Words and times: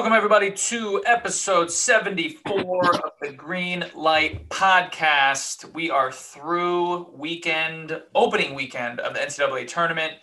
Welcome, 0.00 0.16
everybody, 0.16 0.50
to 0.50 1.02
episode 1.04 1.70
74 1.70 2.96
of 3.04 3.12
the 3.20 3.32
Green 3.32 3.84
Light 3.94 4.48
Podcast. 4.48 5.70
We 5.74 5.90
are 5.90 6.10
through 6.10 7.10
weekend, 7.14 8.00
opening 8.14 8.54
weekend 8.54 9.00
of 9.00 9.12
the 9.12 9.20
NCAA 9.20 9.68
tournament. 9.68 10.14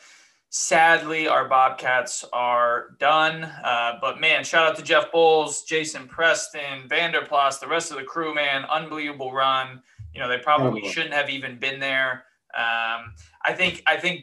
Sadly, 0.49 1.27
our 1.27 1.47
Bobcats 1.47 2.25
are 2.33 2.95
done. 2.99 3.43
Uh, 3.43 3.99
but 4.01 4.19
man, 4.19 4.43
shout 4.43 4.65
out 4.65 4.75
to 4.77 4.81
Jeff 4.81 5.11
Boals, 5.11 5.63
Jason 5.67 6.07
Preston, 6.07 6.89
Vanderplas, 6.89 7.59
the 7.59 7.67
rest 7.67 7.91
of 7.91 7.97
the 7.97 8.03
crew, 8.03 8.33
man. 8.33 8.65
Unbelievable 8.65 9.31
run. 9.31 9.83
You 10.11 10.19
know, 10.19 10.27
they 10.27 10.39
probably 10.39 10.89
shouldn't 10.89 11.13
have 11.13 11.29
even 11.29 11.59
been 11.59 11.79
there. 11.79 12.23
Um, 12.57 13.13
I 13.45 13.53
think, 13.55 13.83
I 13.85 13.97
think 13.97 14.21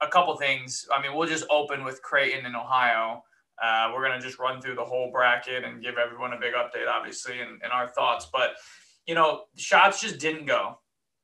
a 0.00 0.06
couple 0.06 0.36
things. 0.36 0.86
I 0.96 1.02
mean, 1.02 1.12
we'll 1.12 1.28
just 1.28 1.44
open 1.50 1.82
with 1.82 2.00
Creighton 2.02 2.46
in 2.46 2.54
Ohio. 2.54 3.24
Uh, 3.62 3.90
we're 3.94 4.06
going 4.06 4.18
to 4.18 4.24
just 4.26 4.38
run 4.38 4.60
through 4.60 4.74
the 4.74 4.84
whole 4.84 5.10
bracket 5.10 5.64
and 5.64 5.82
give 5.82 5.96
everyone 5.96 6.32
a 6.32 6.38
big 6.38 6.54
update, 6.54 6.88
obviously, 6.88 7.40
and, 7.40 7.60
and 7.62 7.72
our 7.72 7.88
thoughts. 7.88 8.28
But, 8.32 8.50
you 9.06 9.14
know, 9.14 9.44
shots 9.56 10.00
just 10.00 10.18
didn't 10.18 10.46
go. 10.46 10.78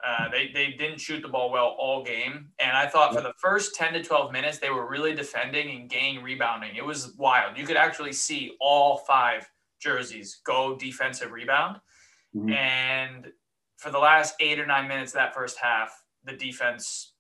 Uh, 0.05 0.29
they, 0.31 0.51
they 0.53 0.73
didn't 0.73 1.01
shoot 1.01 1.23
the 1.23 1.29
ball 1.29 1.51
well 1.51 1.77
all 1.79 2.03
game. 2.03 2.49
And 2.59 2.77
I 2.77 2.87
thought 2.89 3.15
for 3.15 3.21
the 3.21 3.35
first 3.39 3.75
10 3.77 3.93
to 3.93 4.03
12 4.03 4.33
minutes, 4.33 4.59
they 4.59 4.71
were 4.71 4.89
really 4.89 5.15
defending 5.15 5.71
and 5.79 5.89
gaining 5.89 6.25
rebounding. 6.25 6.75
It 6.75 6.85
was 6.85 7.15
wild. 7.19 7.57
You 7.57 7.65
could 7.65 7.77
actually 7.77 8.13
see 8.13 8.57
all 8.61 8.99
five 9.07 9.49
jerseys 9.81 10.41
go 10.45 10.77
defensive 10.77 11.31
rebound. 11.31 11.81
Mhm. 12.35 12.53
And 12.53 13.33
for 13.79 13.91
the 13.91 13.99
last 13.99 14.35
eight 14.41 14.59
or 14.59 14.67
nine 14.67 14.89
minutes 14.89 15.13
of 15.13 15.17
that 15.17 15.35
first 15.35 15.59
half, 15.59 15.93
the 16.25 16.33
defense 16.33 17.15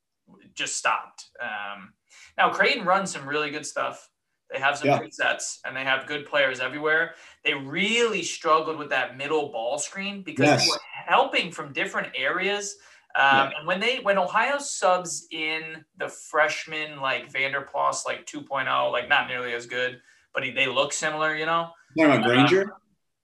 just 0.54 0.76
stopped. 0.76 1.28
Um, 1.40 1.92
now, 2.38 2.50
Creighton 2.50 2.84
runs 2.84 3.12
some 3.12 3.28
really 3.28 3.50
good 3.50 3.66
stuff. 3.66 4.08
They 4.52 4.58
have 4.60 4.76
some 4.78 4.88
Yeah. 4.88 4.98
good 4.98 5.14
sets 5.14 5.60
and 5.64 5.74
they 5.76 5.84
have 5.84 6.06
good 6.06 6.26
players 6.26 6.60
everywhere. 6.60 7.14
They 7.44 7.54
really 7.54 8.22
struggled 8.22 8.76
with 8.78 8.90
that 8.90 9.16
middle 9.16 9.48
ball 9.48 9.78
screen 9.78 10.22
because 10.22 10.46
Yes. 10.46 10.64
they 10.64 10.70
were 10.70 10.80
helping 11.06 11.50
from 11.50 11.72
different 11.72 12.08
areas. 12.14 12.76
Um, 13.14 13.50
And 13.58 13.66
when 13.66 13.80
they 13.80 13.98
when 14.00 14.18
Ohio 14.18 14.58
subs 14.58 15.26
in 15.30 15.84
the 15.98 16.08
freshman 16.08 17.00
like 17.00 17.30
Vanderplas 17.32 18.06
like 18.06 18.26
2.0, 18.26 18.90
like 18.90 19.08
not 19.08 19.28
nearly 19.28 19.52
as 19.54 19.66
good, 19.66 20.00
but 20.34 20.42
he, 20.44 20.50
they 20.50 20.66
look 20.66 20.92
similar, 20.92 21.34
you 21.36 21.46
know. 21.46 21.70
You're 21.94 22.08
talking 22.08 22.22
about 22.22 22.30
Granger? 22.34 22.72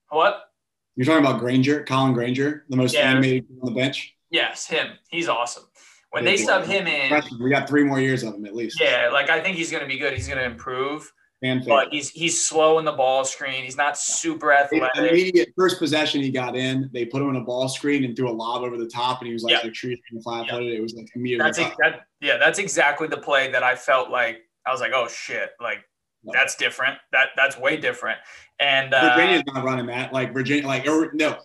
What? 0.09 0.51
You're 0.95 1.05
talking 1.05 1.25
about 1.25 1.39
Granger, 1.39 1.83
Colin 1.85 2.13
Granger, 2.13 2.65
the 2.69 2.75
most 2.77 2.93
Yeah. 2.93 3.09
animated 3.09 3.45
on 3.61 3.73
the 3.73 3.79
bench. 3.79 4.15
Yes, 4.29 4.67
him. 4.67 4.97
He's 5.09 5.27
awesome. 5.27 5.63
When 6.11 6.23
they 6.25 6.37
sub 6.37 6.65
him 6.65 6.87
in, 6.87 7.21
We 7.39 7.49
got 7.51 7.67
three 7.67 7.83
more 7.83 7.99
years 7.99 8.23
of 8.23 8.33
him 8.35 8.45
at 8.45 8.55
least. 8.55 8.79
yeah, 8.79 9.09
like 9.11 9.29
I 9.29 9.41
think 9.41 9.57
he's 9.57 9.69
going 9.71 9.81
to 9.83 9.87
be 9.87 9.97
good. 9.97 10.13
He's 10.13 10.27
going 10.27 10.39
to 10.39 10.43
improve, 10.45 11.11
Fan 11.41 11.63
but 11.65 11.87
he's 11.89 12.09
he's 12.09 12.43
slow 12.43 12.79
in 12.79 12.85
the 12.85 12.91
ball 12.91 13.23
screen. 13.23 13.63
He's 13.63 13.77
not 13.77 13.97
super 13.97 14.51
athletic. 14.51 14.89
Immediate 14.97 15.53
first 15.55 15.79
possession 15.79 16.21
he 16.21 16.31
got 16.31 16.53
in, 16.57 16.89
they 16.91 17.05
put 17.05 17.21
him 17.21 17.29
in 17.29 17.37
a 17.37 17.41
ball 17.41 17.69
screen 17.69 18.03
and 18.03 18.13
threw 18.13 18.29
a 18.29 18.33
lob 18.33 18.63
over 18.63 18.75
the 18.77 18.87
top, 18.87 19.19
and 19.19 19.27
he 19.27 19.33
was 19.33 19.43
like 19.43 19.63
like 19.63 19.73
treated 19.73 19.99
and 20.11 20.21
flat 20.21 20.49
footed. 20.49 20.73
It 20.73 20.81
was 20.81 20.95
like 20.95 21.07
immediately. 21.15 21.45
That's 21.45 21.59
ex- 21.59 21.77
that, 21.79 22.01
yeah, 22.19 22.37
that's 22.37 22.59
exactly 22.59 23.07
the 23.07 23.17
play 23.17 23.49
that 23.51 23.63
I 23.63 23.75
felt 23.77 24.09
like 24.09 24.41
I 24.65 24.71
was 24.71 24.81
like, 24.81 24.91
oh 24.93 25.07
shit, 25.07 25.51
like 25.61 25.79
Yeah. 26.23 26.33
that's 26.33 26.55
different. 26.57 26.97
That 27.13 27.29
that's 27.37 27.57
way 27.57 27.77
different. 27.77 28.19
And 28.59 28.93
uh, 28.93 29.15
Virginia's 29.15 29.43
not 29.47 29.63
running 29.63 29.85
that. 29.85 30.11
Like 30.11 30.33
Virginia, 30.33 30.67
like 30.67 30.87
or 30.87 31.11
no, 31.13 31.37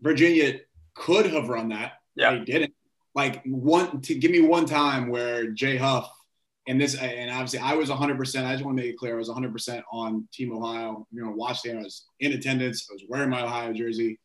Virginia 0.00 0.60
could 0.94 1.26
have 1.26 1.48
run 1.48 1.70
that. 1.70 1.94
Yeah. 2.14 2.36
They 2.38 2.44
didn't. 2.44 2.74
Like 3.16 3.42
one 3.44 4.00
to 4.02 4.14
give 4.14 4.30
me 4.30 4.42
one 4.42 4.66
time 4.66 5.08
where 5.08 5.50
Jay 5.50 5.76
Huff 5.76 6.08
and 6.70 6.80
this 6.80 6.94
and 6.94 7.30
obviously 7.30 7.58
I 7.58 7.74
was 7.74 7.88
100. 7.88 8.16
percent 8.16 8.46
I 8.46 8.52
just 8.52 8.64
want 8.64 8.76
to 8.76 8.82
make 8.82 8.92
it 8.92 8.96
clear 8.96 9.14
I 9.14 9.18
was 9.18 9.28
100 9.28 9.52
percent 9.52 9.84
on 9.92 10.28
Team 10.32 10.56
Ohio. 10.56 11.06
You 11.12 11.24
know, 11.24 11.32
watched 11.32 11.64
game. 11.64 11.78
I 11.78 11.82
was 11.82 12.06
in 12.20 12.32
attendance. 12.32 12.86
I 12.88 12.94
was 12.94 13.04
wearing 13.08 13.28
my 13.28 13.42
Ohio 13.42 13.72
jersey. 13.72 14.18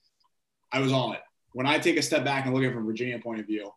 I 0.71 0.79
was 0.79 0.93
on 0.93 1.15
it. 1.15 1.21
When 1.53 1.65
I 1.65 1.79
take 1.79 1.97
a 1.97 2.01
step 2.01 2.23
back 2.23 2.45
and 2.45 2.53
look 2.53 2.63
at 2.63 2.69
it 2.69 2.73
from 2.73 2.85
Virginia 2.85 3.17
point 3.17 3.39
of 3.39 3.47
view, 3.47 3.71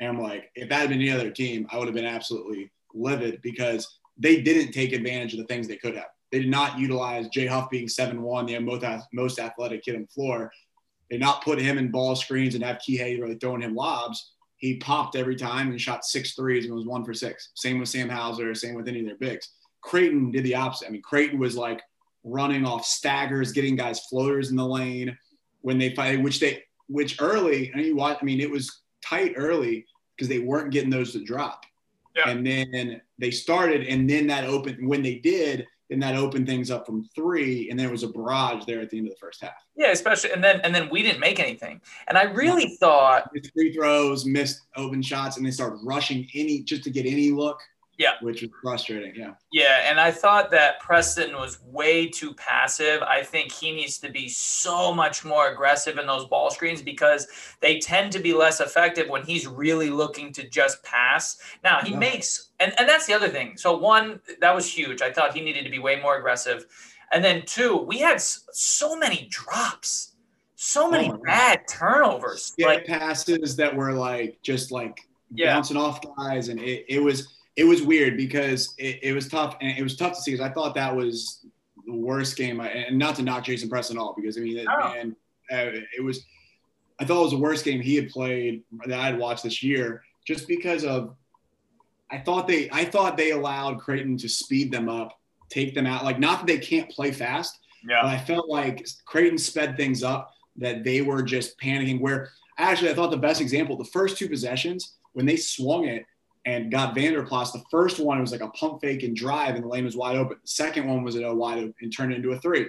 and 0.00 0.08
I'm 0.08 0.20
like, 0.20 0.50
if 0.54 0.68
that 0.68 0.80
had 0.80 0.88
been 0.88 1.00
any 1.00 1.10
other 1.10 1.30
team, 1.30 1.66
I 1.70 1.78
would 1.78 1.86
have 1.86 1.94
been 1.94 2.04
absolutely 2.04 2.72
livid 2.94 3.40
because 3.42 3.98
they 4.16 4.40
didn't 4.40 4.72
take 4.72 4.92
advantage 4.92 5.34
of 5.34 5.38
the 5.38 5.46
things 5.46 5.68
they 5.68 5.76
could 5.76 5.94
have. 5.94 6.08
They 6.32 6.40
did 6.40 6.50
not 6.50 6.78
utilize 6.78 7.28
Jay 7.28 7.46
Huff 7.46 7.70
being 7.70 7.86
7-1, 7.86 8.48
the 8.48 8.58
most, 8.58 9.06
most 9.12 9.38
athletic 9.38 9.84
kid 9.84 9.94
on 9.94 10.02
the 10.02 10.08
floor. 10.08 10.52
They 11.10 11.18
not 11.18 11.42
put 11.44 11.60
him 11.60 11.78
in 11.78 11.90
ball 11.90 12.16
screens 12.16 12.54
and 12.54 12.64
have 12.64 12.78
Kihei 12.78 13.20
really 13.20 13.36
throwing 13.36 13.62
him 13.62 13.74
lobs. 13.74 14.34
He 14.58 14.76
popped 14.76 15.16
every 15.16 15.36
time 15.36 15.70
and 15.70 15.80
shot 15.80 16.04
six 16.04 16.34
threes 16.34 16.66
and 16.66 16.74
was 16.74 16.86
one 16.86 17.04
for 17.04 17.14
six. 17.14 17.50
Same 17.54 17.78
with 17.78 17.88
Sam 17.88 18.08
Hauser, 18.08 18.54
same 18.54 18.74
with 18.74 18.88
any 18.88 19.00
of 19.00 19.06
their 19.06 19.16
bigs. 19.16 19.48
Creighton 19.80 20.30
did 20.30 20.44
the 20.44 20.56
opposite. 20.56 20.88
I 20.88 20.90
mean, 20.90 21.02
Creighton 21.02 21.38
was 21.38 21.56
like 21.56 21.80
running 22.24 22.66
off 22.66 22.84
staggers, 22.84 23.52
getting 23.52 23.76
guys 23.76 24.00
floaters 24.06 24.50
in 24.50 24.56
the 24.56 24.66
lane 24.66 25.16
when 25.60 25.78
they 25.78 25.94
fight, 25.94 26.22
which 26.22 26.40
they, 26.40 26.62
which 26.88 27.20
early, 27.20 27.70
and 27.72 27.84
you 27.84 27.96
watch, 27.96 28.18
I 28.20 28.24
mean, 28.24 28.40
it 28.40 28.50
was 28.50 28.82
tight 29.04 29.34
early 29.36 29.86
because 30.16 30.28
they 30.28 30.40
weren't 30.40 30.72
getting 30.72 30.90
those 30.90 31.12
to 31.12 31.24
drop. 31.24 31.64
Yeah. 32.16 32.30
And 32.30 32.44
then 32.44 33.00
they 33.18 33.30
started, 33.30 33.86
and 33.86 34.10
then 34.10 34.26
that 34.26 34.44
opened, 34.44 34.86
when 34.88 35.02
they 35.02 35.16
did, 35.16 35.66
then 35.88 35.98
that 36.00 36.14
opened 36.14 36.46
things 36.46 36.70
up 36.70 36.84
from 36.86 37.08
three, 37.14 37.70
and 37.70 37.78
there 37.78 37.90
was 37.90 38.02
a 38.02 38.08
barrage 38.08 38.64
there 38.66 38.80
at 38.80 38.90
the 38.90 38.98
end 38.98 39.06
of 39.08 39.14
the 39.14 39.18
first 39.18 39.40
half. 39.42 39.64
yeah, 39.76 39.90
especially 39.90 40.32
and 40.32 40.42
then 40.44 40.60
and 40.62 40.74
then 40.74 40.88
we 40.90 41.02
didn't 41.02 41.20
make 41.20 41.40
anything. 41.40 41.80
And 42.08 42.18
I 42.18 42.24
really 42.24 42.76
thought, 42.76 43.30
Missed 43.34 43.52
free 43.52 43.72
throws, 43.72 44.26
missed 44.26 44.62
open 44.76 45.00
shots, 45.02 45.36
and 45.36 45.46
they 45.46 45.50
started 45.50 45.78
rushing 45.82 46.28
any 46.34 46.62
just 46.62 46.84
to 46.84 46.90
get 46.90 47.06
any 47.06 47.30
look. 47.30 47.58
Yeah. 47.98 48.12
Which 48.22 48.44
is 48.44 48.50
frustrating. 48.62 49.12
Yeah. 49.16 49.32
yeah, 49.52 49.90
and 49.90 49.98
I 49.98 50.12
thought 50.12 50.52
that 50.52 50.78
Preston 50.78 51.34
was 51.34 51.58
way 51.64 52.06
too 52.06 52.32
passive. 52.34 53.02
I 53.02 53.24
think 53.24 53.50
he 53.50 53.72
needs 53.72 53.98
to 53.98 54.08
be 54.10 54.28
so 54.28 54.94
much 54.94 55.24
more 55.24 55.48
aggressive 55.50 55.98
in 55.98 56.06
those 56.06 56.24
ball 56.26 56.48
screens 56.50 56.80
because 56.80 57.26
they 57.60 57.80
tend 57.80 58.12
to 58.12 58.20
be 58.20 58.32
less 58.32 58.60
effective 58.60 59.08
when 59.08 59.24
he's 59.24 59.48
really 59.48 59.90
looking 59.90 60.32
to 60.34 60.48
just 60.48 60.80
pass. 60.84 61.38
Now 61.64 61.80
he 61.80 61.90
Yeah. 61.90 61.98
makes 61.98 62.50
and, 62.60 62.72
and 62.78 62.88
that's 62.88 63.06
the 63.06 63.14
other 63.14 63.28
thing. 63.28 63.56
So 63.56 63.76
one, 63.76 64.20
that 64.40 64.54
was 64.54 64.72
huge. 64.72 65.02
I 65.02 65.12
thought 65.12 65.34
he 65.34 65.40
needed 65.40 65.64
to 65.64 65.70
be 65.70 65.78
way 65.80 66.00
more 66.00 66.18
aggressive. 66.18 66.66
And 67.12 67.24
then 67.24 67.42
two, 67.46 67.76
we 67.78 67.98
had 67.98 68.20
so 68.20 68.96
many 68.96 69.26
drops, 69.30 70.14
so 70.54 70.88
many 70.90 71.06
Oh 71.06 71.12
my 71.12 71.16
God. 71.16 71.22
bad 71.24 71.60
turnovers. 71.68 72.52
Yeah, 72.58 72.66
Like 72.66 72.86
passes 72.86 73.56
that 73.56 73.74
were 73.74 73.92
like 73.92 74.38
just 74.42 74.70
like 74.70 75.00
Yeah. 75.34 75.54
bouncing 75.54 75.76
off 75.76 76.00
guys, 76.16 76.48
and 76.48 76.60
it, 76.60 76.84
it 76.88 77.00
was 77.00 77.34
it 77.58 77.64
was 77.64 77.82
weird 77.82 78.16
because 78.16 78.72
it, 78.78 79.00
it 79.02 79.12
was 79.12 79.28
tough, 79.28 79.56
and 79.60 79.76
it 79.76 79.82
was 79.82 79.96
tough 79.96 80.12
to 80.14 80.22
see 80.22 80.30
because 80.30 80.46
I 80.48 80.52
thought 80.52 80.76
that 80.76 80.94
was 80.94 81.44
the 81.86 81.92
worst 81.92 82.36
game, 82.36 82.60
I, 82.60 82.68
and 82.68 82.96
not 82.96 83.16
to 83.16 83.22
knock 83.22 83.44
Jason 83.44 83.68
Preston 83.68 83.96
at 83.96 84.00
all 84.00 84.14
because 84.16 84.38
I 84.38 84.42
mean, 84.42 84.58
it, 84.58 84.64
No. 84.64 84.78
man, 84.94 85.16
uh, 85.52 85.80
it 85.96 86.02
was. 86.02 86.24
I 87.00 87.04
thought 87.04 87.18
it 87.20 87.24
was 87.24 87.32
the 87.32 87.38
worst 87.38 87.64
game 87.64 87.80
he 87.80 87.96
had 87.96 88.10
played 88.10 88.62
that 88.86 88.98
I 89.00 89.06
had 89.06 89.18
watched 89.18 89.42
this 89.42 89.60
year, 89.62 90.02
just 90.24 90.46
because 90.46 90.84
of. 90.84 91.16
I 92.12 92.18
thought 92.18 92.46
they 92.46 92.70
I 92.70 92.84
thought 92.84 93.16
they 93.16 93.32
allowed 93.32 93.80
Creighton 93.80 94.16
to 94.18 94.28
speed 94.28 94.70
them 94.70 94.88
up, 94.88 95.18
take 95.50 95.74
them 95.74 95.84
out. 95.84 96.04
Like 96.04 96.20
not 96.20 96.38
that 96.38 96.46
they 96.46 96.58
can't 96.58 96.88
play 96.88 97.10
fast, 97.10 97.58
yeah, 97.86 98.02
but 98.02 98.08
I 98.08 98.18
felt 98.18 98.48
like 98.48 98.86
Creighton 99.04 99.36
sped 99.36 99.76
things 99.76 100.04
up 100.04 100.32
that 100.58 100.84
they 100.84 101.02
were 101.02 101.22
just 101.24 101.58
panicking. 101.60 102.00
Where 102.00 102.30
actually, 102.56 102.90
I 102.90 102.94
thought 102.94 103.10
the 103.10 103.16
best 103.16 103.40
example, 103.40 103.76
the 103.76 103.84
first 103.84 104.16
two 104.16 104.28
possessions, 104.28 104.94
when 105.12 105.26
they 105.26 105.36
swung 105.36 105.86
it 105.86 106.06
and 106.48 106.70
got 106.70 106.96
Vanderplas, 106.96 107.52
the 107.52 107.62
first 107.70 107.98
one 107.98 108.22
was 108.22 108.32
like 108.32 108.40
a 108.40 108.48
pump 108.48 108.80
fake 108.80 109.02
and 109.02 109.14
drive, 109.14 109.54
and 109.54 109.64
the 109.64 109.68
lane 109.68 109.84
was 109.84 109.98
wide 109.98 110.16
open. 110.16 110.38
The 110.40 110.48
second 110.48 110.88
one 110.88 111.04
was 111.04 111.14
a 111.14 111.34
wide 111.34 111.58
open 111.58 111.74
and 111.82 111.94
turned 111.94 112.14
into 112.14 112.30
a 112.32 112.38
three. 112.38 112.66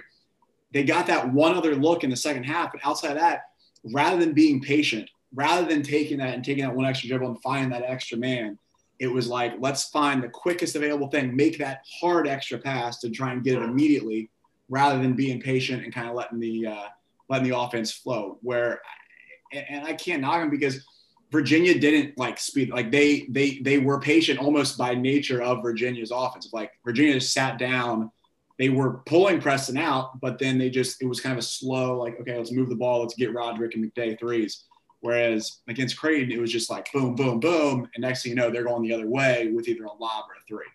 They 0.70 0.84
got 0.84 1.06
that 1.06 1.32
one 1.32 1.54
other 1.56 1.74
look 1.74 2.04
in 2.04 2.10
the 2.10 2.16
second 2.16 2.44
half, 2.44 2.72
but 2.72 2.82
outside 2.84 3.12
of 3.12 3.16
that, 3.16 3.44
rather 3.94 4.18
than 4.18 4.34
being 4.34 4.60
patient, 4.60 5.08
rather 5.34 5.66
than 5.66 5.82
taking 5.82 6.18
that 6.18 6.34
and 6.34 6.44
taking 6.44 6.62
that 6.64 6.76
one 6.76 6.84
extra 6.84 7.08
dribble 7.08 7.28
and 7.28 7.42
finding 7.42 7.70
that 7.70 7.82
extra 7.82 8.18
man, 8.18 8.58
it 8.98 9.06
was 9.06 9.28
like 9.28 9.54
let's 9.60 9.88
find 9.88 10.22
the 10.22 10.28
quickest 10.28 10.76
available 10.76 11.08
thing, 11.08 11.34
make 11.34 11.56
that 11.56 11.80
hard 12.02 12.28
extra 12.28 12.58
pass 12.58 12.98
to 12.98 13.08
try 13.08 13.32
and 13.32 13.42
get 13.42 13.56
it 13.56 13.62
immediately, 13.62 14.28
rather 14.68 15.00
than 15.00 15.14
being 15.14 15.40
patient 15.40 15.84
and 15.84 15.94
kind 15.94 16.06
of 16.06 16.14
letting 16.14 16.38
the 16.38 16.66
uh, 16.66 16.88
letting 17.30 17.48
the 17.48 17.58
offense 17.58 17.90
flow. 17.90 18.36
Where, 18.42 18.82
and 19.54 19.86
I 19.86 19.94
can't 19.94 20.20
knock 20.20 20.42
him 20.42 20.50
because 20.50 20.84
Virginia 21.30 21.78
didn't 21.78 22.18
like 22.18 22.38
speed 22.38 22.70
like 22.70 22.90
they 22.90 23.26
they 23.30 23.58
they 23.62 23.78
were 23.78 24.00
patient 24.00 24.38
almost 24.40 24.76
by 24.76 24.94
nature 24.94 25.42
of 25.42 25.62
Virginia's 25.62 26.10
offense. 26.10 26.48
Like 26.52 26.72
Virginia 26.84 27.14
just 27.14 27.32
sat 27.32 27.58
down, 27.58 28.10
they 28.58 28.68
were 28.68 28.98
pulling 29.06 29.40
Preston 29.40 29.76
out, 29.76 30.20
but 30.20 30.38
then 30.38 30.58
they 30.58 30.70
just 30.70 31.00
it 31.02 31.06
was 31.06 31.20
kind 31.20 31.32
of 31.32 31.38
a 31.38 31.42
slow 31.42 31.98
like 31.98 32.20
okay 32.20 32.36
let's 32.36 32.52
move 32.52 32.68
the 32.68 32.74
ball 32.74 33.00
let's 33.00 33.14
get 33.14 33.32
Roderick 33.32 33.74
and 33.74 33.84
McDay 33.84 34.18
threes. 34.18 34.64
Whereas 35.02 35.60
against 35.68 35.96
Creighton 35.96 36.32
it 36.32 36.40
was 36.40 36.52
just 36.52 36.68
like 36.68 36.92
boom 36.92 37.14
boom 37.14 37.38
boom 37.40 37.88
and 37.94 38.02
next 38.02 38.22
thing 38.22 38.30
you 38.30 38.36
know 38.36 38.50
they're 38.50 38.64
going 38.64 38.82
the 38.82 38.92
other 38.92 39.08
way 39.08 39.50
with 39.52 39.68
either 39.68 39.84
a 39.84 39.92
lob 39.92 40.24
or 40.28 40.34
a 40.34 40.44
three. 40.48 40.66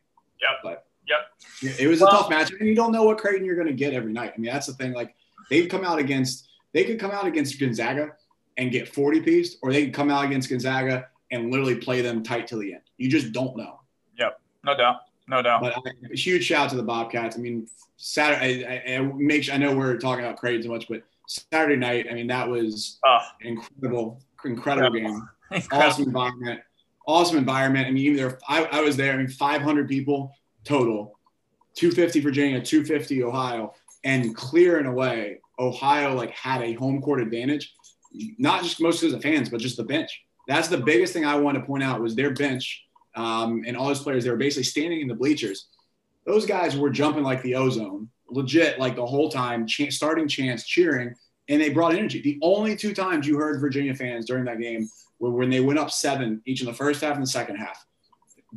Yep. 0.41 0.49
But 0.63 0.85
Yep. 1.07 1.77
it 1.79 1.87
was 1.87 2.01
a 2.01 2.05
Well- 2.05 2.13
tough 2.21 2.29
match 2.29 2.51
and 2.51 2.67
you 2.67 2.73
don't 2.75 2.91
know 2.91 3.03
what 3.03 3.17
Creighton 3.19 3.45
you're 3.45 3.55
going 3.55 3.67
to 3.67 3.73
get 3.73 3.93
every 3.93 4.11
night. 4.13 4.33
I 4.35 4.39
mean 4.39 4.51
that's 4.51 4.67
the 4.67 4.73
thing 4.73 4.93
like 4.93 5.13
they've 5.49 5.69
come 5.69 5.83
out 5.83 5.99
against 5.99 6.47
they 6.73 6.83
could 6.85 6.99
come 6.99 7.11
out 7.11 7.27
against 7.27 7.59
Gonzaga 7.59 8.13
and 8.57 8.71
get 8.71 8.87
40 8.87 9.21
pieced, 9.21 9.57
or 9.61 9.71
they 9.71 9.83
can 9.83 9.91
come 9.91 10.09
out 10.09 10.25
against 10.25 10.49
Gonzaga 10.49 11.07
and 11.31 11.51
literally 11.51 11.75
play 11.75 12.01
them 12.01 12.23
tight 12.23 12.47
till 12.47 12.59
the 12.59 12.73
end. 12.73 12.83
You 12.97 13.09
just 13.09 13.31
don't 13.31 13.55
know. 13.57 13.79
Yep, 14.17 14.39
no 14.63 14.77
doubt. 14.77 14.97
No 15.27 15.41
doubt. 15.41 15.61
But 15.61 15.77
I, 15.77 15.91
a 16.11 16.15
huge 16.15 16.45
shout 16.45 16.65
out 16.65 16.69
to 16.71 16.75
the 16.77 16.83
Bobcats. 16.83 17.35
I 17.35 17.39
mean, 17.39 17.67
Saturday, 17.97 18.65
I, 18.65 18.93
I, 18.93 18.97
I 18.97 19.01
make 19.01 19.43
sure, 19.43 19.55
I 19.55 19.57
know 19.57 19.75
we're 19.75 19.97
talking 19.97 20.23
about 20.23 20.37
Creighton 20.37 20.63
so 20.63 20.69
much, 20.69 20.87
but 20.87 21.01
Saturday 21.27 21.75
night, 21.75 22.07
I 22.09 22.13
mean, 22.13 22.27
that 22.27 22.47
was 22.47 22.99
an 23.03 23.19
incredible, 23.41 24.21
incredible 24.43 24.91
game. 24.91 25.27
incredible. 25.51 25.87
Awesome 25.87 26.03
environment. 26.05 26.61
Awesome 27.07 27.37
environment. 27.37 27.87
I 27.87 27.91
mean, 27.91 28.05
even 28.05 28.17
there, 28.17 28.39
I, 28.47 28.65
I 28.65 28.81
was 28.81 28.97
there. 28.97 29.13
I 29.13 29.17
mean, 29.17 29.27
500 29.27 29.87
people 29.87 30.33
total, 30.63 31.19
250 31.75 32.19
Virginia, 32.19 32.61
250 32.61 33.23
Ohio, 33.23 33.73
and 34.03 34.35
clear 34.35 34.77
and 34.77 34.87
away, 34.87 35.39
Ohio 35.59 36.13
like 36.15 36.31
had 36.31 36.61
a 36.61 36.73
home 36.73 37.01
court 37.01 37.21
advantage, 37.21 37.75
not 38.38 38.63
just 38.63 38.81
most 38.81 39.03
of 39.03 39.21
fans, 39.21 39.50
but 39.50 39.59
just 39.59 39.77
the 39.77 39.83
bench. 39.83 40.23
That's 40.47 40.67
the 40.67 40.77
biggest 40.77 41.13
thing 41.13 41.25
I 41.25 41.35
want 41.35 41.57
to 41.57 41.63
point 41.63 41.83
out 41.83 42.01
was 42.01 42.15
their 42.15 42.33
bench 42.33 42.85
um, 43.15 43.63
and 43.65 43.75
all 43.75 43.88
those 43.88 44.03
players. 44.03 44.23
They 44.23 44.29
were 44.29 44.38
basically 44.38 44.63
standing 44.63 45.01
in 45.01 45.07
the 45.07 45.15
bleachers. 45.15 45.67
Those 46.25 46.45
guys 46.45 46.77
were 46.77 46.89
jumping 46.89 47.23
like 47.23 47.41
the 47.41 47.56
ozone, 47.56 48.09
legit, 48.29 48.79
like 48.79 48.95
the 48.95 49.06
whole 49.06 49.29
time, 49.29 49.65
ch- 49.65 49.91
starting 49.91 50.27
chants, 50.27 50.65
cheering, 50.65 51.13
and 51.50 51.62
they 51.62 51.69
brought 51.69 51.94
energy. 51.94 52.21
The 52.21 52.39
only 52.41 52.75
two 52.75 52.94
times 52.94 53.27
you 53.27 53.38
heard 53.38 53.59
Virginia 53.59 53.94
fans 53.94 54.25
during 54.25 54.45
that 54.45 54.59
game 54.59 54.89
were 55.19 55.31
when 55.31 55.50
they 55.50 55.59
went 55.59 55.79
up 55.79 55.91
seven 55.91 56.41
each 56.45 56.62
in 56.62 56.67
the 56.67 56.73
first 56.73 57.01
half 57.01 57.15
and 57.15 57.23
the 57.23 57.27
second 57.27 57.57
half. 57.57 57.85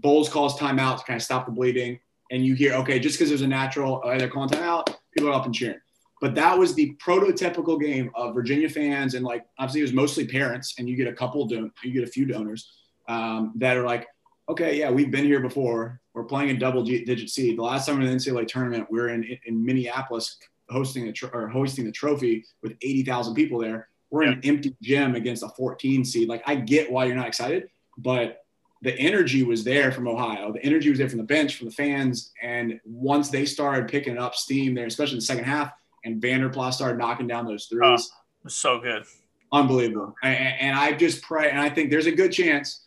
Boals 0.00 0.30
calls 0.30 0.58
timeout 0.58 0.98
to 0.98 1.04
kind 1.04 1.16
of 1.16 1.22
stop 1.22 1.46
the 1.46 1.52
bleeding, 1.52 1.98
and 2.30 2.44
you 2.44 2.54
hear, 2.54 2.74
okay, 2.74 2.98
just 2.98 3.16
because 3.16 3.28
there's 3.28 3.42
a 3.42 3.48
natural, 3.48 4.02
uh, 4.04 4.16
they're 4.16 4.28
calling 4.28 4.48
timeout, 4.48 4.94
people 5.12 5.30
are 5.30 5.34
up 5.34 5.44
and 5.44 5.54
cheering. 5.54 5.80
But 6.20 6.34
that 6.34 6.58
was 6.58 6.74
the 6.74 6.96
prototypical 7.04 7.80
game 7.80 8.10
of 8.14 8.34
Virginia 8.34 8.68
fans, 8.68 9.14
and 9.14 9.24
like 9.24 9.46
obviously 9.58 9.80
it 9.80 9.84
was 9.84 9.92
mostly 9.92 10.26
parents, 10.26 10.74
and 10.78 10.88
you 10.88 10.96
get 10.96 11.06
a 11.06 11.12
couple, 11.12 11.46
don- 11.46 11.72
you 11.82 11.92
get 11.92 12.02
a 12.02 12.10
few 12.10 12.26
donors 12.26 12.72
um, 13.08 13.52
that 13.56 13.76
are 13.76 13.84
like, 13.84 14.06
okay, 14.48 14.78
yeah, 14.78 14.90
we've 14.90 15.10
been 15.10 15.24
here 15.24 15.40
before. 15.40 16.00
We're 16.14 16.24
playing 16.24 16.50
a 16.50 16.58
double 16.58 16.82
digit 16.82 17.30
seed. 17.30 17.58
The 17.58 17.62
last 17.62 17.86
time 17.86 17.98
we 17.98 18.04
were 18.04 18.10
in 18.10 18.18
the 18.18 18.24
NCAA 18.24 18.48
tournament, 18.48 18.88
we 18.90 18.98
are 19.00 19.10
in 19.10 19.38
in 19.46 19.64
Minneapolis 19.64 20.38
hosting 20.70 21.06
the 21.06 21.12
tr- 21.12 21.28
or 21.32 21.48
hosting 21.48 21.84
the 21.84 21.92
trophy 21.92 22.44
with 22.62 22.72
80,000 22.82 23.34
people 23.34 23.58
there. 23.58 23.88
We're 24.10 24.24
in 24.24 24.34
an 24.34 24.40
empty 24.44 24.76
gym 24.82 25.14
against 25.14 25.42
a 25.42 25.48
14 25.50 26.04
seed. 26.04 26.28
Like 26.28 26.42
I 26.46 26.56
get 26.56 26.90
why 26.90 27.04
you're 27.04 27.16
not 27.16 27.28
excited, 27.28 27.68
but 27.96 28.44
the 28.82 28.96
energy 28.96 29.42
was 29.42 29.64
there 29.64 29.90
from 29.90 30.06
Ohio. 30.06 30.52
The 30.52 30.64
energy 30.64 30.88
was 30.88 30.98
there 30.98 31.08
from 31.08 31.18
the 31.18 31.24
bench, 31.24 31.56
from 31.56 31.66
the 31.68 31.74
fans. 31.74 32.32
And 32.42 32.80
once 32.84 33.28
they 33.28 33.44
started 33.44 33.88
picking 33.88 34.18
up 34.18 34.34
steam 34.34 34.74
there, 34.74 34.86
especially 34.86 35.14
in 35.14 35.18
the 35.18 35.26
second 35.26 35.44
half, 35.44 35.72
and 36.08 36.22
Vanderplas 36.22 36.74
started 36.74 36.98
knocking 36.98 37.26
down 37.26 37.46
those 37.46 37.66
threes, 37.66 38.06
It 38.06 38.44
was 38.44 38.54
so 38.54 38.80
good. 38.80 39.04
unbelievable. 39.52 40.14
And, 40.22 40.36
and 40.60 40.78
I 40.78 40.92
just 40.92 41.22
pray, 41.22 41.50
and 41.50 41.60
I 41.60 41.68
think 41.68 41.90
there's 41.90 42.06
a 42.06 42.12
good 42.12 42.32
chance 42.32 42.84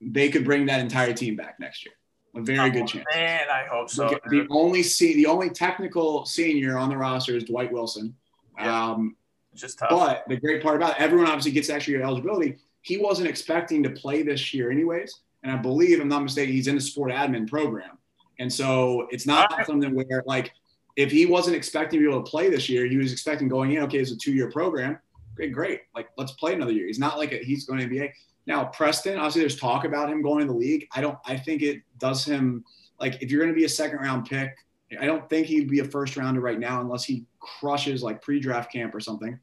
they 0.00 0.28
could 0.28 0.44
bring 0.44 0.66
that 0.66 0.80
entire 0.80 1.12
team 1.14 1.36
back 1.36 1.58
next 1.58 1.84
year. 1.84 1.94
A 2.36 2.42
very 2.42 2.70
good 2.70 2.86
chance. 2.88 3.04
Man, 3.14 3.46
I 3.48 3.64
hope 3.70 3.88
so. 3.90 4.08
The- 4.28 4.46
only 4.50 4.82
se- 4.82 5.14
the 5.14 5.26
only 5.26 5.50
technical 5.50 6.24
senior 6.26 6.76
on 6.76 6.88
the 6.88 6.96
roster 6.96 7.36
is 7.36 7.44
Dwight 7.44 7.72
Wilson. 7.72 8.14
Yeah. 8.58 8.90
Um, 8.90 9.16
just 9.54 9.78
tough. 9.78 9.90
but 9.90 10.24
the 10.28 10.36
great 10.36 10.60
part 10.62 10.74
about 10.76 10.90
it, 10.96 10.96
everyone 11.00 11.28
obviously 11.28 11.52
gets 11.52 11.70
extra 11.70 11.92
year 11.92 12.02
eligibility. 12.02 12.56
He 12.82 12.98
wasn't 12.98 13.28
expecting 13.28 13.82
to 13.84 13.90
play 13.90 14.22
this 14.24 14.52
year, 14.52 14.70
anyways. 14.72 15.20
And 15.44 15.52
I 15.52 15.56
believe, 15.56 16.00
I'm 16.00 16.08
not 16.08 16.22
mistaken, 16.24 16.52
he's 16.52 16.66
in 16.66 16.74
the 16.74 16.80
sport 16.80 17.12
admin 17.12 17.48
program. 17.48 17.98
And 18.40 18.52
so 18.52 19.06
it's 19.12 19.26
not 19.26 19.52
Alright. 19.52 19.66
something 19.66 19.94
where, 19.94 20.24
like, 20.26 20.52
if 20.96 21.10
he 21.10 21.26
wasn't 21.26 21.56
expecting 21.56 21.98
to 21.98 22.04
be 22.04 22.10
able 22.10 22.22
to 22.22 22.30
play 22.30 22.48
this 22.48 22.68
year, 22.68 22.86
he 22.86 22.96
was 22.96 23.12
expecting 23.12 23.48
going 23.48 23.72
in, 23.72 23.82
okay, 23.82 23.98
it's 23.98 24.12
a 24.12 24.16
two 24.16 24.32
year 24.32 24.50
program. 24.50 24.98
Great, 25.34 25.52
great. 25.52 25.80
Like, 25.94 26.08
let's 26.16 26.32
play 26.32 26.54
another 26.54 26.72
year. 26.72 26.86
He's 26.86 26.98
not 26.98 27.18
like 27.18 27.32
a, 27.32 27.38
he's 27.38 27.66
going 27.66 27.80
to 27.80 27.88
NBA. 27.88 28.12
Now, 28.46 28.66
Preston, 28.66 29.16
obviously, 29.16 29.40
there's 29.40 29.58
talk 29.58 29.84
about 29.84 30.10
him 30.10 30.22
going 30.22 30.40
to 30.40 30.52
the 30.52 30.58
league. 30.58 30.86
I 30.94 31.00
don't, 31.00 31.18
I 31.24 31.36
think 31.36 31.62
it 31.62 31.82
does 31.98 32.24
him, 32.24 32.64
like, 33.00 33.20
if 33.22 33.30
you're 33.30 33.40
going 33.40 33.52
to 33.52 33.58
be 33.58 33.64
a 33.64 33.68
second 33.68 33.98
round 33.98 34.26
pick, 34.26 34.54
I 35.00 35.06
don't 35.06 35.28
think 35.28 35.46
he'd 35.46 35.68
be 35.68 35.80
a 35.80 35.84
first 35.84 36.16
rounder 36.16 36.40
right 36.40 36.58
now 36.58 36.80
unless 36.80 37.04
he 37.04 37.24
crushes 37.40 38.02
like 38.02 38.22
pre 38.22 38.40
draft 38.40 38.72
camp 38.72 38.94
or 38.94 39.00
something. 39.00 39.38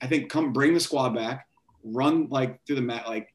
I 0.00 0.06
think 0.06 0.30
come 0.30 0.52
bring 0.52 0.74
the 0.74 0.80
squad 0.80 1.10
back, 1.10 1.48
run 1.84 2.28
like 2.28 2.64
through 2.66 2.76
the 2.76 2.82
mat, 2.82 3.06
like 3.06 3.32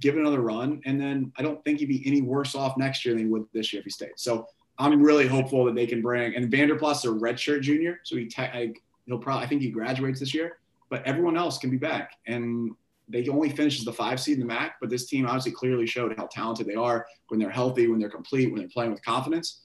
give 0.00 0.16
it 0.16 0.20
another 0.20 0.40
run, 0.40 0.80
and 0.84 1.00
then 1.00 1.32
I 1.36 1.42
don't 1.42 1.62
think 1.64 1.80
he'd 1.80 1.86
be 1.86 2.02
any 2.06 2.22
worse 2.22 2.54
off 2.54 2.76
next 2.76 3.04
year 3.04 3.14
than 3.14 3.24
he 3.24 3.30
would 3.30 3.46
this 3.52 3.72
year 3.72 3.80
if 3.80 3.84
he 3.84 3.90
stayed. 3.90 4.12
So 4.16 4.46
I'm 4.78 5.02
really 5.02 5.26
hopeful 5.26 5.64
that 5.66 5.74
they 5.74 5.86
can 5.86 6.02
bring 6.02 6.34
and 6.34 6.50
Vanderplas 6.52 7.04
a 7.04 7.08
redshirt 7.08 7.62
junior, 7.62 8.00
so 8.04 8.16
he 8.16 8.26
te- 8.26 8.74
he'll 9.06 9.18
probably 9.18 9.44
I 9.44 9.48
think 9.48 9.62
he 9.62 9.70
graduates 9.70 10.20
this 10.20 10.34
year, 10.34 10.58
but 10.90 11.02
everyone 11.04 11.36
else 11.36 11.58
can 11.58 11.70
be 11.70 11.78
back 11.78 12.12
and. 12.26 12.72
They 13.08 13.28
only 13.28 13.50
finished 13.50 13.78
as 13.78 13.84
the 13.84 13.92
five 13.92 14.18
seed 14.18 14.34
in 14.34 14.40
the 14.40 14.46
MAC, 14.46 14.78
but 14.80 14.90
this 14.90 15.06
team 15.06 15.26
obviously 15.26 15.52
clearly 15.52 15.86
showed 15.86 16.16
how 16.18 16.26
talented 16.26 16.66
they 16.66 16.74
are 16.74 17.06
when 17.28 17.38
they're 17.38 17.50
healthy, 17.50 17.86
when 17.86 18.00
they're 18.00 18.10
complete, 18.10 18.50
when 18.50 18.58
they're 18.58 18.68
playing 18.68 18.90
with 18.90 19.00
confidence. 19.04 19.62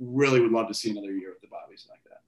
Really 0.00 0.40
would 0.40 0.50
love 0.50 0.66
to 0.66 0.74
see 0.74 0.90
another 0.90 1.12
year 1.12 1.30
with 1.30 1.40
the 1.42 1.46
Bobbies 1.46 1.86
like 1.88 2.02
that. 2.08 2.22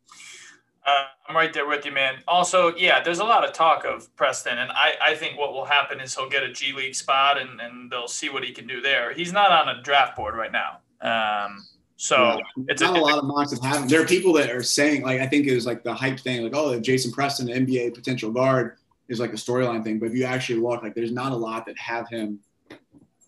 Uh, 0.89 1.07
I'm 1.27 1.35
right 1.35 1.53
there 1.53 1.67
with 1.67 1.85
you, 1.85 1.91
man. 1.91 2.23
Also, 2.29 2.73
yeah, 2.77 3.03
there's 3.03 3.19
a 3.19 3.25
lot 3.25 3.45
of 3.45 3.53
talk 3.53 3.85
of 3.85 4.15
Preston, 4.15 4.59
and 4.59 4.71
I, 4.71 4.93
I 5.05 5.15
think 5.17 5.37
what 5.37 5.55
will 5.55 5.65
happen 5.65 5.99
is 5.99 6.15
he'll 6.15 6.29
get 6.29 6.45
a 6.45 6.53
G 6.53 6.73
League 6.73 6.95
spot, 6.95 7.37
and, 7.37 7.61
and 7.61 7.91
they'll 7.91 8.07
see 8.07 8.29
what 8.29 8.45
he 8.45 8.53
can 8.53 8.69
do 8.69 8.81
there. 8.81 9.13
He's 9.13 9.33
not 9.33 9.51
on 9.51 9.77
a 9.77 9.83
draft 9.83 10.15
board 10.17 10.37
right 10.37 10.53
now, 10.53 10.79
um, 11.01 11.65
so 12.03 12.37
Yeah. 12.57 12.65
it's 12.67 12.83
not 12.83 12.97
a, 12.97 12.99
a, 12.99 13.01
lot 13.01 13.19
of 13.19 13.25
mocks 13.27 13.53
that 13.53 13.63
have. 13.63 13.89
There 13.89 14.03
are 14.03 14.05
people 14.05 14.33
that 14.33 14.51
are 14.51 14.61
saying 14.61 15.03
like 15.03 15.21
I 15.21 15.27
think 15.29 15.47
it 15.47 15.55
was 15.55 15.67
like 15.67 15.85
the 15.85 15.95
hype 15.95 16.19
thing, 16.19 16.43
like 16.43 16.53
oh, 16.53 16.81
Jason 16.81 17.13
Preston, 17.13 17.47
NBA 17.47 17.95
potential 17.95 18.33
guard, 18.33 18.77
is 19.07 19.21
like 19.21 19.31
a 19.31 19.37
storyline 19.37 19.85
thing. 19.85 20.01
But 20.01 20.07
if 20.07 20.15
you 20.17 20.25
actually 20.25 20.59
look, 20.59 20.83
like 20.83 20.97
there's 20.97 21.13
not 21.13 21.31
a 21.31 21.37
lot 21.37 21.65
that 21.67 21.79
have 21.79 22.09
him 22.09 22.41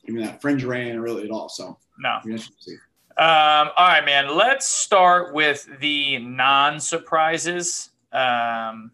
even 0.07 0.23
that 0.23 0.43
fringe 0.43 0.65
reign 0.65 0.99
really 0.99 1.23
at 1.23 1.31
all. 1.31 1.49
So 1.49 1.79
no. 2.01 2.19
we 2.25 2.37
should 2.37 2.61
see. 2.61 2.75
Um, 3.17 3.71
all 3.77 3.87
right, 3.87 4.05
man. 4.05 4.37
Let's 4.37 4.67
start 4.67 5.33
with 5.33 5.69
the 5.79 6.19
non 6.19 6.81
surprises. 6.81 7.91
Um, 8.13 8.91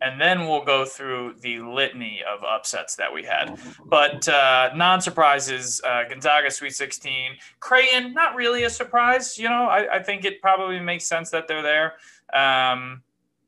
and 0.00 0.20
then 0.20 0.46
we'll 0.46 0.64
go 0.64 0.84
through 0.84 1.34
the 1.40 1.60
litany 1.60 2.22
of 2.28 2.44
upsets 2.44 2.94
that 2.96 3.12
we 3.12 3.24
had. 3.24 3.58
But 3.84 4.28
uh, 4.28 4.70
non 4.74 5.00
surprises 5.00 5.80
uh, 5.84 6.04
Gonzaga 6.08 6.50
Sweet 6.50 6.74
16. 6.74 7.32
Creighton, 7.60 8.12
not 8.14 8.36
really 8.36 8.64
a 8.64 8.70
surprise. 8.70 9.38
You 9.38 9.48
know, 9.48 9.64
I, 9.64 9.96
I 9.96 10.02
think 10.02 10.24
it 10.24 10.40
probably 10.40 10.78
makes 10.80 11.04
sense 11.04 11.30
that 11.30 11.48
they're 11.48 11.62
there. 11.62 11.94
Um, 12.32 13.02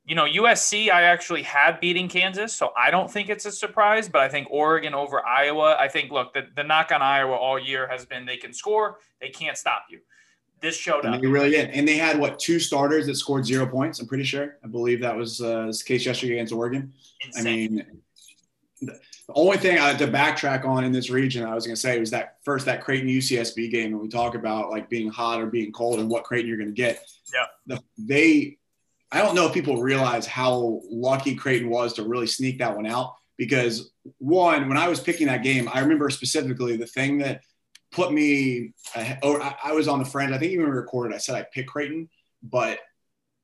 you 0.05 0.17
know, 0.17 0.25
USC, 0.25 0.91
I 0.91 1.03
actually 1.03 1.43
had 1.43 1.79
beating 1.79 2.09
Kansas, 2.09 2.53
so 2.53 2.73
I 2.77 2.91
don't 2.91 3.09
think 3.09 3.29
it's 3.29 3.47
a 3.47 3.53
surprise, 3.53 4.09
but 4.09 4.21
I 4.21 4.29
think 4.29 4.49
Oregon 4.51 4.93
over 4.93 5.25
Iowa. 5.25 5.77
I 5.79 5.87
think, 5.87 6.11
look, 6.11 6.35
the, 6.35 6.49
the 6.57 6.65
knock 6.65 6.91
on 6.91 7.01
Iowa 7.01 7.35
all 7.35 7.61
year 7.61 7.87
has 7.87 8.07
been 8.07 8.27
they 8.27 8.37
can 8.37 8.53
score, 8.53 8.99
they 9.21 9.29
can't 9.29 9.57
stop 9.57 9.85
you. 9.89 10.01
This 10.61 10.77
showed 10.77 11.07
up. 11.07 11.21
they 11.21 11.27
really 11.27 11.51
did. 11.51 11.71
And 11.71 11.89
they 11.89 11.97
had 11.97 12.19
what 12.19 12.39
two 12.39 12.59
starters 12.61 13.07
that 13.07 13.15
scored 13.17 13.47
zero 13.47 13.67
points. 13.67 13.99
I'm 14.01 14.07
pretty 14.07 14.25
sure. 14.25 14.57
I 14.63 14.69
believe 14.69 15.01
that 15.01 15.17
was 15.17 15.41
uh, 15.41 15.67
the 15.67 15.83
case 15.85 16.05
yesterday 16.05 16.35
against 16.35 16.53
Oregon. 16.53 16.93
I 17.23 17.27
Insane. 17.39 17.75
mean, 17.75 17.87
the 18.83 18.99
the 19.31 19.39
only 19.39 19.59
thing 19.59 19.79
I 19.79 19.87
had 19.87 19.99
to 20.01 20.09
backtrack 20.09 20.65
on 20.65 20.83
in 20.83 20.91
this 20.91 21.09
region, 21.09 21.45
I 21.45 21.55
was 21.55 21.65
going 21.65 21.77
to 21.77 21.81
say, 21.81 22.01
was 22.01 22.11
that 22.11 22.39
first 22.43 22.67
that 22.67 22.83
Creighton 22.83 23.09
UCSB 23.09 23.71
game, 23.71 23.93
and 23.93 24.01
we 24.01 24.09
talk 24.09 24.35
about 24.35 24.71
like 24.71 24.91
being 24.91 25.09
hot 25.09 25.41
or 25.41 25.47
being 25.47 25.71
cold 25.71 26.01
and 26.01 26.11
what 26.11 26.25
Creighton 26.25 26.49
you're 26.49 26.57
going 26.57 26.69
to 26.69 26.75
get. 26.75 27.09
Yeah. 27.33 27.79
They, 27.97 28.59
I 29.13 29.23
don't 29.23 29.37
know 29.37 29.47
if 29.47 29.55
people 29.55 29.81
realize 29.81 30.27
how 30.27 30.81
lucky 30.91 31.37
Creighton 31.37 31.71
was 31.71 31.93
to 31.93 32.03
really 32.03 32.27
sneak 32.27 32.59
that 32.59 32.75
one 32.75 32.87
out. 32.87 33.15
Because 33.37 33.93
one, 34.19 34.69
when 34.69 34.77
I 34.77 34.89
was 34.89 34.99
picking 34.99 35.29
that 35.29 35.45
game, 35.45 35.71
I 35.73 35.79
remember 35.79 36.11
specifically 36.11 36.77
the 36.77 36.87
thing 36.87 37.19
that 37.19 37.43
put 37.93 38.13
me, 38.13 38.73
or 39.23 39.43
I, 39.43 39.55
I 39.65 39.73
was 39.73 39.89
on 39.89 39.99
the 39.99 40.05
friend. 40.05 40.35
I 40.35 40.39
think 40.39 40.53
even 40.53 40.67
recorded. 40.67 41.15
I 41.15 41.19
said 41.19 41.35
I 41.35 41.47
picked 41.53 41.71
Creighton, 41.71 42.09
but 42.43 42.79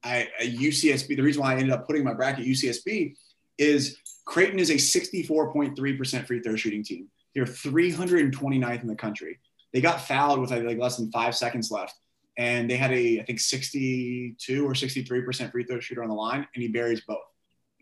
I 0.03 0.29
a 0.41 0.51
UCSB. 0.51 1.17
The 1.17 1.23
reason 1.23 1.43
why 1.43 1.53
I 1.53 1.57
ended 1.57 1.73
up 1.73 1.87
putting 1.87 2.05
my 2.05 2.15
bracket 2.15 2.47
UCSB 2.47 3.15
is 3.59 3.99
Creighton 4.25 4.59
is 4.59 4.71
a 4.71 4.75
64.3% 4.75 6.27
free 6.27 6.41
throw 6.41 6.57
shooting 6.57 6.85
team. 6.85 7.09
They're 7.35 7.45
329th 7.45 8.83
in 8.83 8.87
the 8.87 8.97
country. 8.97 9.39
They 9.73 9.81
got 9.81 10.01
fouled 10.01 10.41
with 10.41 10.53
I 10.53 10.65
think 10.65 10.81
less 10.81 10.97
than 10.97 11.11
five 11.11 11.37
seconds 11.37 11.71
left, 11.71 11.95
and 12.39 12.71
they 12.71 12.77
had 12.77 12.93
a 12.93 13.21
I 13.21 13.25
think 13.25 13.41
62 13.41 14.67
or 14.67 14.73
63% 14.73 15.51
free 15.51 15.65
throw 15.65 15.81
shooter 15.81 16.03
on 16.03 16.09
the 16.09 16.15
line, 16.15 16.47
and 16.55 16.63
he 16.63 16.69
buries 16.69 17.03
both. 17.03 17.19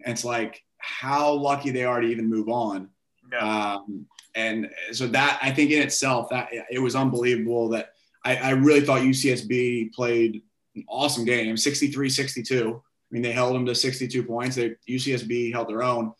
And 0.04 0.12
it's 0.12 0.24
like 0.24 0.62
how 0.78 1.32
lucky 1.32 1.70
they 1.70 1.84
are 1.84 2.00
to 2.00 2.06
even 2.06 2.28
move 2.28 2.48
on. 2.48 2.90
Yeah. 3.32 3.74
Um, 3.76 4.06
and 4.34 4.68
so 4.92 5.06
that 5.08 5.38
I 5.42 5.50
think 5.50 5.70
in 5.70 5.82
itself 5.82 6.28
that 6.30 6.48
it 6.70 6.78
was 6.78 6.96
unbelievable 6.96 7.68
that 7.70 7.92
I, 8.24 8.36
I 8.36 8.50
really 8.50 8.80
thought 8.80 9.02
UCSB 9.02 9.92
played 9.92 10.42
an 10.74 10.84
awesome 10.88 11.24
game, 11.24 11.54
63-62. 11.54 12.74
I 12.74 12.80
mean, 13.10 13.22
they 13.22 13.32
held 13.32 13.54
them 13.54 13.66
to 13.66 13.74
62 13.74 14.24
points. 14.24 14.56
They 14.56 14.74
UCSB 14.88 15.52
held 15.52 15.68
their 15.68 15.82
own. 15.82 16.12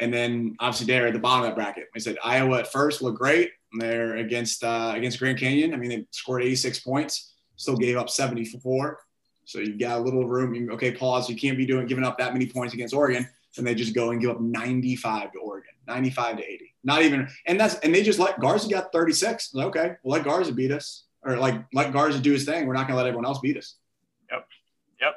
And 0.00 0.14
then 0.14 0.56
obviously 0.60 0.86
they're 0.86 1.08
at 1.08 1.12
the 1.12 1.18
bottom 1.18 1.44
of 1.44 1.50
that 1.50 1.56
bracket. 1.56 1.88
I 1.96 1.98
said 1.98 2.16
Iowa 2.22 2.60
at 2.60 2.70
first 2.70 3.02
looked 3.02 3.18
great. 3.18 3.50
They're 3.72 4.16
against 4.16 4.62
uh, 4.62 4.92
against 4.94 5.18
Grand 5.18 5.38
Canyon. 5.38 5.74
I 5.74 5.76
mean, 5.76 5.90
they 5.90 6.06
scored 6.10 6.42
86 6.42 6.80
points, 6.80 7.34
still 7.56 7.76
gave 7.76 7.96
up 7.96 8.08
74. 8.08 9.00
So 9.44 9.58
you 9.58 9.78
got 9.78 9.98
a 9.98 10.02
little 10.02 10.26
room. 10.26 10.70
Okay, 10.72 10.92
pause. 10.92 11.28
You 11.28 11.36
can't 11.36 11.58
be 11.58 11.66
doing 11.66 11.86
giving 11.86 12.04
up 12.04 12.18
that 12.18 12.32
many 12.32 12.46
points 12.46 12.74
against 12.74 12.94
Oregon. 12.94 13.28
And 13.56 13.66
they 13.66 13.74
just 13.74 13.94
go 13.94 14.10
and 14.10 14.20
give 14.20 14.30
up 14.30 14.40
95 14.40 15.32
to 15.32 15.38
Oregon, 15.38 15.72
95 15.88 16.36
to 16.38 16.44
80. 16.44 16.74
Not 16.84 17.02
even, 17.02 17.28
and 17.46 17.58
that's 17.58 17.74
and 17.80 17.94
they 17.94 18.02
just 18.02 18.18
let 18.18 18.38
Garza 18.38 18.68
got 18.68 18.92
36. 18.92 19.54
Okay, 19.54 19.96
well 20.02 20.18
let 20.18 20.24
Garza 20.24 20.52
beat 20.52 20.70
us, 20.70 21.04
or 21.22 21.36
like 21.36 21.64
let 21.72 21.92
Garza 21.92 22.20
do 22.20 22.32
his 22.32 22.44
thing. 22.44 22.66
We're 22.66 22.74
not 22.74 22.86
gonna 22.86 22.98
let 22.98 23.06
everyone 23.06 23.26
else 23.26 23.40
beat 23.40 23.56
us. 23.56 23.76
Yep. 24.30 24.46
Yep. 25.00 25.14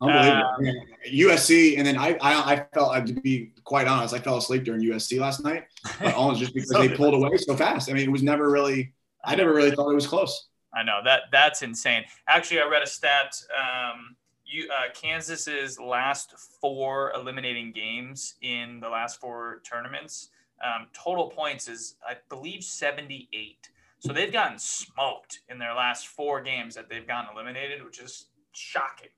Unbelievable. 0.00 0.46
Um, 0.58 0.64
USC, 1.10 1.78
and 1.78 1.86
then 1.86 1.96
I, 1.96 2.18
I, 2.20 2.54
I 2.54 2.66
felt, 2.74 3.06
to 3.06 3.12
be 3.14 3.52
quite 3.64 3.86
honest, 3.86 4.12
I 4.12 4.18
fell 4.18 4.36
asleep 4.36 4.64
during 4.64 4.82
USC 4.82 5.18
last 5.18 5.42
night, 5.42 5.64
but 6.00 6.14
almost 6.16 6.40
just 6.40 6.52
because 6.52 6.68
So 6.68 6.80
they 6.80 6.94
pulled 6.94 7.14
away 7.14 7.36
so 7.38 7.56
fast. 7.56 7.90
I 7.90 7.94
mean, 7.94 8.04
it 8.04 8.12
was 8.12 8.22
never 8.22 8.50
really, 8.50 8.92
I 9.24 9.34
never 9.36 9.54
really 9.54 9.70
thought 9.70 9.90
it 9.90 9.94
was 9.94 10.06
close. 10.06 10.48
I 10.74 10.82
know 10.82 11.00
that 11.04 11.22
that's 11.32 11.62
insane. 11.62 12.04
Actually, 12.28 12.60
I 12.60 12.66
read 12.66 12.82
a 12.82 12.86
stat. 12.86 13.34
Um, 13.56 14.16
you 14.46 14.68
uh, 14.70 14.92
Kansas's 14.94 15.78
last 15.78 16.34
four 16.60 17.12
eliminating 17.14 17.72
games 17.72 18.34
in 18.42 18.80
the 18.80 18.88
last 18.88 19.20
four 19.20 19.60
tournaments, 19.68 20.30
um, 20.64 20.86
total 20.92 21.28
points 21.28 21.68
is 21.68 21.96
I 22.08 22.14
believe 22.28 22.62
seventy 22.62 23.28
eight. 23.32 23.68
So 23.98 24.12
they've 24.12 24.32
gotten 24.32 24.58
smoked 24.58 25.40
in 25.48 25.58
their 25.58 25.74
last 25.74 26.08
four 26.08 26.42
games 26.42 26.74
that 26.74 26.88
they've 26.88 27.06
gotten 27.06 27.34
eliminated, 27.34 27.82
which 27.84 27.98
is 27.98 28.26
shocking. 28.52 29.08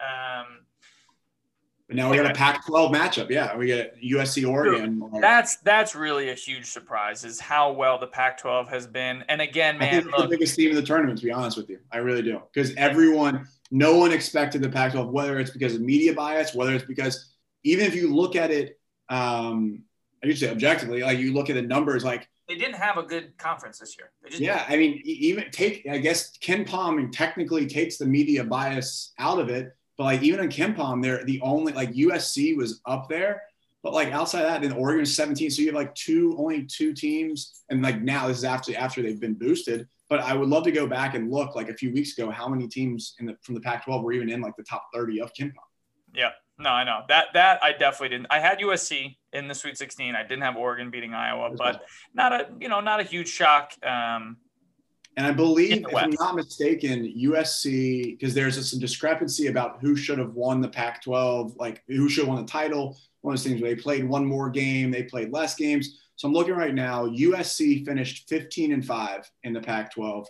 Um, 0.00 0.64
But 1.86 1.96
now 1.96 2.10
we 2.10 2.16
got 2.16 2.30
a 2.30 2.34
Pac-12 2.34 2.92
matchup. 2.94 3.28
Yeah, 3.30 3.54
we 3.56 3.68
got 3.68 3.88
USC, 4.02 4.48
Oregon. 4.48 5.02
that's 5.20 5.56
that's 5.58 5.94
really 5.94 6.30
a 6.30 6.34
huge 6.34 6.64
surprise 6.66 7.24
is 7.24 7.38
how 7.40 7.72
well 7.72 7.98
the 7.98 8.06
Pac-12 8.06 8.68
has 8.68 8.86
been. 8.86 9.22
And 9.28 9.40
again, 9.42 9.76
I 9.76 9.78
man, 9.78 9.90
think 10.02 10.06
it's 10.14 10.22
the 10.22 10.28
biggest 10.28 10.56
team 10.56 10.70
in 10.70 10.76
the 10.76 10.82
tournament, 10.82 11.18
to 11.18 11.24
be 11.26 11.30
honest 11.30 11.56
with 11.58 11.68
you. 11.68 11.78
I 11.92 11.98
really 11.98 12.22
do. 12.22 12.40
Because 12.52 12.74
everyone, 12.76 13.46
no 13.72 13.96
one 13.96 14.12
expected 14.12 14.60
the 14.62 14.68
Pac 14.68 14.92
12, 14.92 15.08
whether 15.08 15.40
it's 15.40 15.50
because 15.50 15.74
of 15.74 15.80
media 15.80 16.12
bias, 16.12 16.54
whether 16.54 16.74
it's 16.74 16.84
because 16.84 17.32
even 17.64 17.86
if 17.86 17.94
you 17.94 18.14
look 18.14 18.36
at 18.36 18.50
it, 18.50 18.78
um, 19.08 19.82
I 20.22 20.32
say 20.34 20.50
objectively, 20.50 21.00
like 21.00 21.18
you 21.18 21.32
look 21.32 21.48
at 21.48 21.54
the 21.54 21.62
numbers, 21.62 22.04
like, 22.04 22.28
they 22.48 22.56
didn't 22.56 22.76
have 22.76 22.98
a 22.98 23.02
good 23.02 23.36
conference 23.38 23.78
this 23.78 23.96
year. 23.96 24.10
They 24.22 24.28
just 24.28 24.42
yeah, 24.42 24.66
I 24.68 24.76
mean, 24.76 25.00
even 25.04 25.50
take, 25.50 25.86
I 25.90 25.98
guess 25.98 26.36
KenPom 26.38 27.10
technically 27.12 27.66
takes 27.66 27.96
the 27.96 28.04
media 28.04 28.44
bias 28.44 29.14
out 29.18 29.38
of 29.38 29.48
it. 29.48 29.74
But 29.96 30.04
like 30.04 30.22
even 30.22 30.40
on 30.40 30.48
KenPom, 30.48 31.02
they're 31.02 31.24
the 31.24 31.40
only, 31.40 31.72
like 31.72 31.92
USC 31.92 32.56
was 32.56 32.80
up 32.84 33.08
there. 33.08 33.42
But 33.82 33.94
like 33.94 34.12
outside 34.12 34.42
that, 34.42 34.60
then 34.60 34.72
Oregon's 34.72 35.14
17. 35.16 35.50
So 35.50 35.62
you 35.62 35.68
have 35.68 35.76
like 35.76 35.94
two, 35.94 36.34
only 36.36 36.64
two 36.64 36.92
teams. 36.92 37.62
And 37.70 37.80
like 37.80 38.02
now, 38.02 38.28
this 38.28 38.38
is 38.38 38.44
after 38.44 38.76
after 38.76 39.02
they've 39.02 39.20
been 39.20 39.34
boosted. 39.34 39.88
But 40.12 40.20
I 40.20 40.34
would 40.34 40.50
love 40.50 40.64
to 40.64 40.70
go 40.70 40.86
back 40.86 41.14
and 41.14 41.30
look 41.30 41.56
like 41.56 41.70
a 41.70 41.74
few 41.74 41.90
weeks 41.90 42.12
ago 42.18 42.30
how 42.30 42.46
many 42.46 42.68
teams 42.68 43.14
in 43.18 43.24
the 43.24 43.34
from 43.40 43.54
the 43.54 43.62
Pac-12 43.62 44.02
were 44.02 44.12
even 44.12 44.28
in 44.28 44.42
like 44.42 44.54
the 44.58 44.62
top 44.62 44.84
30 44.92 45.22
of 45.22 45.32
Ken. 45.32 45.50
Yeah, 46.14 46.32
no, 46.58 46.68
I 46.68 46.84
know 46.84 47.00
that 47.08 47.28
that 47.32 47.64
I 47.64 47.72
definitely 47.72 48.10
didn't. 48.10 48.26
I 48.28 48.38
had 48.38 48.58
USC 48.58 49.16
in 49.32 49.48
the 49.48 49.54
Sweet 49.54 49.78
16. 49.78 50.14
I 50.14 50.22
didn't 50.22 50.42
have 50.42 50.58
Oregon 50.58 50.90
beating 50.90 51.14
Iowa, 51.14 51.52
but 51.56 51.86
not 52.12 52.30
a 52.34 52.48
you 52.60 52.68
know 52.68 52.80
not 52.80 53.00
a 53.00 53.04
huge 53.04 53.28
shock. 53.28 53.72
Um, 53.82 54.36
And 55.16 55.26
I 55.26 55.32
believe, 55.32 55.86
if 55.88 55.94
I'm 55.94 56.10
not 56.10 56.36
mistaken, 56.36 57.10
USC 57.16 58.18
because 58.18 58.34
there's 58.34 58.70
some 58.70 58.80
discrepancy 58.80 59.46
about 59.46 59.78
who 59.80 59.96
should 59.96 60.18
have 60.18 60.34
won 60.34 60.60
the 60.60 60.68
Pac-12, 60.68 61.56
like 61.58 61.82
who 61.88 62.10
should 62.10 62.26
have 62.26 62.34
won 62.34 62.44
the 62.44 62.52
title. 62.52 62.98
One 63.22 63.32
of 63.32 63.40
those 63.40 63.48
things 63.48 63.62
where 63.62 63.74
they 63.74 63.80
played 63.80 64.06
one 64.06 64.26
more 64.26 64.50
game, 64.50 64.90
they 64.90 65.04
played 65.04 65.32
less 65.32 65.54
games. 65.54 66.00
So 66.16 66.28
I'm 66.28 66.34
looking 66.34 66.54
right 66.54 66.74
now. 66.74 67.06
USC 67.06 67.84
finished 67.84 68.28
15 68.28 68.72
and 68.72 68.84
five 68.84 69.30
in 69.42 69.52
the 69.52 69.60
Pac-12. 69.60 70.26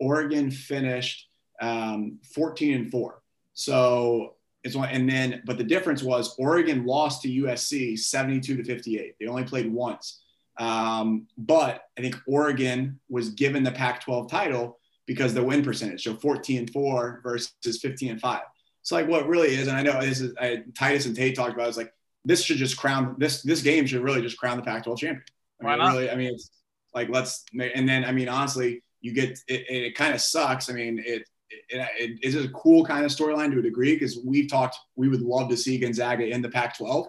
Oregon 0.00 0.50
finished 0.50 1.28
um, 1.60 2.18
14 2.34 2.74
and 2.74 2.90
four. 2.90 3.22
So 3.54 4.34
it's 4.64 4.74
one, 4.74 4.88
and 4.90 5.08
then, 5.08 5.42
but 5.46 5.58
the 5.58 5.64
difference 5.64 6.02
was 6.02 6.34
Oregon 6.38 6.84
lost 6.84 7.22
to 7.22 7.28
USC 7.28 7.98
72 7.98 8.56
to 8.56 8.64
58. 8.64 9.14
They 9.18 9.26
only 9.26 9.44
played 9.44 9.72
once. 9.72 10.22
Um, 10.58 11.26
but 11.36 11.84
I 11.98 12.00
think 12.00 12.16
Oregon 12.26 12.98
was 13.08 13.30
given 13.30 13.62
the 13.62 13.70
Pac 13.70 14.02
12 14.02 14.30
title 14.30 14.78
because 15.06 15.34
the 15.34 15.42
win 15.42 15.62
percentage. 15.62 16.02
So 16.04 16.14
14 16.14 16.58
and 16.58 16.70
4 16.70 17.20
versus 17.22 17.52
15 17.62 18.12
and 18.12 18.20
5. 18.20 18.40
It's 18.80 18.92
like 18.92 19.08
what 19.08 19.28
really 19.28 19.54
is, 19.54 19.68
and 19.68 19.76
I 19.76 19.82
know 19.82 20.00
this 20.00 20.20
is 20.20 20.34
I, 20.40 20.62
Titus 20.76 21.06
and 21.06 21.16
Tate 21.16 21.34
talked 21.34 21.54
about. 21.54 21.68
It's 21.68 21.76
like 21.76 21.92
this 22.26 22.42
should 22.42 22.58
just 22.58 22.76
crown 22.76 23.14
this 23.18 23.42
this 23.42 23.62
game 23.62 23.86
should 23.86 24.02
really 24.02 24.20
just 24.20 24.36
crown 24.36 24.56
the 24.58 24.62
Pac-12 24.62 24.98
champion. 24.98 25.22
I 25.62 25.64
Why 25.64 25.70
mean, 25.70 25.78
not? 25.78 25.92
really, 25.94 26.10
I 26.10 26.16
mean, 26.16 26.34
it's 26.34 26.50
like 26.94 27.08
let's 27.08 27.44
and 27.58 27.88
then 27.88 28.04
I 28.04 28.12
mean, 28.12 28.28
honestly, 28.28 28.82
you 29.00 29.12
get 29.14 29.30
it. 29.30 29.40
It, 29.48 29.64
it 29.70 29.94
kind 29.94 30.12
of 30.12 30.20
sucks. 30.20 30.68
I 30.68 30.72
mean, 30.74 30.98
it 30.98 31.22
it, 31.48 31.88
it 32.00 32.18
is 32.22 32.34
a 32.44 32.48
cool 32.48 32.84
kind 32.84 33.04
of 33.04 33.10
storyline 33.12 33.52
to 33.52 33.58
a 33.60 33.62
degree 33.62 33.94
because 33.94 34.18
we've 34.24 34.50
talked. 34.50 34.76
We 34.96 35.08
would 35.08 35.22
love 35.22 35.48
to 35.50 35.56
see 35.56 35.78
Gonzaga 35.78 36.26
in 36.28 36.42
the 36.42 36.48
Pac-12. 36.50 37.06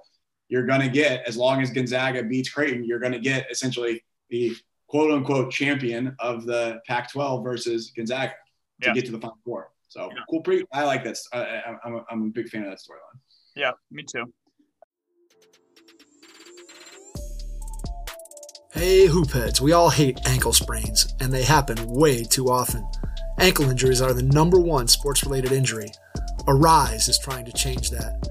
You're 0.50 0.66
going 0.66 0.82
to 0.82 0.88
get 0.90 1.28
as 1.28 1.36
long 1.36 1.62
as 1.62 1.72
Gonzaga 1.72 2.24
beats 2.24 2.50
Creighton, 2.50 2.86
you're 2.86 3.00
going 3.00 3.12
to 3.14 3.20
get 3.20 3.48
essentially 3.52 4.04
the 4.30 4.56
quote 4.88 5.12
unquote 5.12 5.52
champion 5.52 6.16
of 6.20 6.46
the 6.46 6.80
Pac-12 6.88 7.44
versus 7.44 7.92
Gonzaga 7.96 8.34
to 8.82 8.88
Yeah. 8.90 8.94
get 8.94 9.06
to 9.08 9.12
the 9.12 9.20
Final 9.20 9.38
Four. 9.44 9.72
So 9.90 10.10
Yeah. 10.14 10.22
cool. 10.30 10.42
Pre- 10.42 10.66
I 10.72 10.84
like 10.86 11.04
this. 11.04 11.28
I, 11.34 11.40
I, 11.40 11.76
I'm, 11.84 11.96
a, 11.96 12.06
I'm 12.12 12.22
a 12.28 12.30
big 12.30 12.48
fan 12.50 12.64
of 12.64 12.70
that 12.70 12.78
storyline. 12.80 13.20
yeah, 13.56 13.72
me 13.92 14.04
too. 14.04 14.32
Hey, 18.78 19.08
hoopheads, 19.08 19.60
we 19.60 19.72
all 19.72 19.90
hate 19.90 20.20
ankle 20.28 20.54
sprains, 20.54 21.16
and 21.20 21.34
they 21.34 21.42
happen 21.42 21.84
way 21.90 22.24
too 22.24 22.46
often. 22.46 22.88
Ankle 23.40 23.72
injuries 23.72 24.04
are 24.04 24.14
the 24.14 24.22
number 24.22 24.60
one 24.60 24.88
sports 24.88 25.24
related 25.24 25.52
injury. 25.52 25.90
ARYSE 26.48 27.10
is 27.10 27.18
trying 27.18 27.46
to 27.46 27.52
change 27.52 27.90
that. 27.90 28.22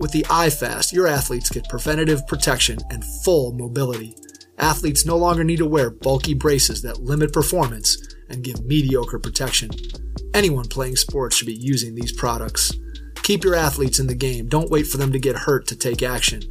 With 0.00 0.10
the 0.10 0.24
iFast, 0.24 0.92
your 0.92 1.06
athletes 1.06 1.50
get 1.50 1.68
preventative 1.68 2.26
protection 2.26 2.78
and 2.90 3.04
full 3.24 3.52
mobility. 3.52 4.16
Athletes 4.58 5.06
no 5.06 5.16
longer 5.16 5.44
need 5.44 5.58
to 5.58 5.68
wear 5.68 5.90
bulky 5.90 6.34
braces 6.34 6.82
that 6.82 7.02
limit 7.02 7.32
performance 7.32 7.96
and 8.28 8.42
give 8.42 8.64
mediocre 8.64 9.20
protection. 9.20 9.70
Anyone 10.34 10.66
playing 10.66 10.96
sports 10.96 11.36
should 11.36 11.46
be 11.46 11.54
using 11.54 11.94
these 11.94 12.10
products. 12.10 12.72
Keep 13.22 13.44
your 13.44 13.54
athletes 13.54 14.00
in 14.00 14.08
the 14.08 14.16
game. 14.16 14.48
Don't 14.48 14.68
wait 14.70 14.88
for 14.88 14.96
them 14.96 15.12
to 15.12 15.20
get 15.20 15.36
hurt 15.36 15.68
to 15.68 15.76
take 15.76 16.02
action. 16.02 16.42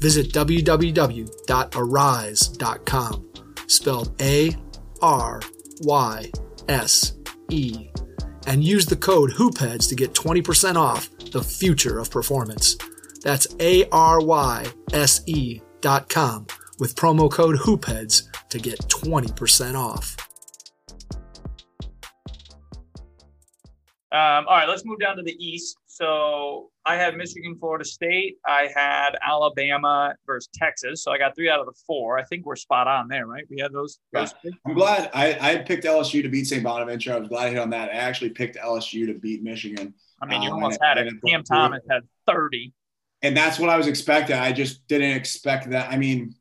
Visit 0.00 0.32
www.aryse.com, 0.32 1.28
spelled 3.66 4.22
A 4.22 4.56
R 5.02 5.40
Y 5.80 6.30
S 6.68 7.14
E, 7.50 7.90
and 8.46 8.62
use 8.62 8.86
the 8.86 8.96
code 8.96 9.32
HOOPHEADS 9.32 9.88
to 9.88 9.94
get 9.94 10.12
20% 10.14 10.76
off 10.76 11.10
the 11.32 11.42
future 11.42 11.98
of 11.98 12.10
performance. 12.10 12.76
That's 13.22 13.46
A 13.60 13.88
R 13.90 14.20
Y 14.20 14.66
S 14.92 15.22
E 15.26 15.60
dot 15.80 16.08
com 16.08 16.46
with 16.78 16.94
promo 16.94 17.30
code 17.30 17.56
HOOPHEADS 17.56 18.28
to 18.50 18.58
get 18.58 18.78
20% 18.80 19.74
off. 19.74 20.16
Um, 24.10 24.46
all 24.48 24.56
right, 24.56 24.68
let's 24.68 24.84
move 24.84 25.00
down 25.00 25.16
to 25.16 25.22
the 25.22 25.36
East. 25.44 25.76
So 25.86 26.70
I 26.88 26.96
had 26.96 27.16
Michigan, 27.16 27.56
Florida 27.60 27.84
State. 27.84 28.36
I 28.46 28.68
had 28.74 29.10
Alabama 29.22 30.14
versus 30.26 30.48
Texas. 30.54 31.02
So 31.02 31.12
I 31.12 31.18
got 31.18 31.34
three 31.36 31.50
out 31.50 31.60
of 31.60 31.66
the 31.66 31.74
four. 31.86 32.18
I 32.18 32.24
think 32.24 32.46
we're 32.46 32.56
spot 32.56 32.88
on 32.88 33.08
there, 33.08 33.26
right? 33.26 33.44
We 33.50 33.60
had 33.60 33.72
those. 33.72 33.98
those 34.12 34.34
I'm 34.66 34.74
glad 34.74 35.10
I, 35.12 35.36
I 35.40 35.56
picked 35.58 35.84
LSU 35.84 36.22
to 36.22 36.28
beat 36.28 36.46
St. 36.46 36.62
Bonaventure. 36.62 37.12
I 37.14 37.18
was 37.18 37.28
glad 37.28 37.46
I 37.48 37.50
hit 37.50 37.58
on 37.58 37.70
that. 37.70 37.90
I 37.90 37.94
actually 37.94 38.30
picked 38.30 38.56
LSU 38.56 39.06
to 39.06 39.14
beat 39.18 39.42
Michigan. 39.42 39.92
I 40.22 40.26
mean, 40.26 40.42
you 40.42 40.48
Um, 40.48 40.54
almost 40.54 40.78
had 40.82 40.98
it. 40.98 41.12
Cam 41.26 41.44
Thomas 41.44 41.82
had 41.90 42.02
30. 42.26 42.72
and 43.22 43.36
that's 43.36 43.58
what 43.58 43.68
I 43.68 43.76
was 43.76 43.86
expecting. 43.86 44.36
I 44.36 44.52
just 44.52 44.86
didn't 44.88 45.12
expect 45.12 45.70
that. 45.70 45.90
I 45.90 45.96
mean, 45.96 46.34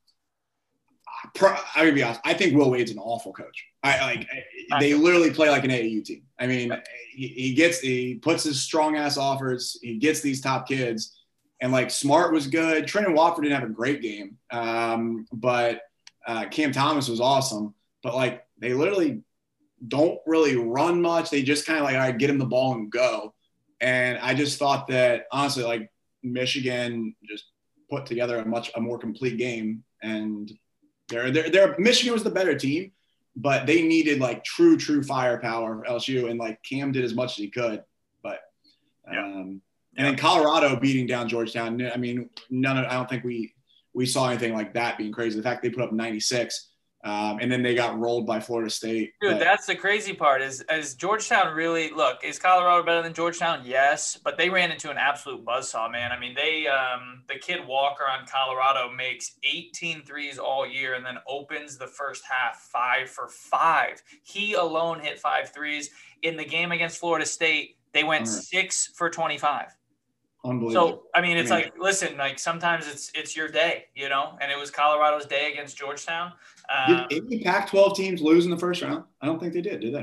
I'm 1.24 1.56
gonna 1.76 1.94
be 1.94 2.04
honest. 2.04 2.22
I 2.24 2.34
think 2.34 2.56
Will 2.56 2.70
Wade's 2.70 2.92
an 2.92 3.00
awful 3.00 3.34
coach. 3.34 3.66
I 3.84 4.02
like 4.02 4.28
they 4.80 4.94
literally 4.94 5.32
play 5.32 5.50
like 5.50 5.64
an 5.64 5.72
AAU 5.72 6.04
team. 6.04 6.24
I 6.40 6.48
mean, 6.48 6.72
he, 7.12 7.28
he 7.28 7.54
gets 7.54 7.80
he 7.80 8.16
puts 8.16 8.44
his 8.44 8.62
strong 8.62 8.96
ass 8.98 9.18
offers. 9.18 9.78
He 9.82 9.98
gets 9.98 10.22
these 10.22 10.42
top 10.42 10.68
kids, 10.68 11.18
and 11.62 11.72
like 11.72 11.90
Smart 11.90 12.34
was 12.34 12.48
good. 12.48 12.86
Trendon 12.86 13.16
Watford 13.16 13.44
didn't 13.44 13.60
have 13.60 13.70
a 13.70 13.74
great 13.74 14.02
game, 14.02 14.38
um, 14.52 15.26
but 15.32 15.82
uh, 16.28 16.46
Cam 16.50 16.72
Thomas 16.72 17.08
was 17.08 17.22
awesome. 17.22 17.74
But 18.04 18.16
like 18.16 18.46
they 18.60 18.74
literally 18.74 19.22
don't 19.88 20.20
really 20.26 20.56
run 20.56 21.02
much. 21.02 21.30
They 21.30 21.42
just 21.42 21.66
kind 21.66 21.80
of 21.80 21.86
like 21.86 21.96
all 21.96 22.02
right, 22.02 22.18
get 22.18 22.30
him 22.30 22.38
the 22.38 22.46
ball 22.46 22.74
and 22.74 22.92
go. 22.92 23.34
And 23.80 24.18
I 24.20 24.34
just 24.34 24.60
thought 24.60 24.88
that 24.88 25.26
honestly, 25.32 25.64
like 25.64 25.90
Michigan 26.24 27.16
just 27.28 27.46
put 27.90 28.06
together 28.06 28.40
a 28.40 28.46
much 28.46 28.72
a 28.76 28.82
more 28.82 29.00
complete 29.00 29.38
game, 29.38 29.84
and 30.02 30.52
They're, 31.10 31.32
they're, 31.32 31.50
they're 31.50 31.76
Michigan 31.80 32.14
was 32.14 32.24
the 32.24 32.30
better 32.30 32.58
team, 32.58 32.92
but 33.36 33.66
they 33.66 33.82
needed 33.82 34.20
like 34.20 34.44
true, 34.44 34.78
true 34.78 35.04
firepower 35.04 35.84
LSU, 35.90 36.30
and 36.30 36.40
like 36.40 36.62
Cam 36.64 36.92
did 36.92 37.04
as 37.04 37.14
much 37.16 37.32
as 37.32 37.38
he 37.38 37.50
could. 37.50 37.84
But 38.22 38.40
Yeah. 39.12 39.24
um, 39.26 39.62
Yeah. 39.94 40.06
and 40.06 40.08
then 40.08 40.18
Colorado 40.18 40.76
beating 40.80 41.08
down 41.08 41.30
Georgetown. 41.30 41.82
I 41.86 41.98
mean, 41.98 42.30
none 42.50 42.78
of 42.78 42.86
I 42.86 42.94
don't 42.94 43.10
think 43.10 43.24
we 43.24 43.54
we 43.94 44.06
saw 44.06 44.30
anything 44.30 44.54
like 44.54 44.74
that 44.74 44.98
being 44.98 45.12
crazy. 45.12 45.38
The 45.38 45.44
fact 45.44 45.64
they 45.64 45.70
put 45.72 45.84
up 45.84 45.92
96, 45.92 46.70
um, 47.08 47.40
and 47.40 47.52
then 47.52 47.62
they 47.64 47.74
got 47.76 47.98
rolled 47.98 48.26
by 48.26 48.40
Florida 48.40 48.70
State. 48.70 49.14
Dude, 49.22 49.32
But- 49.32 49.40
that's 49.40 49.66
the 49.66 49.76
crazy 49.76 50.14
part. 50.14 50.42
Is 50.42 50.64
is 50.72 50.96
Georgetown 50.96 51.56
really 51.56 51.90
look? 51.92 52.24
Is 52.24 52.38
Colorado 52.40 52.84
better 52.84 53.02
than 53.02 53.14
Georgetown? 53.14 53.62
Yes, 53.64 54.18
but 54.22 54.38
they 54.38 54.50
ran 54.50 54.72
into 54.72 54.92
an 54.92 54.98
absolute 54.98 55.46
buzzsaw, 55.46 55.90
man. 55.92 56.12
I 56.12 56.20
mean, 56.20 56.36
they 56.36 56.68
um 56.68 57.24
the 57.28 57.36
kid 57.40 57.66
Walker 57.66 58.04
on 58.10 58.26
Colorado 58.28 58.92
makes 58.92 59.36
18 59.44 60.04
threes 60.04 60.38
all 60.38 60.68
year 60.68 60.96
and 60.96 61.06
then 61.06 61.18
opens 61.28 61.78
the 61.78 61.88
first 61.88 62.24
half 62.30 62.58
five 62.72 63.10
for 63.10 63.30
five. 63.30 64.02
He 64.24 64.54
alone 64.54 65.00
hit 65.00 65.20
five 65.20 65.54
threes 65.54 65.92
in 66.24 66.36
the 66.36 66.46
game 66.46 66.72
against 66.72 66.98
Florida 66.98 67.26
State. 67.26 67.78
They 67.94 68.04
went 68.04 68.28
Alright. 68.28 68.44
six 68.44 68.88
for 68.96 69.10
25 69.10 69.77
unbelievable. 70.48 70.90
So 70.90 71.04
I 71.14 71.22
mean, 71.22 71.38
it's 71.38 71.50
like, 71.50 71.74
listen, 71.78 72.18
like 72.18 72.40
sometimes 72.40 72.88
it's 72.88 73.12
it's 73.16 73.36
your 73.36 73.48
day, 73.48 73.86
you 73.96 74.10
know, 74.10 74.38
and 74.42 74.52
it 74.52 74.58
was 74.58 74.72
Colorado's 74.72 75.26
day 75.26 75.52
against 75.52 75.78
Georgetown. 75.78 76.34
Um, 76.74 77.06
did 77.10 77.26
any 77.26 77.44
Pac-12 77.44 77.96
teams 77.96 78.22
lose 78.22 78.46
in 78.46 78.52
the 78.52 78.58
first 78.58 78.82
round? 78.82 79.04
I 79.22 79.26
don't 79.26 79.40
think 79.40 79.54
they 79.54 79.62
did. 79.62 79.80
Did 79.82 79.94
they? 79.94 80.00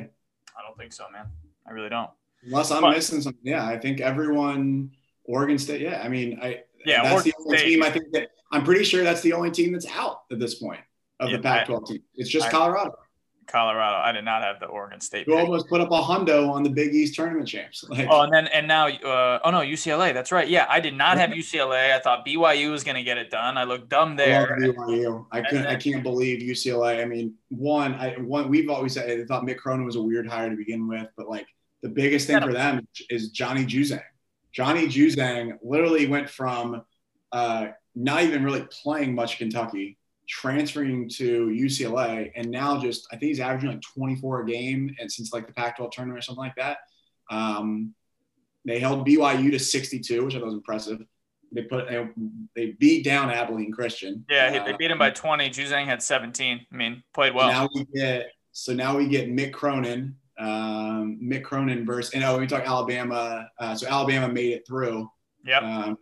I 0.56 0.62
don't 0.66 0.76
think 0.78 0.92
so, 0.92 1.04
man. 1.12 1.26
I 1.66 1.72
really 1.72 1.88
don't. 1.88 2.10
Unless 2.44 2.70
I'm 2.70 2.82
But- 2.82 2.90
missing 2.94 3.20
something. 3.20 3.40
Yeah, 3.42 3.66
I 3.66 3.78
think 3.78 4.00
everyone, 4.00 4.90
Oregon 5.24 5.58
State. 5.58 5.80
Yeah, 5.80 6.02
I 6.04 6.08
mean, 6.08 6.38
I 6.42 6.62
Yeah, 6.84 7.02
that's 7.02 7.14
Oregon 7.14 7.32
the 7.38 7.44
only 7.44 7.58
State. 7.58 7.68
team. 7.70 7.82
I 7.82 7.90
think 7.90 8.12
that 8.12 8.30
I'm 8.52 8.64
pretty 8.64 8.84
sure 8.84 9.02
that's 9.02 9.22
the 9.22 9.32
only 9.32 9.50
team 9.50 9.72
that's 9.72 9.86
out 9.86 10.22
at 10.30 10.38
this 10.38 10.54
point 10.56 10.80
of 11.20 11.30
Yeah, 11.30 11.36
the 11.38 11.42
Pac-12 11.42 11.86
team. 11.88 12.02
It's 12.14 12.28
just 12.30 12.46
I- 12.48 12.50
Colorado, 12.50 12.94
Colorado. 13.46 13.96
I 13.96 14.12
did 14.12 14.24
not 14.24 14.42
have 14.42 14.60
the 14.60 14.66
Oregon 14.66 15.00
State. 15.00 15.26
who 15.26 15.32
pick. 15.32 15.44
almost 15.44 15.68
put 15.68 15.80
up 15.80 15.90
a 15.90 16.00
hundo 16.00 16.50
on 16.50 16.62
the 16.62 16.70
Big 16.70 16.94
East 16.94 17.14
tournament 17.14 17.48
champs. 17.48 17.84
Like, 17.94 18.08
Oh, 18.10 18.22
and 18.22 18.32
then 18.32 18.46
and 18.48 18.66
now, 18.66 18.88
uh, 18.88 19.40
oh 19.44 19.50
no, 19.50 19.60
UCLA. 19.60 20.12
That's 20.12 20.32
right. 20.32 20.48
Yeah, 20.48 20.66
I 20.68 20.80
did 20.80 20.94
not 20.94 21.18
have 21.18 21.30
UCLA. 21.30 21.92
I 21.92 21.98
thought 22.00 22.26
BYU 22.26 22.70
was 22.70 22.82
going 22.82 22.96
to 22.96 23.02
get 23.02 23.18
it 23.18 23.30
done. 23.30 23.56
I 23.56 23.64
looked 23.64 23.88
dumb 23.88 24.12
I 24.12 24.16
there. 24.16 24.58
BYU. 24.60 25.26
I 25.30 25.42
couldn't. 25.42 25.66
I 25.66 25.76
can't 25.76 26.02
believe 26.02 26.40
UCLA. 26.40 27.00
I 27.02 27.04
mean, 27.04 27.34
one, 27.48 27.94
I 27.94 28.14
one. 28.18 28.48
We've 28.48 28.68
always 28.70 28.94
said 28.94 29.20
I 29.20 29.24
thought 29.24 29.44
Mick 29.44 29.58
Cronin 29.58 29.84
was 29.84 29.96
a 29.96 30.02
weird 30.02 30.26
hire 30.26 30.50
to 30.50 30.56
begin 30.56 30.88
with, 30.88 31.06
but 31.16 31.28
like 31.28 31.46
the 31.82 31.88
biggest 31.88 32.26
thing 32.26 32.40
for 32.40 32.52
them 32.52 32.86
is 33.10 33.30
Johnny 33.30 33.64
Juzang. 33.64 34.02
Johnny 34.52 34.86
Juzang 34.86 35.58
literally 35.62 36.06
went 36.06 36.30
from 36.30 36.82
uh, 37.32 37.68
not 37.94 38.22
even 38.22 38.44
really 38.44 38.66
playing 38.70 39.14
much 39.14 39.38
Kentucky, 39.38 39.98
transferring 40.28 41.08
to 41.10 41.48
UCLA, 41.48 42.30
and 42.36 42.50
now 42.50 42.80
just 42.80 43.06
I 43.12 43.16
think 43.16 43.28
he's 43.30 43.40
averaging 43.40 43.70
like 43.70 43.82
24 43.82 44.42
a 44.42 44.46
game, 44.46 44.94
and 44.98 45.10
since 45.10 45.32
like 45.32 45.46
the 45.46 45.52
Pac-12 45.52 45.90
tournament 45.92 46.18
or 46.18 46.22
something 46.22 46.42
like 46.44 46.56
that. 46.56 46.78
Um, 47.30 47.94
they 48.66 48.78
held 48.78 49.06
BYU 49.06 49.50
to 49.50 49.58
62, 49.58 50.24
which 50.24 50.34
I 50.34 50.38
thought 50.38 50.46
was 50.46 50.54
impressive. 50.54 51.00
They 51.52 51.62
put 51.62 51.88
they, 51.88 52.08
they 52.56 52.72
beat 52.72 53.04
down 53.04 53.30
Abilene 53.30 53.70
Christian. 53.72 54.24
Yeah, 54.28 54.50
he- 54.50 54.58
they 54.58 54.72
Uh, 54.72 54.76
beat 54.76 54.90
him 54.90 54.98
by 54.98 55.10
20. 55.10 55.50
Juzang 55.50 55.84
had 55.84 56.02
17. 56.02 56.66
I 56.72 56.76
mean, 56.76 57.02
played 57.12 57.34
well. 57.34 57.48
now 57.48 57.68
we 57.74 57.84
get 57.94 58.30
so 58.52 58.72
now 58.72 58.96
we 58.96 59.06
get 59.08 59.28
Mick 59.28 59.52
Cronin, 59.52 60.16
um, 60.38 61.18
Mick 61.22 61.42
Cronin 61.44 61.84
versus 61.84 62.14
and 62.14 62.24
oh 62.24 62.38
we 62.38 62.46
talk 62.46 62.64
Alabama. 62.66 63.48
Uh, 63.58 63.74
so 63.74 63.86
Alabama 63.86 64.32
made 64.32 64.52
it 64.52 64.66
through. 64.66 65.08
Yep. 65.44 65.62
Um, 65.62 65.98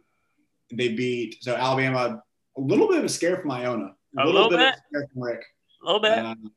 they 0.72 0.90
beat 0.94 1.36
so 1.42 1.54
Alabama 1.54 2.22
a 2.56 2.60
little 2.60 2.88
bit 2.88 2.98
of 2.98 3.04
a 3.04 3.08
scare 3.08 3.36
from 3.38 3.50
Iona, 3.50 3.94
A 4.18 4.26
little 4.26 4.44
of 4.44 4.50
bit? 4.50 4.74
scare 4.88 5.08
Rick, 5.14 5.42
A 5.82 5.86
little 5.86 6.00
bit. 6.00 6.18
Um, 6.18 6.52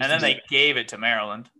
and 0.00 0.10
then 0.10 0.20
they 0.20 0.34
bit. 0.34 0.48
gave 0.48 0.76
it 0.76 0.88
to 0.88 0.98
Maryland. 0.98 1.50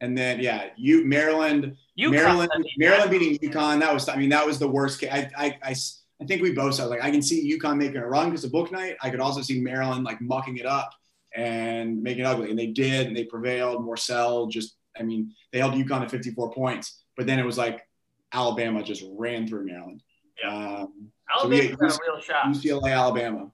and 0.00 0.18
then 0.18 0.40
yeah 0.40 0.70
you 0.76 1.04
Maryland 1.04 1.76
UConn, 1.98 2.10
Maryland 2.10 2.50
I 2.52 2.58
mean, 2.58 2.72
Maryland 2.78 3.10
beating 3.10 3.38
UConn 3.38 3.80
that 3.80 3.94
was 3.94 4.08
I 4.08 4.16
mean 4.16 4.30
that 4.30 4.44
was 4.46 4.58
the 4.58 4.68
worst 4.68 5.00
case. 5.00 5.10
I 5.12 5.30
I, 5.36 5.58
I, 5.62 5.74
I 6.20 6.24
think 6.26 6.42
we 6.42 6.52
both 6.52 6.74
said 6.74 6.86
like 6.86 7.02
I 7.02 7.10
can 7.10 7.22
see 7.22 7.56
UConn 7.56 7.76
making 7.76 7.98
a 7.98 8.06
run 8.06 8.30
because 8.30 8.44
of 8.44 8.50
Bouknight. 8.52 8.96
I 9.00 9.10
could 9.10 9.20
also 9.20 9.42
see 9.42 9.60
Maryland 9.60 10.04
like 10.04 10.20
mucking 10.20 10.56
it 10.56 10.66
up 10.66 10.90
and 11.36 12.02
making 12.02 12.24
it 12.24 12.26
ugly, 12.26 12.50
and 12.50 12.58
they 12.58 12.68
did, 12.68 13.08
and 13.08 13.16
they 13.16 13.24
prevailed. 13.24 13.84
Morsell 13.84 14.50
just 14.50 14.76
I 14.98 15.02
mean 15.02 15.32
they 15.52 15.58
held 15.58 15.74
UConn 15.74 16.02
to 16.02 16.08
54 16.08 16.52
points, 16.52 17.04
but 17.16 17.26
then 17.26 17.38
it 17.38 17.44
was 17.44 17.58
like 17.58 17.86
Alabama 18.32 18.82
just 18.82 19.04
ran 19.16 19.46
through 19.46 19.66
Maryland. 19.66 20.02
Yeah. 20.42 20.80
Um, 20.82 21.10
so 21.40 21.48
we 21.48 21.68
got 21.68 21.92
a 21.92 21.98
real 22.06 22.20
shot. 22.20 22.46
UCLA 22.46 22.92
Alabama. 22.92 23.50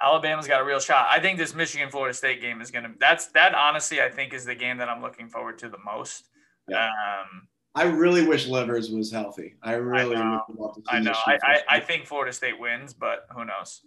Alabama's 0.00 0.46
got 0.46 0.60
a 0.60 0.64
real 0.64 0.80
shot. 0.80 1.08
I 1.10 1.20
think 1.20 1.38
this 1.38 1.54
Michigan 1.54 1.90
Florida 1.90 2.14
State 2.14 2.40
game 2.40 2.60
is 2.60 2.70
gonna. 2.70 2.92
That's 3.00 3.26
that. 3.28 3.54
Honestly, 3.54 4.00
I 4.02 4.08
think 4.08 4.34
is 4.34 4.44
the 4.44 4.54
game 4.54 4.78
that 4.78 4.88
I'm 4.88 5.00
looking 5.00 5.28
forward 5.28 5.58
to 5.60 5.68
the 5.68 5.78
most. 5.84 6.28
Yeah. 6.68 6.86
Um, 6.86 7.48
I 7.74 7.84
really 7.84 8.26
wish 8.26 8.46
Livers 8.46 8.90
was 8.90 9.12
healthy. 9.12 9.56
I 9.62 9.74
really 9.74 10.16
know. 10.16 10.42
to 10.48 10.74
see 10.74 10.82
I 10.88 11.00
know. 11.00 11.14
I, 11.26 11.38
I. 11.42 11.60
I 11.68 11.80
think 11.80 12.06
Florida 12.06 12.32
State 12.32 12.58
wins, 12.58 12.94
but 12.94 13.26
who 13.34 13.44
knows? 13.44 13.82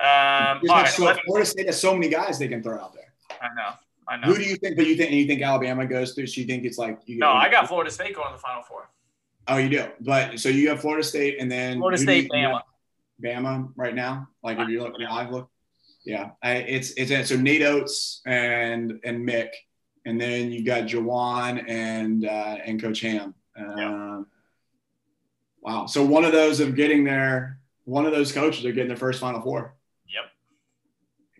Um, 0.00 0.60
right, 0.68 0.88
so, 0.88 1.14
Florida 1.24 1.46
State 1.46 1.66
has 1.66 1.80
so 1.80 1.94
many 1.94 2.08
guys 2.08 2.38
they 2.38 2.48
can 2.48 2.62
throw 2.62 2.78
out 2.78 2.94
there. 2.94 3.14
I 3.40 3.54
know. 3.54 3.74
I 4.08 4.16
know. 4.16 4.26
Who 4.26 4.36
do 4.36 4.42
you 4.42 4.56
think? 4.56 4.76
But 4.76 4.86
you 4.86 4.96
think? 4.96 5.12
You 5.12 5.26
think 5.26 5.42
Alabama 5.42 5.86
goes 5.86 6.14
through? 6.14 6.26
So 6.26 6.40
you 6.40 6.46
think 6.46 6.64
it's 6.64 6.78
like 6.78 7.00
you? 7.06 7.18
No, 7.18 7.30
I 7.30 7.48
got 7.48 7.68
Florida 7.68 7.90
State 7.90 8.14
going 8.14 8.28
to 8.28 8.34
the 8.34 8.40
Final 8.40 8.62
Four. 8.62 8.90
Oh, 9.46 9.56
you 9.58 9.68
do. 9.68 9.86
But 10.00 10.38
so 10.40 10.48
you 10.48 10.68
have 10.70 10.80
Florida 10.80 11.04
State, 11.04 11.36
and 11.38 11.50
then 11.50 11.78
Florida 11.78 11.98
State, 11.98 12.30
Bama. 12.30 12.60
Bama 13.24 13.72
right 13.76 13.94
now. 13.94 14.28
Like 14.42 14.58
if 14.58 14.68
you 14.68 14.80
look 14.82 14.94
Yeah. 14.98 15.10
live, 15.12 15.30
look. 15.30 15.50
Yeah, 16.04 16.30
I, 16.42 16.56
it's 16.56 16.90
it's 16.98 17.28
so 17.30 17.36
Nate 17.36 17.62
Oats 17.62 18.20
and 18.26 19.00
and 19.04 19.26
Mick, 19.26 19.48
and 20.04 20.20
then 20.20 20.52
you 20.52 20.62
got 20.64 20.82
Juwan 20.84 21.64
and 21.66 22.26
uh, 22.26 22.58
and 22.64 22.80
Coach 22.80 23.00
Ham. 23.00 23.34
Um, 23.56 24.26
Wow. 25.62 25.86
So 25.86 26.04
one 26.04 26.24
of 26.26 26.32
those 26.32 26.60
of 26.60 26.76
getting 26.76 27.04
there, 27.04 27.58
one 27.84 28.04
of 28.04 28.12
those 28.12 28.32
coaches 28.32 28.66
are 28.66 28.72
getting 28.72 28.88
their 28.88 28.98
first 28.98 29.18
Final 29.18 29.40
Four. 29.40 29.74
Yep. 30.06 30.24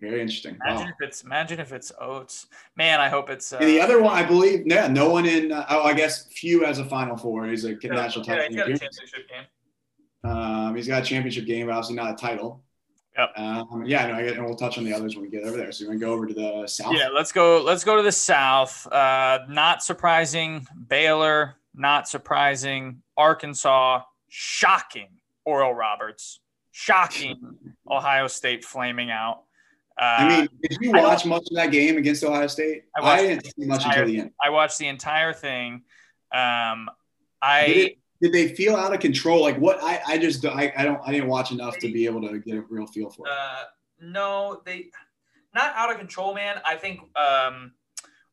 Very 0.00 0.22
interesting. 0.22 0.54
Imagine 0.64 0.86
Wow. 0.86 0.92
if 0.98 1.06
it's 1.08 1.22
imagine 1.24 1.60
if 1.60 1.72
it's 1.74 1.92
Oats. 2.00 2.46
Man, 2.74 3.00
I 3.00 3.10
hope 3.10 3.28
it's. 3.28 3.52
Uh, 3.52 3.58
And 3.58 3.68
the 3.68 3.80
other 3.82 4.00
one, 4.00 4.14
I 4.14 4.22
believe, 4.22 4.62
yeah, 4.66 4.86
no 4.86 5.10
one 5.10 5.26
in. 5.26 5.52
Uh, 5.52 5.66
oh, 5.68 5.82
I 5.82 5.92
guess 5.92 6.26
few 6.28 6.64
as 6.64 6.78
a 6.78 6.86
Final 6.86 7.18
Four. 7.18 7.46
He's 7.48 7.66
a 7.66 7.72
yeah, 7.72 7.90
national 7.90 8.24
yeah, 8.24 8.34
title 8.36 8.48
he's 8.48 8.56
got 8.56 8.68
a 8.68 8.78
championship 8.78 9.28
game. 9.28 9.44
Um, 10.24 10.74
he's 10.74 10.88
got 10.88 11.02
a 11.02 11.04
championship 11.04 11.46
game, 11.46 11.66
but 11.66 11.72
obviously 11.72 11.96
not 11.96 12.12
a 12.12 12.16
title. 12.16 12.62
Yep. 13.16 13.32
Um, 13.36 13.84
yeah, 13.86 14.06
no, 14.08 14.14
I 14.14 14.22
get, 14.22 14.36
and 14.36 14.44
we'll 14.44 14.56
touch 14.56 14.76
on 14.76 14.84
the 14.84 14.92
others 14.92 15.14
when 15.14 15.24
we 15.24 15.30
get 15.30 15.44
over 15.44 15.56
there. 15.56 15.70
So 15.70 15.84
we're 15.84 15.92
gonna 15.92 16.00
go 16.00 16.12
over 16.12 16.26
to 16.26 16.34
the 16.34 16.66
south. 16.66 16.94
Yeah, 16.96 17.08
let's 17.14 17.30
go. 17.30 17.62
Let's 17.62 17.84
go 17.84 17.96
to 17.96 18.02
the 18.02 18.10
South. 18.10 18.86
Uh, 18.90 19.40
not 19.48 19.84
surprising, 19.84 20.66
Baylor. 20.88 21.54
Not 21.74 22.08
surprising, 22.08 23.02
Arkansas. 23.16 24.02
Shocking, 24.28 25.10
Oral 25.44 25.74
Roberts. 25.74 26.40
Shocking, 26.72 27.56
Ohio 27.90 28.26
State 28.26 28.64
flaming 28.64 29.12
out. 29.12 29.42
Uh, 29.96 30.16
I 30.18 30.28
mean, 30.28 30.48
did 30.68 30.78
you 30.80 30.90
watch 30.90 31.24
much 31.24 31.42
of 31.48 31.54
that 31.56 31.70
game 31.70 31.96
against 31.98 32.24
Ohio 32.24 32.48
State? 32.48 32.82
I 32.96 33.00
I, 33.00 33.22
didn't 33.22 33.44
see 33.44 33.64
much 33.64 33.84
until 33.84 34.06
the 34.06 34.20
end. 34.20 34.30
I 34.42 34.50
watched 34.50 34.78
the 34.78 34.88
entire 34.88 35.32
thing. 35.32 35.82
Um, 36.32 36.90
I 37.40 37.94
Did, 38.24 38.32
they 38.32 38.54
feel 38.54 38.74
out 38.76 38.92
of 38.94 39.00
control? 39.00 39.42
Like 39.42 39.56
what? 39.58 39.78
I, 39.82 40.00
I 40.06 40.18
just 40.18 40.44
I, 40.44 40.72
I 40.76 40.84
don't 40.84 41.00
I 41.04 41.12
didn't 41.12 41.28
watch 41.28 41.52
enough 41.52 41.76
to 41.78 41.92
be 41.92 42.06
able 42.06 42.20
to 42.28 42.38
get 42.38 42.56
a 42.56 42.62
real 42.62 42.86
feel 42.86 43.10
for 43.10 43.26
it. 43.26 43.32
Uh, 43.32 43.64
no, 44.00 44.60
they 44.64 44.86
not 45.54 45.72
out 45.76 45.90
of 45.90 45.98
control, 45.98 46.34
man. 46.34 46.60
I 46.64 46.76
think 46.76 47.00
um, 47.16 47.72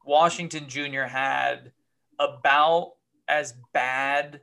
Washington 0.05 0.67
Jr. 0.67 1.01
had 1.03 1.71
about 2.19 2.93
as 3.27 3.53
bad 3.73 4.41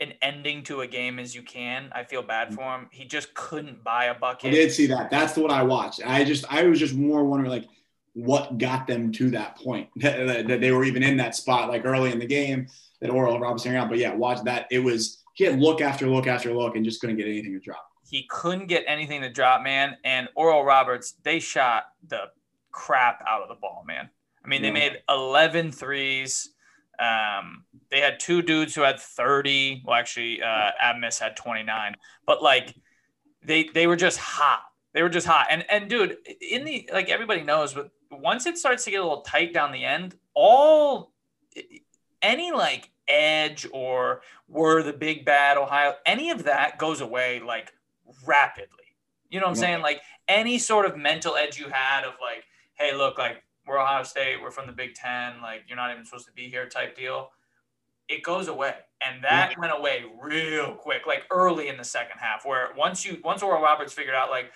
an 0.00 0.12
ending 0.22 0.62
to 0.64 0.80
a 0.80 0.86
game 0.86 1.18
as 1.18 1.34
you 1.34 1.42
can. 1.42 1.88
I 1.92 2.02
feel 2.04 2.22
bad 2.22 2.52
for 2.54 2.62
him. 2.62 2.88
He 2.90 3.04
just 3.04 3.32
couldn't 3.34 3.84
buy 3.84 4.06
a 4.06 4.14
bucket. 4.14 4.50
I 4.50 4.54
did 4.54 4.72
see 4.72 4.86
that. 4.86 5.10
That's 5.10 5.36
what 5.36 5.50
I 5.50 5.62
watched. 5.62 6.00
I 6.04 6.24
just 6.24 6.44
I 6.52 6.64
was 6.64 6.78
just 6.80 6.94
more 6.94 7.24
wondering 7.24 7.50
like 7.50 7.66
what 8.14 8.58
got 8.58 8.86
them 8.86 9.10
to 9.12 9.30
that 9.30 9.56
point 9.56 9.88
that, 9.96 10.26
that- 10.26 10.46
that 10.48 10.60
they 10.60 10.72
were 10.72 10.84
even 10.84 11.02
in 11.02 11.16
that 11.18 11.34
spot 11.34 11.68
like 11.68 11.84
early 11.84 12.12
in 12.12 12.18
the 12.18 12.26
game 12.26 12.66
that 13.04 13.10
Oral 13.12 13.38
hung 13.38 13.76
out. 13.76 13.88
But 13.90 13.98
yeah, 13.98 14.14
watch 14.14 14.42
that. 14.44 14.66
It 14.70 14.78
was 14.78 15.22
he 15.34 15.44
had 15.44 15.60
look 15.60 15.80
after 15.80 16.06
look 16.08 16.26
after 16.26 16.52
look 16.54 16.74
and 16.74 16.84
just 16.84 17.00
couldn't 17.00 17.16
get 17.16 17.26
anything 17.26 17.52
to 17.52 17.60
drop. 17.60 17.86
He 18.08 18.26
couldn't 18.30 18.66
get 18.66 18.84
anything 18.86 19.20
to 19.22 19.28
drop, 19.30 19.62
man. 19.62 19.96
And 20.04 20.28
Oral 20.34 20.64
Roberts, 20.64 21.14
they 21.22 21.38
shot 21.38 21.84
the 22.08 22.30
crap 22.70 23.22
out 23.28 23.42
of 23.42 23.48
the 23.48 23.54
ball, 23.56 23.84
man. 23.86 24.08
I 24.44 24.48
mean, 24.48 24.62
they 24.62 24.68
Yeah. 24.68 24.74
made 24.74 25.02
11 25.08 25.72
threes. 25.72 26.54
Um, 26.98 27.64
they 27.90 28.00
had 28.00 28.20
two 28.20 28.40
dudes 28.40 28.74
who 28.74 28.82
had 28.82 29.00
30. 29.00 29.82
Well, 29.84 29.96
actually, 29.96 30.42
uh, 30.42 30.70
Abmas 30.82 31.18
had 31.18 31.36
29. 31.36 31.96
But 32.26 32.42
like, 32.42 32.74
they 33.42 33.64
they 33.64 33.86
were 33.86 33.96
just 33.96 34.18
hot. 34.18 34.62
They 34.94 35.02
were 35.02 35.08
just 35.10 35.26
hot. 35.26 35.48
And 35.50 35.64
and 35.70 35.90
dude, 35.90 36.16
in 36.40 36.64
the 36.64 36.88
like 36.92 37.10
everybody 37.10 37.42
knows, 37.42 37.74
but 37.74 37.90
once 38.10 38.46
it 38.46 38.56
starts 38.56 38.84
to 38.84 38.90
get 38.90 39.00
a 39.00 39.02
little 39.02 39.22
tight 39.22 39.52
down 39.52 39.72
the 39.72 39.84
end, 39.84 40.16
all 40.34 41.12
any 42.22 42.52
like 42.52 42.90
edge 43.08 43.66
or 43.72 44.22
were 44.48 44.82
the 44.82 44.92
big 44.92 45.24
bad 45.24 45.56
Ohio, 45.56 45.94
any 46.06 46.30
of 46.30 46.44
that 46.44 46.78
goes 46.78 47.00
away 47.00 47.40
like 47.40 47.72
rapidly. 48.26 48.68
You 49.30 49.40
know 49.40 49.46
what 49.46 49.50
I'm 49.50 49.56
saying? 49.56 49.82
Like 49.82 50.00
any 50.28 50.58
sort 50.58 50.86
of 50.86 50.96
mental 50.96 51.36
edge 51.36 51.58
you 51.58 51.68
had 51.68 52.04
of 52.04 52.14
like, 52.20 52.44
hey, 52.74 52.94
look, 52.94 53.18
like 53.18 53.42
we're 53.66 53.78
Ohio 53.78 54.02
State, 54.02 54.40
we're 54.42 54.50
from 54.50 54.66
the 54.66 54.72
Big 54.72 54.94
Ten, 54.94 55.40
like 55.42 55.62
you're 55.66 55.76
not 55.76 55.92
even 55.92 56.04
supposed 56.04 56.26
to 56.26 56.32
be 56.32 56.48
here 56.48 56.68
type 56.68 56.96
deal. 56.96 57.30
It 58.06 58.22
goes 58.22 58.48
away, 58.48 58.74
and 59.00 59.24
that 59.24 59.52
yeah. 59.52 59.58
went 59.58 59.72
away 59.74 60.04
real 60.20 60.74
quick, 60.74 61.06
like 61.06 61.22
early 61.30 61.68
in 61.68 61.78
the 61.78 61.84
second 61.84 62.18
half. 62.18 62.44
Where 62.44 62.68
once 62.76 63.02
you 63.02 63.18
once 63.24 63.42
Oral 63.42 63.62
Roberts 63.62 63.94
figured 63.94 64.14
out, 64.14 64.28
like, 64.28 64.52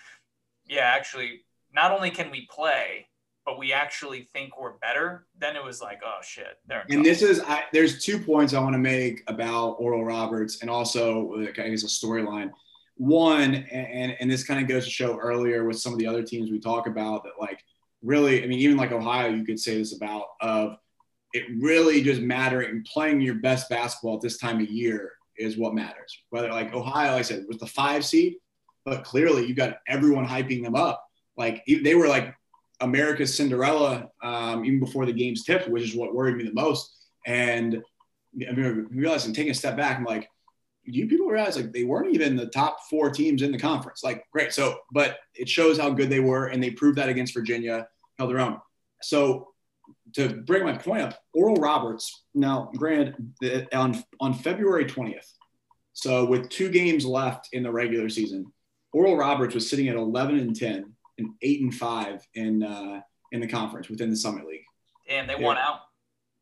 yeah, 0.67 0.83
actually, 0.83 1.45
not 1.73 1.91
only 1.91 2.11
can 2.11 2.31
we 2.31 2.47
play, 2.51 3.08
but 3.49 3.59
we 3.59 3.73
actually 3.73 4.29
think 4.35 4.61
we're 4.61 4.75
better, 4.75 5.27
then 5.39 5.57
it 5.57 5.65
was 5.65 5.81
like, 5.81 6.03
oh 6.05 6.19
shit. 6.23 6.59
There. 6.67 6.85
And 6.91 7.03
this 7.03 7.23
is 7.23 7.41
I, 7.41 7.65
there's 7.73 8.05
two 8.05 8.19
points 8.19 8.53
I 8.53 8.61
want 8.61 8.75
to 8.75 8.79
make 8.79 9.23
about 9.27 9.77
Oral 9.79 10.05
Roberts, 10.05 10.61
and 10.61 10.69
also 10.69 11.33
I 11.41 11.47
guess 11.47 11.83
a 11.83 11.87
storyline. 11.87 12.51
One, 12.97 13.55
and 13.55 14.15
and 14.21 14.31
this 14.31 14.45
kind 14.45 14.61
of 14.61 14.69
goes 14.69 14.85
to 14.85 14.91
show 14.91 15.17
earlier 15.17 15.65
with 15.65 15.79
some 15.79 15.95
of 15.95 15.99
the 15.99 16.07
other 16.07 16.23
teams 16.23 16.51
we 16.51 16.61
talk 16.61 16.87
about 16.87 17.25
that 17.25 17.41
like 17.41 17.65
really, 18.03 18.45
I 18.45 18.47
mean, 18.47 18.59
even 18.59 18.77
like 18.77 18.93
Ohio, 18.93 19.31
you 19.31 19.47
could 19.47 19.59
say 19.59 19.79
this 19.79 19.97
about 19.97 20.25
of 20.43 20.77
it 21.33 21.47
really 21.59 22.03
just 22.03 22.21
mattering 22.21 22.85
playing 22.93 23.23
your 23.23 23.37
best 23.37 23.71
basketball 23.71 24.17
at 24.17 24.21
this 24.21 24.37
time 24.37 24.61
of 24.61 24.69
year 24.69 25.13
is 25.39 25.57
what 25.57 25.73
matters. 25.73 26.19
Whether 26.29 26.51
like 26.51 26.75
Ohio, 26.75 27.13
like 27.13 27.21
I 27.21 27.23
said, 27.23 27.47
was 27.49 27.57
the 27.57 27.67
five 27.67 28.05
seed, 28.05 28.35
but 28.85 29.05
clearly 29.05 29.47
you 29.47 29.55
got 29.55 29.79
everyone 29.89 30.27
hyping 30.27 30.63
them 30.63 30.75
up. 30.75 31.03
Like 31.39 31.65
they 31.67 31.95
were 31.95 32.09
like 32.09 32.35
America's 32.81 33.37
Cinderella 33.37 34.09
um, 34.23 34.64
even 34.64 34.81
before 34.81 35.07
the 35.07 35.12
game's 35.12 35.45
tipped, 35.45 35.69
which 35.69 35.83
is 35.83 35.95
what 35.95 36.14
worried 36.14 36.37
me 36.37 36.45
the 36.45 36.53
most. 36.53 36.95
And 37.27 37.83
I 38.49 38.53
mean, 38.53 38.87
realizing 38.91 39.35
taking 39.35 39.51
a 39.51 39.55
step 39.55 39.77
back, 39.77 39.99
I'm 39.99 40.05
like, 40.05 40.29
do 40.85 40.99
you 40.99 41.07
people 41.07 41.27
realize 41.27 41.57
like 41.57 41.73
they 41.73 41.85
weren't 41.85 42.14
even 42.14 42.37
the 42.37 42.47
top 42.47 42.79
four 42.88 43.11
teams 43.11 43.43
in 43.43 43.53
the 43.53 43.59
conference? 43.59 44.03
Like, 44.03 44.25
great. 44.33 44.53
So, 44.53 44.79
but 44.93 45.19
it 45.35 45.49
shows 45.49 45.79
how 45.79 45.91
good 45.91 46.09
they 46.09 46.21
were, 46.21 46.47
and 46.47 46.62
they 46.62 46.71
proved 46.71 46.97
that 46.99 47.11
against 47.11 47.35
Virginia, 47.35 47.88
held 48.17 48.31
their 48.31 48.41
own. 48.41 48.59
So, 49.03 49.49
to 50.14 50.29
bring 50.29 50.64
my 50.64 50.77
point 50.77 51.03
up, 51.03 51.19
Oral 51.35 51.57
Roberts. 51.57 52.25
Now, 52.35 52.71
granted, 52.77 53.17
on 53.73 54.03
on 54.21 54.33
February 54.33 54.87
20th, 54.87 55.31
so 55.93 56.25
with 56.25 56.49
two 56.49 56.71
games 56.71 57.05
left 57.05 57.49
in 57.53 57.62
the 57.62 57.71
regular 57.71 58.09
season, 58.09 58.47
Oral 58.93 59.17
Roberts 59.17 59.55
was 59.55 59.69
sitting 59.69 59.88
at 59.88 59.97
11 59.97 60.38
and 60.38 60.57
10 60.57 60.95
and 61.18 61.31
eight 61.42 61.61
and 61.61 61.74
five 61.74 62.26
in 62.35 62.62
uh, 62.62 63.00
in 63.33 63.40
the 63.40 63.48
conference 63.48 63.88
within 63.88 64.11
the 64.11 64.16
Summit 64.16 64.46
League. 64.46 64.64
And 65.09 65.28
they 65.28 65.38
yeah. 65.38 65.46
won 65.46 65.59
out. 65.59 65.81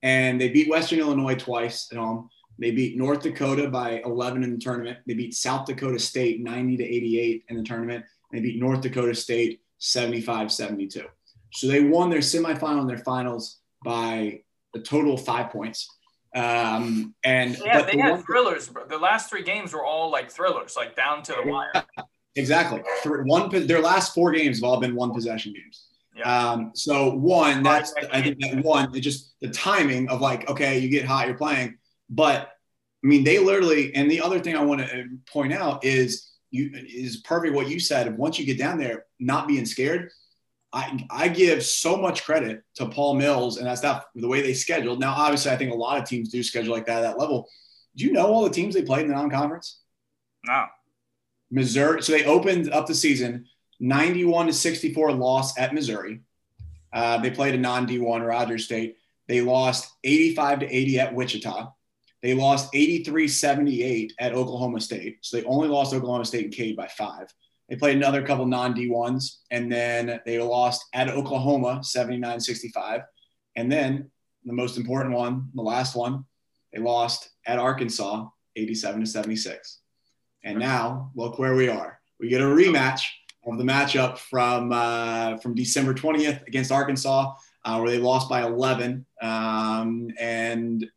And 0.02 0.40
they 0.40 0.50
beat 0.50 0.68
Western 0.68 0.98
Illinois 0.98 1.34
twice 1.34 1.88
at 1.90 1.98
home. 1.98 2.28
They 2.58 2.70
beat 2.70 2.96
North 2.96 3.22
Dakota 3.22 3.68
by 3.68 4.00
11 4.04 4.42
in 4.42 4.52
the 4.52 4.58
tournament. 4.58 4.98
They 5.06 5.14
beat 5.14 5.34
South 5.34 5.66
Dakota 5.66 5.98
State 5.98 6.42
90 6.42 6.78
to 6.78 6.84
88 6.84 7.44
in 7.48 7.56
the 7.56 7.62
tournament. 7.62 8.04
They 8.32 8.40
beat 8.40 8.60
North 8.60 8.80
Dakota 8.80 9.14
State 9.14 9.60
75 9.78 10.52
72. 10.52 11.02
So 11.52 11.66
they 11.66 11.82
won 11.82 12.10
their 12.10 12.20
semifinal 12.20 12.80
and 12.80 12.88
their 12.88 12.98
finals 12.98 13.58
by 13.84 14.42
a 14.74 14.78
total 14.78 15.14
of 15.14 15.24
five 15.24 15.50
points. 15.50 15.88
Um, 16.34 17.14
and 17.24 17.56
yeah, 17.58 17.82
they 17.82 17.92
the 17.92 18.02
had 18.02 18.24
thrillers. 18.24 18.70
The 18.88 18.98
last 18.98 19.30
three 19.30 19.42
games 19.42 19.72
were 19.72 19.84
all 19.84 20.10
like 20.10 20.30
thrillers, 20.30 20.76
like 20.76 20.94
down 20.94 21.22
to 21.24 21.32
the 21.32 21.50
wire. 21.50 21.72
Exactly. 22.36 22.82
One 23.04 23.66
their 23.66 23.80
last 23.80 24.14
four 24.14 24.30
games 24.30 24.58
have 24.58 24.64
all 24.64 24.78
been 24.78 24.94
one 24.94 25.12
possession 25.12 25.52
games. 25.52 25.86
Yeah. 26.14 26.50
Um, 26.50 26.70
so 26.74 27.10
one, 27.10 27.62
that's 27.62 27.94
I 28.12 28.22
think 28.22 28.38
that 28.40 28.62
one, 28.62 28.94
it 28.94 29.00
just 29.00 29.34
the 29.40 29.48
timing 29.48 30.08
of 30.08 30.20
like, 30.20 30.48
okay, 30.48 30.78
you 30.78 30.88
get 30.88 31.04
hot, 31.04 31.26
you're 31.26 31.36
playing. 31.36 31.78
But 32.08 32.50
I 33.02 33.06
mean, 33.06 33.24
they 33.24 33.38
literally, 33.38 33.94
and 33.94 34.10
the 34.10 34.20
other 34.20 34.38
thing 34.38 34.56
I 34.56 34.64
want 34.64 34.80
to 34.80 35.08
point 35.30 35.52
out 35.52 35.84
is 35.84 36.32
you 36.50 36.70
is 36.74 37.18
perfect 37.18 37.54
what 37.54 37.68
you 37.68 37.80
said. 37.80 38.16
Once 38.16 38.38
you 38.38 38.46
get 38.46 38.58
down 38.58 38.78
there, 38.78 39.06
not 39.18 39.48
being 39.48 39.66
scared. 39.66 40.10
I, 40.72 41.06
I 41.10 41.28
give 41.28 41.64
so 41.64 41.96
much 41.96 42.24
credit 42.24 42.62
to 42.74 42.86
Paul 42.86 43.14
Mills 43.14 43.56
and 43.56 43.66
that 43.66 43.78
stuff, 43.78 44.04
the 44.14 44.28
way 44.28 44.42
they 44.42 44.52
scheduled. 44.52 45.00
Now, 45.00 45.14
obviously, 45.16 45.50
I 45.50 45.56
think 45.56 45.72
a 45.72 45.76
lot 45.76 45.96
of 45.96 46.06
teams 46.06 46.28
do 46.28 46.42
schedule 46.42 46.74
like 46.74 46.84
that 46.86 46.98
at 46.98 47.02
that 47.02 47.18
level. 47.18 47.48
Do 47.96 48.04
you 48.04 48.12
know 48.12 48.26
all 48.26 48.44
the 48.44 48.50
teams 48.50 48.74
they 48.74 48.82
played 48.82 49.02
in 49.02 49.08
the 49.08 49.14
non-conference? 49.14 49.80
No. 50.46 50.66
Missouri. 51.50 52.02
So 52.02 52.12
they 52.12 52.24
opened 52.24 52.70
up 52.70 52.86
the 52.86 52.94
season 52.94 53.46
91 53.80 54.46
to 54.46 54.52
64 54.52 55.12
loss 55.12 55.58
at 55.58 55.74
Missouri. 55.74 56.20
Uh, 56.92 57.18
they 57.18 57.30
played 57.30 57.54
a 57.54 57.58
non 57.58 57.86
D1 57.86 58.26
Rogers 58.26 58.64
State. 58.64 58.96
They 59.28 59.40
lost 59.40 59.92
85 60.04 60.60
to 60.60 60.74
80 60.74 61.00
at 61.00 61.14
Wichita. 61.14 61.72
They 62.22 62.34
lost 62.34 62.70
83 62.74 63.28
78 63.28 64.14
at 64.18 64.32
Oklahoma 64.32 64.80
State. 64.80 65.18
So 65.20 65.36
they 65.36 65.44
only 65.44 65.68
lost 65.68 65.94
Oklahoma 65.94 66.24
State 66.24 66.44
and 66.44 66.54
Cade 66.54 66.76
by 66.76 66.88
five. 66.88 67.32
They 67.68 67.76
played 67.76 67.96
another 67.96 68.24
couple 68.24 68.46
non 68.46 68.74
D1s, 68.74 69.38
and 69.50 69.70
then 69.70 70.20
they 70.24 70.38
lost 70.40 70.86
at 70.92 71.08
Oklahoma 71.08 71.82
79 71.82 72.40
65. 72.40 73.02
And 73.56 73.70
then 73.70 74.10
the 74.44 74.52
most 74.52 74.76
important 74.76 75.14
one, 75.14 75.50
the 75.54 75.62
last 75.62 75.96
one, 75.96 76.24
they 76.72 76.80
lost 76.80 77.30
at 77.46 77.58
Arkansas 77.58 78.28
87 78.54 79.00
to 79.00 79.06
76. 79.06 79.80
And 80.46 80.60
now 80.60 81.10
look 81.16 81.40
where 81.40 81.56
we 81.56 81.68
are. 81.68 81.98
We 82.20 82.28
get 82.28 82.40
a 82.40 82.44
rematch 82.44 83.02
of 83.44 83.58
the 83.58 83.64
matchup 83.64 84.16
from 84.16 84.72
uh, 84.72 85.38
from 85.38 85.56
December 85.56 85.92
20th 85.92 86.46
against 86.46 86.70
Arkansas, 86.70 87.34
uh, 87.64 87.78
where 87.78 87.90
they 87.90 87.98
lost 87.98 88.28
by 88.28 88.42
11. 88.42 89.04
Um, 89.20 90.08
and 90.18 90.88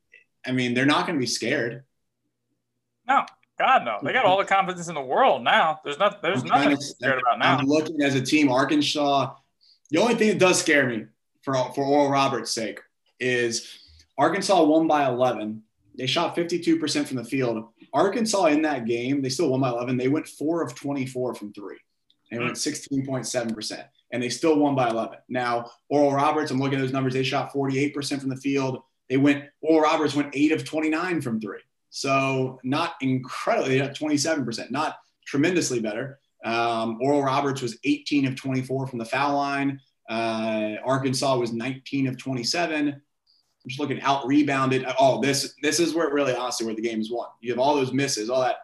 I 0.45 0.51
mean, 0.51 0.75
they're 0.75 0.85
not 0.85 1.07
going 1.07 1.17
to 1.17 1.19
be 1.19 1.25
scared. 1.25 1.83
No, 3.07 3.25
God 3.57 3.85
no. 3.85 3.97
They 4.03 4.13
got 4.13 4.25
all 4.25 4.37
the 4.37 4.45
confidence 4.45 4.87
in 4.87 4.93
the 4.93 5.01
world 5.01 5.43
now. 5.43 5.79
There's 5.83 5.97
not. 5.97 6.21
There's 6.21 6.43
I'm 6.43 6.49
nothing 6.49 6.69
to 6.69 6.77
be 6.77 6.83
scared 6.83 7.19
about 7.19 7.39
now. 7.39 7.57
I'm 7.57 7.65
looking 7.65 8.03
as 8.03 8.13
a 8.13 8.21
team, 8.21 8.51
Arkansas. 8.51 9.33
The 9.89 9.97
only 9.97 10.13
thing 10.13 10.27
that 10.29 10.37
does 10.37 10.59
scare 10.59 10.87
me 10.87 11.05
for 11.41 11.55
for 11.73 11.83
Oral 11.83 12.11
Roberts' 12.11 12.51
sake 12.51 12.81
is 13.19 13.79
Arkansas 14.15 14.63
won 14.63 14.87
by 14.87 15.07
11. 15.07 15.63
They 15.97 16.05
shot 16.05 16.35
52% 16.35 17.07
from 17.07 17.17
the 17.17 17.23
field. 17.23 17.65
Arkansas 17.93 18.45
in 18.45 18.61
that 18.63 18.85
game, 18.85 19.21
they 19.21 19.29
still 19.29 19.49
won 19.49 19.61
by 19.61 19.69
11. 19.69 19.97
They 19.97 20.07
went 20.07 20.27
four 20.27 20.63
of 20.63 20.75
24 20.75 21.35
from 21.35 21.53
three. 21.53 21.77
They 22.31 22.37
went 22.37 22.53
16.7%, 22.53 23.83
and 24.11 24.21
they 24.21 24.29
still 24.29 24.57
won 24.59 24.75
by 24.75 24.89
11. 24.89 25.17
Now, 25.29 25.71
Oral 25.89 26.13
Roberts, 26.13 26.51
I'm 26.51 26.59
looking 26.59 26.77
at 26.77 26.81
those 26.81 26.93
numbers. 26.93 27.13
They 27.13 27.23
shot 27.23 27.51
48% 27.51 28.19
from 28.19 28.29
the 28.29 28.35
field. 28.35 28.83
They 29.09 29.17
went, 29.17 29.45
Oral 29.61 29.81
Roberts 29.81 30.15
went 30.15 30.29
eight 30.33 30.51
of 30.51 30.63
29 30.63 31.21
from 31.21 31.41
three. 31.41 31.59
So 31.89 32.59
not 32.63 32.93
incredibly, 33.01 33.79
they 33.79 33.85
got 33.85 33.95
27%, 33.95 34.69
not 34.69 34.97
tremendously 35.25 35.79
better. 35.79 36.19
Um, 36.45 36.99
Oral 37.01 37.23
Roberts 37.23 37.61
was 37.61 37.77
18 37.83 38.27
of 38.27 38.35
24 38.35 38.87
from 38.87 38.99
the 38.99 39.05
foul 39.05 39.35
line. 39.35 39.79
Uh, 40.07 40.75
Arkansas 40.85 41.37
was 41.37 41.51
19 41.51 42.07
of 42.07 42.17
27 42.17 43.01
just 43.69 43.79
looking 43.79 44.01
out 44.01 44.27
rebounded. 44.27 44.85
Oh, 44.99 45.21
this 45.21 45.55
this 45.61 45.79
is 45.79 45.93
where 45.93 46.11
really 46.13 46.33
honestly 46.33 46.65
where 46.65 46.75
the 46.75 46.81
game 46.81 46.99
is 46.99 47.11
won. 47.11 47.27
You 47.41 47.51
have 47.51 47.59
all 47.59 47.75
those 47.75 47.93
misses, 47.93 48.29
all 48.29 48.41
that. 48.41 48.57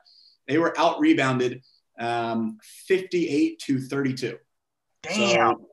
They 0.47 0.57
were 0.57 0.77
out 0.77 0.99
rebounded 0.99 1.63
um, 1.99 2.59
58 2.87 3.59
to 3.59 3.79
32. 3.79 4.37
Damn. 5.03 5.55
So 5.55 5.69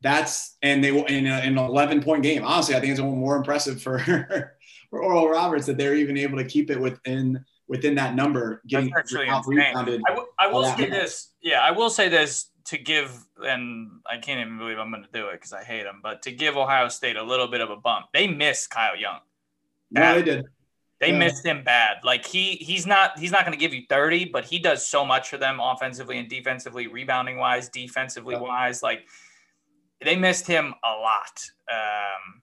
that's 0.00 0.56
and 0.62 0.82
they 0.82 0.88
in, 0.88 1.26
a, 1.26 1.40
in 1.40 1.58
an 1.58 1.58
11 1.58 2.02
point 2.02 2.22
game. 2.22 2.44
Honestly, 2.44 2.74
I 2.74 2.80
think 2.80 2.92
it's 2.92 3.00
more 3.00 3.36
impressive 3.36 3.82
for 3.82 3.98
for 4.90 5.02
Oral 5.02 5.28
Roberts 5.28 5.66
that 5.66 5.78
they're 5.78 5.94
even 5.94 6.16
able 6.16 6.38
to 6.38 6.44
keep 6.44 6.70
it 6.70 6.80
within 6.80 7.44
within 7.68 7.94
that 7.94 8.14
number, 8.14 8.60
getting 8.66 8.92
out 9.28 9.46
rebounded. 9.46 10.02
I, 10.06 10.10
w- 10.10 10.28
I 10.38 10.48
will 10.48 10.64
say 10.64 10.90
this. 10.90 11.30
Yeah, 11.40 11.62
I 11.62 11.70
will 11.70 11.90
say 11.90 12.08
this 12.08 12.50
to 12.64 12.78
give, 12.78 13.26
and 13.44 13.90
I 14.10 14.18
can't 14.18 14.40
even 14.40 14.58
believe 14.58 14.78
I'm 14.78 14.90
going 14.90 15.04
to 15.04 15.10
do 15.12 15.28
it 15.28 15.32
because 15.32 15.52
I 15.52 15.64
hate 15.64 15.84
them, 15.84 16.00
but 16.02 16.22
to 16.22 16.32
give 16.32 16.56
Ohio 16.56 16.88
State 16.88 17.16
a 17.16 17.22
little 17.22 17.48
bit 17.48 17.60
of 17.60 17.70
a 17.70 17.76
bump. 17.76 18.06
They 18.12 18.26
missed 18.26 18.70
Kyle 18.70 18.96
Young. 18.96 19.20
Yeah, 19.90 20.14
they 20.14 20.22
did. 20.22 20.44
They 21.00 21.10
yeah. 21.10 21.18
missed 21.18 21.44
him 21.44 21.64
bad. 21.64 21.98
Like 22.04 22.24
he 22.24 22.52
he's 22.52 22.86
not 22.86 23.18
he's 23.18 23.32
not 23.32 23.44
going 23.44 23.58
to 23.58 23.58
give 23.58 23.74
you 23.74 23.82
30, 23.88 24.26
but 24.26 24.44
he 24.44 24.60
does 24.60 24.86
so 24.86 25.04
much 25.04 25.28
for 25.28 25.36
them 25.36 25.58
offensively 25.60 26.18
and 26.18 26.28
defensively, 26.28 26.86
rebounding 26.86 27.38
wise, 27.38 27.68
defensively 27.68 28.36
yeah. 28.36 28.40
wise. 28.40 28.82
Like 28.82 29.00
they 30.00 30.14
missed 30.14 30.46
him 30.46 30.74
a 30.84 30.90
lot. 30.90 31.44
Um, 31.70 32.42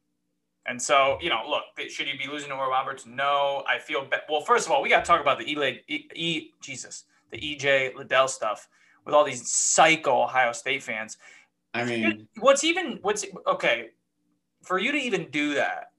and 0.66 0.82
so, 0.82 1.18
you 1.22 1.30
know, 1.30 1.42
look, 1.48 1.64
should 1.90 2.08
you 2.08 2.18
be 2.18 2.28
losing 2.30 2.50
to 2.50 2.56
Oral 2.56 2.70
Roberts? 2.70 3.06
No, 3.06 3.64
I 3.68 3.80
feel 3.80 4.04
be- 4.04 4.18
well. 4.30 4.42
First 4.42 4.66
of 4.66 4.74
all, 4.74 4.82
we 4.82 4.90
got 4.90 5.06
to 5.06 5.08
talk 5.08 5.22
about 5.22 5.40
the 5.40 5.46
E, 5.46 5.82
e-, 5.88 6.10
e 6.14 6.52
Jesus, 6.62 7.06
the 7.32 7.38
EJ 7.38 7.96
Liddell 7.96 8.28
stuff 8.28 8.68
with 9.10 9.16
all 9.16 9.24
these 9.26 9.52
psycho 9.52 10.22
Ohio 10.22 10.52
State 10.52 10.84
fans. 10.84 11.18
I 11.74 11.84
mean, 11.84 12.28
what's 12.40 12.64
even 12.64 13.00
what's 13.02 13.26
okay 13.48 13.90
for 14.62 14.78
you 14.78 14.92
to 14.92 14.98
even 14.98 15.30
do 15.32 15.56
that, 15.56 15.92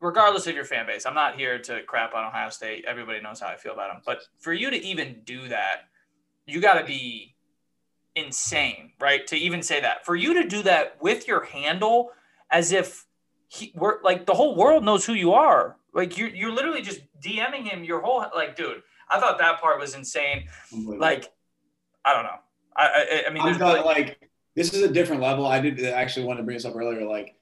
regardless 0.00 0.46
of 0.46 0.54
your 0.54 0.64
fan 0.64 0.86
base. 0.86 1.06
I'm 1.06 1.14
not 1.14 1.36
here 1.36 1.58
to 1.58 1.82
crap 1.84 2.14
on 2.14 2.24
Ohio 2.26 2.50
State. 2.50 2.84
Everybody 2.86 3.20
knows 3.20 3.40
how 3.40 3.48
I 3.48 3.56
feel 3.56 3.72
about 3.72 3.90
them. 3.90 4.02
But 4.04 4.20
for 4.38 4.52
you 4.52 4.70
to 4.70 4.76
even 4.76 5.22
do 5.24 5.48
that, 5.48 5.88
you 6.46 6.60
got 6.60 6.78
to 6.78 6.84
be 6.84 7.34
insane, 8.14 8.92
right? 9.00 9.26
To 9.26 9.36
even 9.36 9.62
say 9.62 9.80
that. 9.80 10.04
For 10.04 10.14
you 10.14 10.34
to 10.34 10.46
do 10.46 10.62
that 10.62 11.00
with 11.00 11.26
your 11.26 11.44
handle, 11.44 12.10
as 12.50 12.72
if 12.72 13.06
he, 13.48 13.72
we're 13.74 14.02
like 14.02 14.26
the 14.26 14.34
whole 14.34 14.54
world 14.54 14.84
knows 14.84 15.06
who 15.06 15.14
you 15.14 15.32
are. 15.32 15.76
Like 15.94 16.18
you're 16.18 16.28
you're 16.28 16.52
literally 16.52 16.82
just 16.82 17.00
DMing 17.22 17.64
him 17.64 17.84
your 17.84 18.02
whole 18.02 18.24
like, 18.34 18.54
dude. 18.54 18.82
I 19.10 19.18
thought 19.18 19.38
that 19.38 19.58
part 19.62 19.80
was 19.80 19.94
insane. 19.94 20.48
Like 20.70 21.32
I 22.08 22.14
don't 22.14 22.24
know. 22.24 22.38
I, 22.74 22.84
I, 22.86 23.24
I 23.28 23.30
mean, 23.30 23.44
there's 23.44 23.58
not 23.58 23.84
like 23.84 24.30
this 24.56 24.72
is 24.72 24.82
a 24.82 24.88
different 24.88 25.20
level. 25.20 25.46
I 25.46 25.60
did 25.60 25.84
actually 25.84 26.26
want 26.26 26.38
to 26.38 26.42
bring 26.42 26.56
this 26.56 26.64
up 26.64 26.74
earlier. 26.74 27.06
Like 27.06 27.36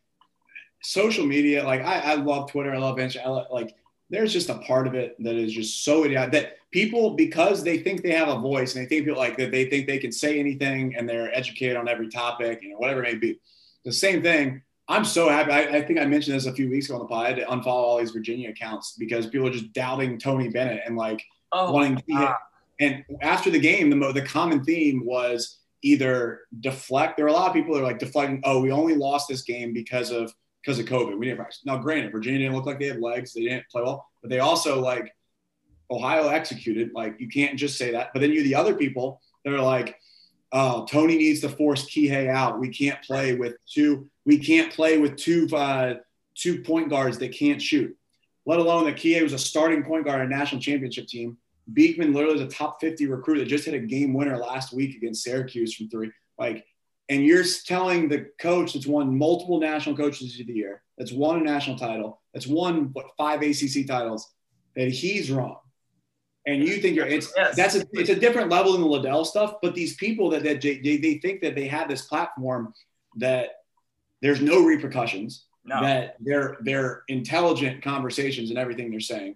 social 0.82 1.24
media, 1.24 1.64
like 1.64 1.82
I, 1.82 2.00
I 2.00 2.14
love 2.14 2.50
Twitter, 2.50 2.74
I 2.74 2.78
love 2.78 2.96
Instagram. 2.96 3.26
I 3.26 3.28
love, 3.28 3.46
like 3.50 3.74
there's 4.10 4.32
just 4.32 4.48
a 4.48 4.58
part 4.58 4.86
of 4.86 4.94
it 4.94 5.16
that 5.20 5.36
is 5.36 5.52
just 5.52 5.84
so 5.84 6.04
idiotic 6.04 6.32
that 6.32 6.56
people 6.72 7.10
because 7.10 7.62
they 7.62 7.78
think 7.78 8.02
they 8.02 8.12
have 8.12 8.28
a 8.28 8.38
voice 8.38 8.74
and 8.74 8.84
they 8.84 8.88
think 8.88 9.06
people 9.06 9.18
like 9.18 9.36
that 9.36 9.50
they 9.50 9.68
think 9.70 9.86
they 9.86 9.98
can 9.98 10.12
say 10.12 10.38
anything 10.40 10.96
and 10.96 11.08
they're 11.08 11.34
educated 11.36 11.76
on 11.76 11.88
every 11.88 12.08
topic, 12.08 12.60
you 12.62 12.70
know, 12.70 12.78
whatever 12.78 13.04
it 13.04 13.12
may 13.12 13.18
be. 13.18 13.38
The 13.84 13.92
same 13.92 14.22
thing. 14.22 14.62
I'm 14.88 15.04
so 15.04 15.28
happy. 15.28 15.50
I, 15.50 15.78
I 15.78 15.82
think 15.82 15.98
I 15.98 16.06
mentioned 16.06 16.36
this 16.36 16.46
a 16.46 16.52
few 16.52 16.70
weeks 16.70 16.86
ago 16.86 16.94
on 16.94 17.00
the 17.00 17.08
pod. 17.08 17.26
I 17.26 17.28
had 17.28 17.36
to 17.38 17.46
unfollow 17.46 17.66
all 17.66 17.98
these 17.98 18.12
Virginia 18.12 18.50
accounts 18.50 18.94
because 18.98 19.26
people 19.26 19.48
are 19.48 19.52
just 19.52 19.72
doubting 19.72 20.18
Tony 20.18 20.48
Bennett 20.48 20.82
and 20.86 20.96
like 20.96 21.22
oh, 21.52 21.72
wanting 21.72 21.96
to 21.96 22.02
God. 22.12 22.36
And 22.80 23.04
after 23.22 23.50
the 23.50 23.58
game, 23.58 23.90
the 23.90 23.96
mo- 23.96 24.12
the 24.12 24.22
common 24.22 24.64
theme 24.64 25.04
was 25.04 25.58
either 25.82 26.40
deflect. 26.60 27.16
There 27.16 27.24
were 27.24 27.30
a 27.30 27.34
lot 27.34 27.48
of 27.48 27.54
people 27.54 27.74
that 27.74 27.80
are 27.80 27.86
like 27.86 27.98
deflecting. 27.98 28.40
Oh, 28.44 28.60
we 28.60 28.70
only 28.70 28.94
lost 28.94 29.28
this 29.28 29.42
game 29.42 29.72
because 29.72 30.10
of 30.10 30.34
because 30.62 30.78
of 30.78 30.86
COVID. 30.86 31.16
We 31.18 31.26
didn't 31.26 31.38
practice. 31.38 31.62
Now, 31.64 31.78
granted, 31.78 32.12
Virginia 32.12 32.40
didn't 32.40 32.56
look 32.56 32.66
like 32.66 32.78
they 32.78 32.86
had 32.86 33.00
legs. 33.00 33.32
They 33.32 33.42
didn't 33.42 33.68
play 33.70 33.82
well, 33.82 34.06
but 34.20 34.30
they 34.30 34.40
also 34.40 34.80
like 34.80 35.14
Ohio 35.90 36.28
executed. 36.28 36.90
Like 36.94 37.16
you 37.18 37.28
can't 37.28 37.58
just 37.58 37.78
say 37.78 37.92
that. 37.92 38.12
But 38.12 38.20
then 38.20 38.32
you 38.32 38.42
the 38.42 38.54
other 38.54 38.74
people 38.74 39.20
that 39.44 39.54
are 39.54 39.60
like, 39.60 39.98
oh, 40.52 40.84
Tony 40.86 41.16
needs 41.16 41.40
to 41.40 41.48
force 41.48 41.86
Kihei 41.86 42.28
out. 42.28 42.58
We 42.58 42.68
can't 42.70 43.00
play 43.02 43.34
with 43.34 43.54
two. 43.66 44.08
We 44.24 44.38
can't 44.38 44.72
play 44.72 44.98
with 44.98 45.16
two 45.16 45.48
uh, 45.54 45.94
two 46.34 46.62
point 46.62 46.90
guards 46.90 47.18
that 47.18 47.32
can't 47.32 47.62
shoot. 47.62 47.96
Let 48.44 48.58
alone 48.58 48.84
that 48.84 48.96
Kihei 48.96 49.22
was 49.22 49.32
a 49.32 49.38
starting 49.38 49.84
point 49.84 50.04
guard 50.04 50.20
on 50.20 50.26
a 50.26 50.28
national 50.28 50.60
championship 50.60 51.06
team. 51.06 51.36
Beekman 51.72 52.12
literally 52.12 52.36
is 52.36 52.42
a 52.42 52.46
top 52.48 52.80
50 52.80 53.06
recruit 53.06 53.38
that 53.38 53.46
just 53.46 53.64
hit 53.64 53.74
a 53.74 53.78
game 53.78 54.14
winner 54.14 54.36
last 54.36 54.72
week 54.72 54.96
against 54.96 55.24
Syracuse 55.24 55.74
from 55.74 55.88
three. 55.88 56.10
Like, 56.38 56.64
and 57.08 57.24
you're 57.24 57.44
telling 57.64 58.08
the 58.08 58.26
coach 58.40 58.72
that's 58.72 58.86
won 58.86 59.16
multiple 59.16 59.60
national 59.60 59.96
coaches 59.96 60.38
of 60.40 60.46
the 60.46 60.52
year, 60.52 60.82
that's 60.98 61.12
won 61.12 61.38
a 61.40 61.42
national 61.42 61.78
title, 61.78 62.20
that's 62.32 62.46
won 62.46 62.90
what 62.92 63.06
five 63.16 63.42
ACC 63.42 63.86
titles, 63.86 64.32
that 64.74 64.88
he's 64.88 65.30
wrong. 65.30 65.58
And 66.46 66.62
you 66.62 66.76
think 66.76 66.94
you're 66.94 67.06
it's 67.06 67.32
Yes. 67.36 67.56
that's 67.56 67.74
a 67.74 67.84
it's 67.92 68.10
a 68.10 68.14
different 68.14 68.50
level 68.50 68.72
than 68.72 68.80
the 68.80 68.86
Liddell 68.86 69.24
stuff. 69.24 69.54
But 69.60 69.74
these 69.74 69.96
people 69.96 70.30
that, 70.30 70.44
that 70.44 70.60
they, 70.60 70.78
they 70.78 71.18
think 71.18 71.40
that 71.42 71.56
they 71.56 71.66
have 71.66 71.88
this 71.88 72.02
platform 72.02 72.72
that 73.16 73.48
there's 74.22 74.40
no 74.40 74.64
repercussions 74.64 75.46
No. 75.64 75.80
that 75.82 76.16
they're 76.20 76.56
they're 76.60 77.02
intelligent 77.08 77.82
conversations 77.82 78.50
and 78.50 78.58
everything 78.60 78.90
they're 78.92 79.00
saying 79.00 79.34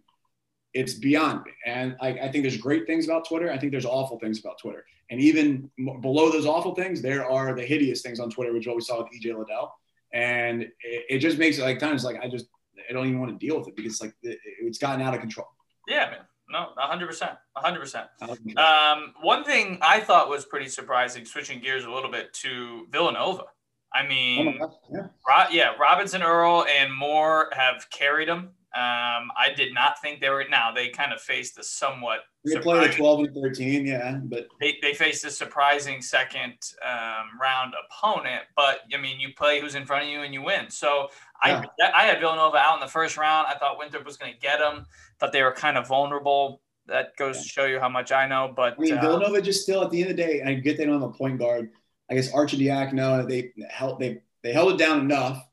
it's 0.72 0.94
beyond 0.94 1.44
me 1.44 1.52
and 1.66 1.96
I, 2.00 2.08
I 2.08 2.30
think 2.30 2.44
there's 2.44 2.56
great 2.56 2.86
things 2.86 3.04
about 3.04 3.26
twitter 3.26 3.50
i 3.50 3.58
think 3.58 3.72
there's 3.72 3.86
awful 3.86 4.18
things 4.18 4.38
about 4.38 4.58
twitter 4.58 4.84
and 5.10 5.20
even 5.20 5.70
m- 5.78 6.00
below 6.00 6.30
those 6.30 6.46
awful 6.46 6.74
things 6.74 7.02
there 7.02 7.28
are 7.28 7.54
the 7.54 7.64
hideous 7.64 8.02
things 8.02 8.20
on 8.20 8.30
twitter 8.30 8.52
which 8.52 8.62
is 8.62 8.66
what 8.68 8.76
we 8.76 8.82
saw 8.82 8.98
with 8.98 9.08
ej 9.12 9.36
liddell 9.36 9.74
and 10.12 10.62
it, 10.62 10.72
it 11.08 11.18
just 11.18 11.38
makes 11.38 11.58
it 11.58 11.62
like 11.62 11.78
times 11.78 12.04
like 12.04 12.20
i 12.22 12.28
just 12.28 12.46
i 12.88 12.92
don't 12.92 13.06
even 13.06 13.20
want 13.20 13.32
to 13.32 13.46
deal 13.46 13.58
with 13.58 13.68
it 13.68 13.74
because 13.76 14.00
like 14.00 14.14
it, 14.22 14.38
it's 14.62 14.78
gotten 14.78 15.02
out 15.02 15.12
of 15.14 15.20
control 15.20 15.48
yeah, 15.90 16.10
man. 16.10 16.20
No, 16.48 16.68
100%. 16.78 17.36
100%. 17.56 17.94
Out 18.22 18.30
of 18.30 18.36
control. 18.42 18.64
Um, 18.64 19.14
one 19.20 19.44
thing 19.44 19.78
I 19.82 20.00
thought 20.00 20.28
was 20.28 20.44
pretty 20.44 20.68
surprising, 20.68 21.24
switching 21.24 21.60
gears 21.60 21.84
a 21.84 21.90
little 21.90 22.10
bit 22.10 22.32
to 22.34 22.86
Villanova. 22.90 23.44
I 23.92 24.04
oh 24.04 24.08
mean, 24.08 24.58
gosh, 24.58 24.72
yeah. 24.92 25.00
Ro- 25.28 25.50
yeah, 25.50 25.74
Robinson 25.80 26.22
Earl 26.22 26.64
and 26.64 26.94
Moore 26.94 27.50
have 27.52 27.88
carried 27.90 28.28
them. 28.28 28.50
Um, 28.72 29.32
I 29.36 29.52
did 29.56 29.74
not 29.74 30.00
think 30.00 30.20
they 30.20 30.30
were. 30.30 30.44
Now 30.48 30.70
they 30.72 30.88
kind 30.90 31.12
of 31.12 31.20
faced 31.20 31.58
a 31.58 31.62
somewhat. 31.64 32.20
we 32.44 32.52
played 32.52 32.62
surprising- 32.62 32.96
12 32.98 33.20
and 33.20 33.34
13 33.34 33.86
yeah 33.86 34.20
but 34.22 34.46
They, 34.60 34.78
they 34.80 34.94
faced 34.94 35.24
a 35.24 35.30
surprising 35.30 36.00
second 36.00 36.54
um, 36.86 37.38
round 37.40 37.74
opponent, 37.84 38.44
but 38.54 38.80
I 38.94 38.96
mean, 38.96 39.18
you 39.18 39.34
play 39.36 39.60
who's 39.60 39.74
in 39.74 39.84
front 39.86 40.04
of 40.04 40.10
you 40.10 40.22
and 40.22 40.32
you 40.32 40.42
win. 40.42 40.70
So 40.70 41.08
I 41.42 41.64
I 41.94 42.02
had 42.04 42.20
Villanova 42.20 42.58
out 42.58 42.74
in 42.74 42.80
the 42.80 42.86
first 42.92 43.16
round. 43.16 43.48
I 43.48 43.58
thought 43.58 43.78
Winthrop 43.78 44.04
was 44.04 44.16
going 44.16 44.32
to 44.34 44.38
get 44.38 44.58
them. 44.60 44.86
Thought 45.18 45.32
they 45.32 45.42
were 45.42 45.52
kind 45.52 45.76
of 45.76 45.88
vulnerable. 45.88 46.60
That 46.86 47.16
goes 47.16 47.42
to 47.42 47.48
show 47.48 47.64
you 47.66 47.80
how 47.80 47.88
much 47.88 48.12
I 48.12 48.26
know. 48.26 48.52
But 48.54 48.74
I 48.78 48.80
mean, 48.80 48.98
uh, 48.98 49.00
Villanova 49.00 49.42
just 49.42 49.62
still 49.62 49.82
at 49.82 49.90
the 49.90 50.02
end 50.02 50.10
of 50.12 50.16
the 50.16 50.22
day, 50.22 50.42
I 50.42 50.54
get 50.54 50.76
they 50.76 50.84
don't 50.84 51.00
have 51.00 51.10
a 51.10 51.12
point 51.12 51.38
guard. 51.38 51.70
I 52.10 52.14
guess 52.14 52.32
Arcidiacono, 52.32 53.28
they 53.28 53.52
held 53.68 54.00
they 54.00 54.22
they 54.42 54.52
held 54.52 54.72
it 54.72 54.78
down 54.78 55.00
enough, 55.00 55.46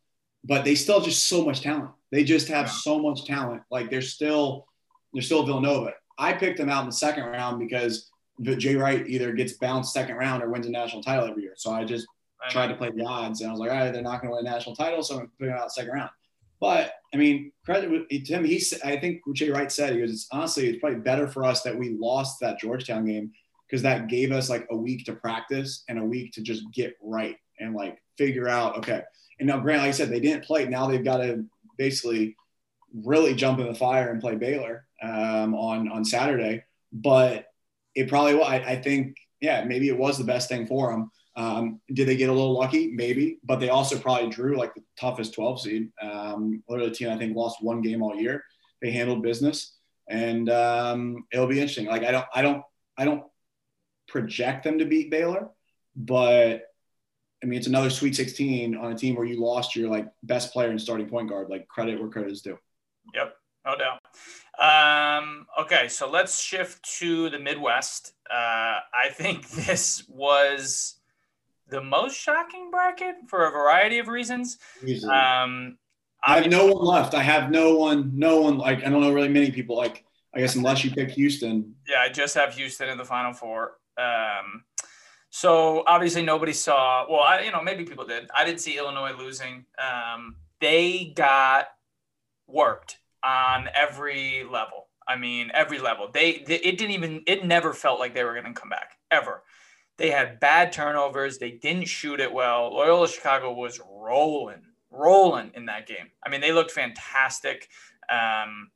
but 0.47 0.63
they 0.65 0.75
still 0.75 0.95
have 0.95 1.03
just 1.05 1.25
so 1.25 1.43
much 1.45 1.61
talent. 1.61 1.91
They 2.11 2.23
just 2.23 2.47
have 2.47 2.67
Yeah. 2.67 2.71
so 2.71 2.99
much 2.99 3.25
talent. 3.25 3.63
Like 3.69 3.89
they're 3.89 4.01
still 4.01 4.65
they're 5.13 5.21
still 5.21 5.45
Villanova. 5.45 5.93
I 6.17 6.33
picked 6.33 6.57
them 6.57 6.69
out 6.69 6.81
in 6.81 6.89
the 6.89 6.95
second 6.95 7.25
round 7.25 7.59
because 7.59 8.09
Jay 8.41 8.75
Wright 8.75 9.07
either 9.07 9.31
gets 9.33 9.53
bounced 9.53 9.93
second 9.93 10.15
round 10.15 10.43
or 10.43 10.49
wins 10.49 10.67
a 10.67 10.69
national 10.69 11.01
title 11.01 11.27
every 11.27 11.43
year. 11.43 11.53
So 11.55 11.71
I 11.71 11.83
just 11.85 12.05
tried 12.49 12.67
to 12.67 12.75
play 12.75 12.91
the 12.91 13.03
odds, 13.03 13.41
and 13.41 13.49
I 13.49 13.51
was 13.51 13.59
like, 13.59 13.71
all 13.71 13.77
right, 13.77 13.91
they're 13.91 14.01
not 14.01 14.21
going 14.21 14.31
to 14.31 14.35
win 14.37 14.45
a 14.45 14.49
national 14.49 14.75
title, 14.75 15.01
so 15.01 15.15
I'm 15.15 15.19
going 15.21 15.29
to 15.29 15.37
put 15.39 15.45
them 15.47 15.57
out 15.57 15.71
second 15.71 15.91
round. 15.93 16.11
But 16.59 16.93
I 17.13 17.17
mean, 17.17 17.51
credit 17.65 18.09
to 18.09 18.33
him. 18.33 18.43
He, 18.43 18.61
I 18.83 18.97
think 18.97 19.21
Jay 19.33 19.49
Wright 19.49 19.71
said 19.71 19.93
he 19.93 19.99
goes, 19.99 20.11
it's, 20.11 20.27
honestly, 20.31 20.67
it's 20.67 20.79
probably 20.79 20.99
better 20.99 21.27
for 21.27 21.43
us 21.43 21.61
that 21.63 21.77
we 21.77 21.89
lost 21.89 22.39
that 22.41 22.59
Georgetown 22.59 23.05
game 23.05 23.31
because 23.67 23.81
that 23.83 24.07
gave 24.07 24.31
us 24.31 24.49
like 24.49 24.67
a 24.71 24.75
week 24.75 25.05
to 25.05 25.13
practice 25.13 25.83
and 25.89 25.99
a 25.99 26.03
week 26.03 26.31
to 26.33 26.41
just 26.41 26.69
get 26.71 26.95
right 27.01 27.37
and 27.59 27.75
like 27.75 27.97
figure 28.17 28.47
out 28.47 28.77
okay. 28.77 29.01
And 29.39 29.47
now, 29.47 29.59
Grant, 29.59 29.81
like 29.81 29.89
I 29.89 29.91
said, 29.91 30.09
they 30.09 30.19
didn't 30.19 30.45
play. 30.45 30.65
Now 30.65 30.87
they've 30.87 31.03
got 31.03 31.17
to 31.17 31.45
basically 31.77 32.35
really 32.93 33.35
jump 33.35 33.59
in 33.59 33.67
the 33.67 33.75
fire 33.75 34.09
and 34.11 34.21
play 34.21 34.35
Baylor 34.35 34.85
um, 35.01 35.53
on 35.53 35.89
on 35.89 36.03
Saturday. 36.03 36.63
But 36.91 37.47
it 37.95 38.07
probably 38.07 38.35
will. 38.35 38.45
I, 38.45 38.57
I 38.57 38.75
think, 38.81 39.17
yeah, 39.41 39.63
maybe 39.63 39.89
it 39.89 39.97
was 39.97 40.17
the 40.17 40.23
best 40.23 40.49
thing 40.49 40.67
for 40.67 40.91
them. 40.91 41.11
Um, 41.35 41.81
did 41.93 42.07
they 42.07 42.15
get 42.15 42.29
a 42.29 42.33
little 42.33 42.57
lucky? 42.57 42.91
Maybe, 42.91 43.39
but 43.43 43.59
they 43.59 43.69
also 43.69 43.97
probably 43.99 44.29
drew 44.29 44.57
like 44.57 44.73
the 44.73 44.83
toughest 44.99 45.33
12 45.33 45.61
seed. 45.61 45.89
Um, 46.01 46.63
literally, 46.69 46.89
the 46.89 46.95
team 46.95 47.09
I 47.09 47.17
think 47.17 47.35
lost 47.35 47.61
one 47.61 47.81
game 47.81 48.01
all 48.01 48.15
year. 48.15 48.43
They 48.81 48.91
handled 48.91 49.23
business, 49.23 49.75
and 50.09 50.49
um, 50.49 51.25
it'll 51.31 51.47
be 51.47 51.59
interesting. 51.59 51.85
Like 51.85 52.03
I 52.03 52.11
don't, 52.11 52.25
I 52.33 52.41
don't, 52.41 52.63
I 52.97 53.05
don't 53.05 53.23
project 54.07 54.63
them 54.63 54.79
to 54.79 54.85
beat 54.85 55.11
Baylor, 55.11 55.49
but 55.95 56.66
I 57.43 57.45
mean 57.45 57.59
it's 57.59 57.67
another 57.67 57.89
Sweet 57.89 58.15
16 58.15 58.75
on 58.75 58.91
a 58.91 58.95
team 58.95 59.15
where 59.15 59.25
you 59.25 59.39
lost 59.43 59.75
your 59.75 59.89
like 59.89 60.07
best 60.23 60.51
player 60.51 60.69
and 60.69 60.81
starting 60.81 61.07
point 61.07 61.29
guard. 61.29 61.49
Like 61.49 61.67
credit 61.67 61.99
where 61.99 62.09
credit 62.09 62.31
is 62.31 62.41
due. 62.41 62.57
Yep, 63.13 63.35
no 63.65 63.75
doubt. 63.75 63.99
Um, 64.59 65.45
okay, 65.59 65.87
so 65.87 66.09
let's 66.09 66.41
shift 66.41 66.83
to 66.99 67.29
the 67.29 67.39
Midwest. 67.39 68.13
Uh, 68.29 68.79
I 68.93 69.09
think 69.11 69.47
this 69.49 70.03
was 70.09 70.95
the 71.69 71.81
most 71.81 72.17
shocking 72.17 72.71
bracket 72.71 73.15
for 73.27 73.45
a 73.45 73.51
variety 73.51 73.99
of 73.99 74.07
reasons. 74.07 74.57
Um, 75.03 75.77
I 76.23 76.41
have 76.41 76.47
no 76.47 76.65
one 76.65 76.85
left. 76.85 77.13
I 77.13 77.21
have 77.21 77.51
no 77.51 77.75
one, 77.75 78.11
no 78.15 78.41
one. 78.41 78.57
Like 78.57 78.79
I 78.79 78.89
don't 78.89 79.01
know 79.01 79.13
really 79.13 79.29
many 79.29 79.51
people. 79.51 79.77
Like 79.77 80.03
I 80.33 80.39
guess 80.39 80.55
unless 80.55 80.83
you 80.83 80.91
pick 80.91 81.11
Houston, 81.11 81.75
yeah, 81.87 81.99
I 82.01 82.09
just 82.09 82.35
have 82.35 82.55
Houston 82.55 82.89
in 82.89 82.97
the 82.97 83.05
Final 83.05 83.33
Four. 83.33 83.77
Um, 83.97 84.63
so 85.29 85.83
obviously 85.87 86.23
nobody 86.23 86.53
saw. 86.53 87.05
Well, 87.09 87.21
I 87.21 87.41
you 87.41 87.51
know 87.51 87.61
maybe 87.61 87.83
people 87.83 88.05
did. 88.05 88.29
I 88.35 88.45
didn't 88.45 88.61
see 88.61 88.77
Illinois 88.77 89.13
losing. 89.17 89.65
Um, 89.77 90.35
they 90.59 91.13
got 91.15 91.67
worked 92.47 92.97
on 93.23 93.69
every 93.73 94.43
level. 94.49 94.87
I 95.07 95.15
mean, 95.15 95.51
every 95.53 95.79
level. 95.79 96.09
They, 96.11 96.43
they 96.45 96.55
it 96.55 96.77
didn't 96.77 96.91
even 96.91 97.23
it 97.27 97.45
never 97.45 97.73
felt 97.73 97.99
like 97.99 98.13
they 98.13 98.23
were 98.23 98.33
going 98.33 98.53
to 98.53 98.59
come 98.59 98.69
back 98.69 98.97
ever. 99.11 99.43
They 99.97 100.11
had 100.11 100.39
bad 100.39 100.71
turnovers. 100.71 101.37
They 101.37 101.51
didn't 101.51 101.87
shoot 101.87 102.19
it 102.19 102.31
well. 102.31 102.73
Loyola 102.73 103.07
Chicago 103.07 103.51
was 103.51 103.79
rolling, 103.89 104.61
rolling 104.91 105.51
in 105.55 105.65
that 105.65 105.87
game. 105.87 106.11
I 106.23 106.29
mean, 106.29 106.41
they 106.41 106.51
looked 106.51 106.71
fantastic. 106.71 107.67
Um, 108.09 108.69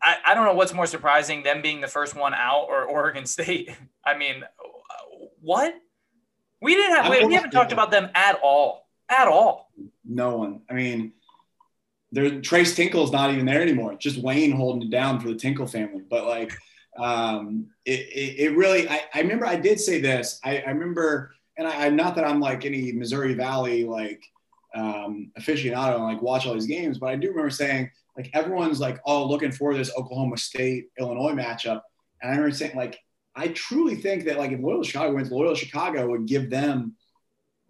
I, 0.00 0.16
I 0.26 0.34
don't 0.34 0.44
know 0.44 0.54
what's 0.54 0.72
more 0.72 0.86
surprising, 0.86 1.42
them 1.42 1.60
being 1.60 1.80
the 1.80 1.88
first 1.88 2.14
one 2.14 2.34
out 2.34 2.66
or 2.68 2.84
Oregon 2.84 3.26
State. 3.26 3.70
I 4.04 4.16
mean, 4.16 4.44
what? 5.40 5.74
We 6.60 6.74
didn't 6.74 6.96
have, 6.96 7.10
we, 7.10 7.24
we 7.24 7.34
haven't 7.34 7.52
talked 7.52 7.72
about 7.72 7.90
them 7.90 8.10
at 8.14 8.40
all, 8.42 8.88
at 9.08 9.28
all. 9.28 9.70
no 10.04 10.36
one. 10.36 10.62
I 10.68 10.74
mean, 10.74 11.12
there 12.10 12.40
Tres 12.40 12.74
Tinkle's 12.74 13.12
not 13.12 13.32
even 13.32 13.46
there 13.46 13.62
anymore. 13.62 13.94
Just 13.94 14.18
Wayne 14.18 14.52
holding 14.52 14.88
it 14.88 14.90
down 14.90 15.20
for 15.20 15.28
the 15.28 15.34
Tinkle 15.34 15.66
family. 15.66 16.02
But 16.08 16.26
like, 16.26 16.52
um, 16.98 17.66
it, 17.84 18.00
it, 18.00 18.40
it 18.40 18.56
really. 18.56 18.88
I, 18.88 19.02
I 19.14 19.20
remember 19.20 19.46
I 19.46 19.56
did 19.56 19.78
say 19.78 20.00
this. 20.00 20.40
I, 20.42 20.58
I 20.58 20.70
remember, 20.70 21.34
and 21.56 21.66
I, 21.66 21.86
I'm 21.86 21.96
not 21.96 22.16
that 22.16 22.24
I'm 22.24 22.40
like 22.40 22.64
any 22.64 22.92
Missouri 22.92 23.34
Valley 23.34 23.84
like 23.84 24.22
um, 24.74 25.30
aficionado 25.38 25.96
and 25.96 26.04
like 26.04 26.22
watch 26.22 26.46
all 26.46 26.54
these 26.54 26.66
games, 26.66 26.98
but 26.98 27.10
I 27.10 27.16
do 27.16 27.28
remember 27.28 27.50
saying 27.50 27.90
like 28.16 28.30
everyone's 28.32 28.80
like, 28.80 29.00
oh, 29.04 29.26
looking 29.26 29.52
for 29.52 29.74
this 29.74 29.92
Oklahoma 29.96 30.38
State 30.38 30.88
Illinois 30.98 31.32
matchup, 31.32 31.82
and 32.20 32.30
I 32.30 32.36
remember 32.36 32.50
saying 32.50 32.76
like, 32.76 32.98
I 33.36 33.48
truly 33.48 33.94
think 33.94 34.24
that 34.24 34.38
like 34.38 34.52
if 34.52 34.60
Loyola 34.60 34.84
Chicago 34.84 35.14
wins, 35.14 35.30
Loyola 35.30 35.56
Chicago 35.56 36.08
would 36.10 36.26
give 36.26 36.50
them 36.50 36.96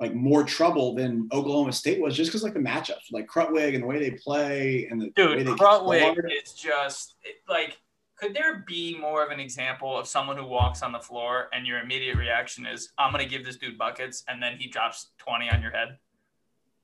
like 0.01 0.15
more 0.15 0.45
trouble 0.45 0.95
than 0.95 1.29
Oklahoma 1.33 1.73
State 1.73 2.01
was 2.01 2.17
just 2.17 2.31
because 2.31 2.43
like 2.43 2.55
the 2.55 2.61
matchups, 2.61 3.13
like 3.13 3.27
Krutwig 3.27 3.75
and 3.75 3.83
the 3.83 3.87
way 3.87 3.99
they 3.99 4.13
play 4.13 4.87
and 4.91 5.01
the 5.01 5.07
way 5.07 5.13
Dude, 5.17 5.47
they 5.47 5.53
Krutwig 5.53 6.17
is 6.43 6.55
just 6.55 7.17
it, 7.23 7.37
like 7.49 7.79
Could 8.19 8.35
there 8.35 8.65
be 8.67 8.99
more 8.99 9.25
of 9.25 9.31
an 9.31 9.39
example 9.39 9.97
of 9.97 10.09
someone 10.09 10.37
who 10.37 10.45
walks 10.45 10.83
on 10.83 10.93
the 10.93 10.99
floor 10.99 11.49
and 11.53 11.67
your 11.67 11.79
immediate 11.79 12.17
reaction 12.17 12.67
is, 12.67 12.93
I'm 12.99 13.13
going 13.13 13.25
to 13.25 13.31
give 13.31 13.45
this 13.45 13.57
dude 13.57 13.79
buckets, 13.79 14.25
and 14.29 14.43
then 14.43 14.57
he 14.59 14.69
drops 14.69 15.11
20 15.19 15.51
on 15.51 15.63
your 15.63 15.71
head? 15.71 15.99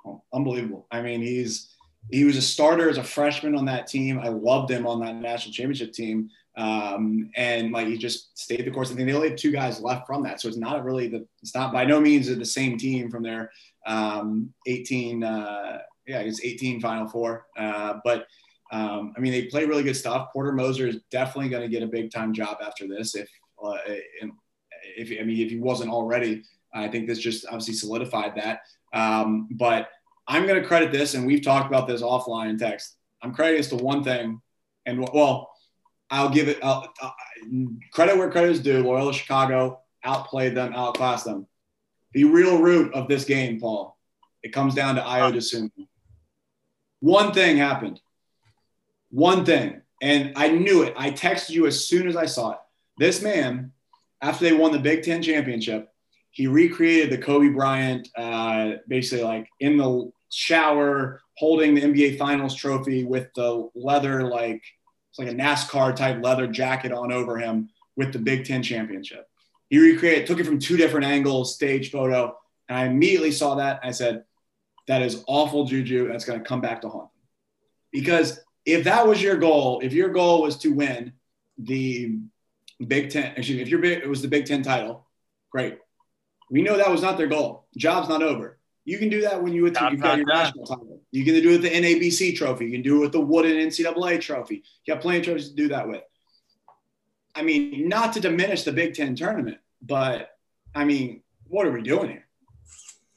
Oh, 0.06 0.22
unbelievable. 0.32 0.86
I 0.90 1.02
mean, 1.02 1.20
he's 1.22 1.74
he 2.10 2.24
was 2.24 2.36
a 2.36 2.42
starter 2.42 2.90
as 2.90 2.98
a 2.98 3.02
freshman 3.02 3.56
on 3.56 3.64
that 3.64 3.86
team. 3.86 4.20
I 4.20 4.28
loved 4.28 4.70
him 4.70 4.86
on 4.86 5.00
that 5.00 5.16
national 5.16 5.54
championship 5.54 5.92
team. 5.92 6.28
Um, 6.56 7.30
and 7.34 7.72
like 7.72 7.88
he 7.88 7.98
just 7.98 8.38
stayed 8.38 8.64
the 8.64 8.70
course. 8.70 8.90
I 8.90 8.94
think 8.94 9.08
they 9.08 9.14
only 9.14 9.30
have 9.30 9.38
two 9.38 9.50
guys 9.50 9.80
left 9.80 10.06
from 10.06 10.22
that, 10.22 10.40
so 10.40 10.48
it's 10.48 10.56
not 10.56 10.84
really 10.84 11.08
the 11.08 11.26
it's 11.42 11.54
not 11.54 11.72
by 11.72 11.84
no 11.84 12.00
means 12.00 12.34
the 12.34 12.44
same 12.44 12.78
team 12.78 13.10
from 13.10 13.22
their 13.22 13.50
um, 13.86 14.52
18 14.66 15.24
uh, 15.24 15.78
yeah 16.06 16.20
it's 16.20 16.44
18 16.44 16.80
Final 16.80 17.08
Four. 17.08 17.46
Uh, 17.56 17.94
but 18.04 18.26
um, 18.72 19.12
I 19.16 19.20
mean 19.20 19.32
they 19.32 19.46
play 19.46 19.64
really 19.64 19.82
good 19.82 19.96
stuff. 19.96 20.28
Porter 20.32 20.52
Moser 20.52 20.86
is 20.86 21.00
definitely 21.10 21.50
going 21.50 21.62
to 21.62 21.68
get 21.68 21.82
a 21.82 21.88
big 21.88 22.12
time 22.12 22.32
job 22.32 22.58
after 22.64 22.86
this 22.86 23.16
if 23.16 23.28
uh, 23.62 23.78
if 24.96 25.10
I 25.20 25.24
mean 25.24 25.44
if 25.44 25.50
he 25.50 25.58
wasn't 25.58 25.90
already. 25.90 26.42
I 26.72 26.88
think 26.88 27.06
this 27.06 27.20
just 27.20 27.46
obviously 27.46 27.74
solidified 27.74 28.34
that. 28.36 28.60
Um, 28.92 29.48
but 29.52 29.88
I'm 30.26 30.46
going 30.46 30.60
to 30.60 30.66
credit 30.66 30.90
this, 30.92 31.14
and 31.14 31.26
we've 31.26 31.42
talked 31.42 31.68
about 31.68 31.86
this 31.86 32.02
offline 32.02 32.50
in 32.50 32.58
text. 32.58 32.96
I'm 33.22 33.32
crediting 33.34 33.60
this 33.60 33.68
to 33.70 33.76
one 33.76 34.02
thing, 34.02 34.40
and 34.86 35.08
well, 35.12 35.53
I'll 36.14 36.30
give 36.30 36.48
it 36.48 36.60
I'll, 36.62 36.92
credit 37.92 38.16
where 38.16 38.30
credit 38.30 38.52
is 38.52 38.60
due. 38.60 38.84
Loyola 38.84 39.12
Chicago 39.12 39.80
outplayed 40.04 40.54
them, 40.54 40.72
outclassed 40.72 41.24
them. 41.24 41.48
The 42.12 42.22
real 42.22 42.62
root 42.62 42.94
of 42.94 43.08
this 43.08 43.24
game, 43.24 43.58
Paul, 43.58 43.98
it 44.44 44.52
comes 44.52 44.76
down 44.76 44.94
to 44.94 45.00
Ayo 45.00 45.34
Dosunmu. 45.34 45.88
One 47.00 47.32
thing 47.32 47.56
happened. 47.56 48.00
One 49.10 49.44
thing, 49.44 49.82
and 50.00 50.32
I 50.36 50.50
knew 50.50 50.84
it. 50.84 50.94
I 50.96 51.10
texted 51.10 51.50
you 51.50 51.66
as 51.66 51.84
soon 51.84 52.06
as 52.06 52.14
I 52.14 52.26
saw 52.26 52.52
it. 52.52 52.58
This 52.96 53.20
man, 53.20 53.72
after 54.22 54.44
they 54.44 54.52
won 54.52 54.70
the 54.70 54.78
Big 54.78 55.02
Ten 55.02 55.20
championship, 55.20 55.88
he 56.30 56.46
recreated 56.46 57.10
the 57.10 57.18
Kobe 57.18 57.48
Bryant, 57.48 58.08
uh, 58.16 58.74
basically 58.86 59.24
like 59.24 59.48
in 59.58 59.76
the 59.76 60.12
shower, 60.30 61.20
holding 61.36 61.74
the 61.74 61.82
NBA 61.82 62.18
Finals 62.18 62.54
trophy 62.54 63.04
with 63.04 63.34
the 63.34 63.68
leather, 63.74 64.28
like 64.28 64.62
it's 65.14 65.18
like 65.20 65.28
a 65.28 65.32
NASCAR 65.32 65.94
type 65.94 66.24
leather 66.24 66.48
jacket 66.48 66.90
on 66.90 67.12
over 67.12 67.38
him 67.38 67.68
with 67.94 68.12
the 68.12 68.18
Big 68.18 68.44
Ten 68.44 68.64
championship. 68.64 69.28
He 69.70 69.78
recreated, 69.78 70.26
took 70.26 70.40
it 70.40 70.44
from 70.44 70.58
two 70.58 70.76
different 70.76 71.06
angles, 71.06 71.54
stage 71.54 71.92
photo, 71.92 72.36
and 72.68 72.76
I 72.76 72.86
immediately 72.86 73.30
saw 73.30 73.54
that. 73.56 73.78
I 73.84 73.92
said, 73.92 74.24
"That 74.88 75.02
is 75.02 75.22
awful 75.28 75.66
juju. 75.66 76.08
That's 76.08 76.24
going 76.24 76.40
to 76.40 76.44
come 76.44 76.60
back 76.60 76.80
to 76.80 76.88
haunt 76.88 77.12
them." 77.12 77.28
Because 77.92 78.40
if 78.66 78.84
that 78.84 79.06
was 79.06 79.22
your 79.22 79.36
goal, 79.36 79.80
if 79.84 79.92
your 79.92 80.08
goal 80.08 80.42
was 80.42 80.56
to 80.58 80.70
win 80.70 81.12
the 81.58 82.18
Big 82.84 83.10
Ten, 83.10 83.34
excuse 83.36 83.56
me, 83.56 83.62
if 83.62 83.68
your 83.68 83.84
it 83.84 84.08
was 84.08 84.20
the 84.20 84.26
Big 84.26 84.46
Ten 84.46 84.62
title, 84.62 85.06
great. 85.50 85.78
We 86.50 86.62
know 86.62 86.76
that 86.76 86.90
was 86.90 87.02
not 87.02 87.18
their 87.18 87.28
goal. 87.28 87.68
Job's 87.76 88.08
not 88.08 88.22
over. 88.22 88.58
You 88.84 88.98
can 88.98 89.08
do 89.08 89.22
that 89.22 89.42
when 89.42 89.52
you, 89.52 89.64
you've 89.64 89.74
got 89.74 90.18
your 90.18 90.26
national 90.26 90.66
title. 90.66 91.00
You 91.10 91.24
can 91.24 91.34
do 91.34 91.50
it 91.50 91.52
with 91.52 91.62
the 91.62 91.70
NABC 91.70 92.36
trophy. 92.36 92.66
You 92.66 92.72
can 92.72 92.82
do 92.82 92.96
it 92.96 93.00
with 93.00 93.12
the 93.12 93.20
Wooden 93.20 93.52
NCAA 93.52 94.20
trophy. 94.20 94.62
You 94.84 94.94
got 94.94 95.00
plenty 95.00 95.18
of 95.18 95.24
trophies 95.24 95.48
to 95.48 95.54
do 95.54 95.68
that 95.68 95.88
with. 95.88 96.02
I 97.34 97.42
mean, 97.42 97.88
not 97.88 98.12
to 98.12 98.20
diminish 98.20 98.64
the 98.64 98.72
Big 98.72 98.94
Ten 98.94 99.16
tournament, 99.16 99.58
but 99.80 100.30
I 100.74 100.84
mean, 100.84 101.22
what 101.48 101.66
are 101.66 101.72
we 101.72 101.82
doing 101.82 102.10
here? 102.10 102.26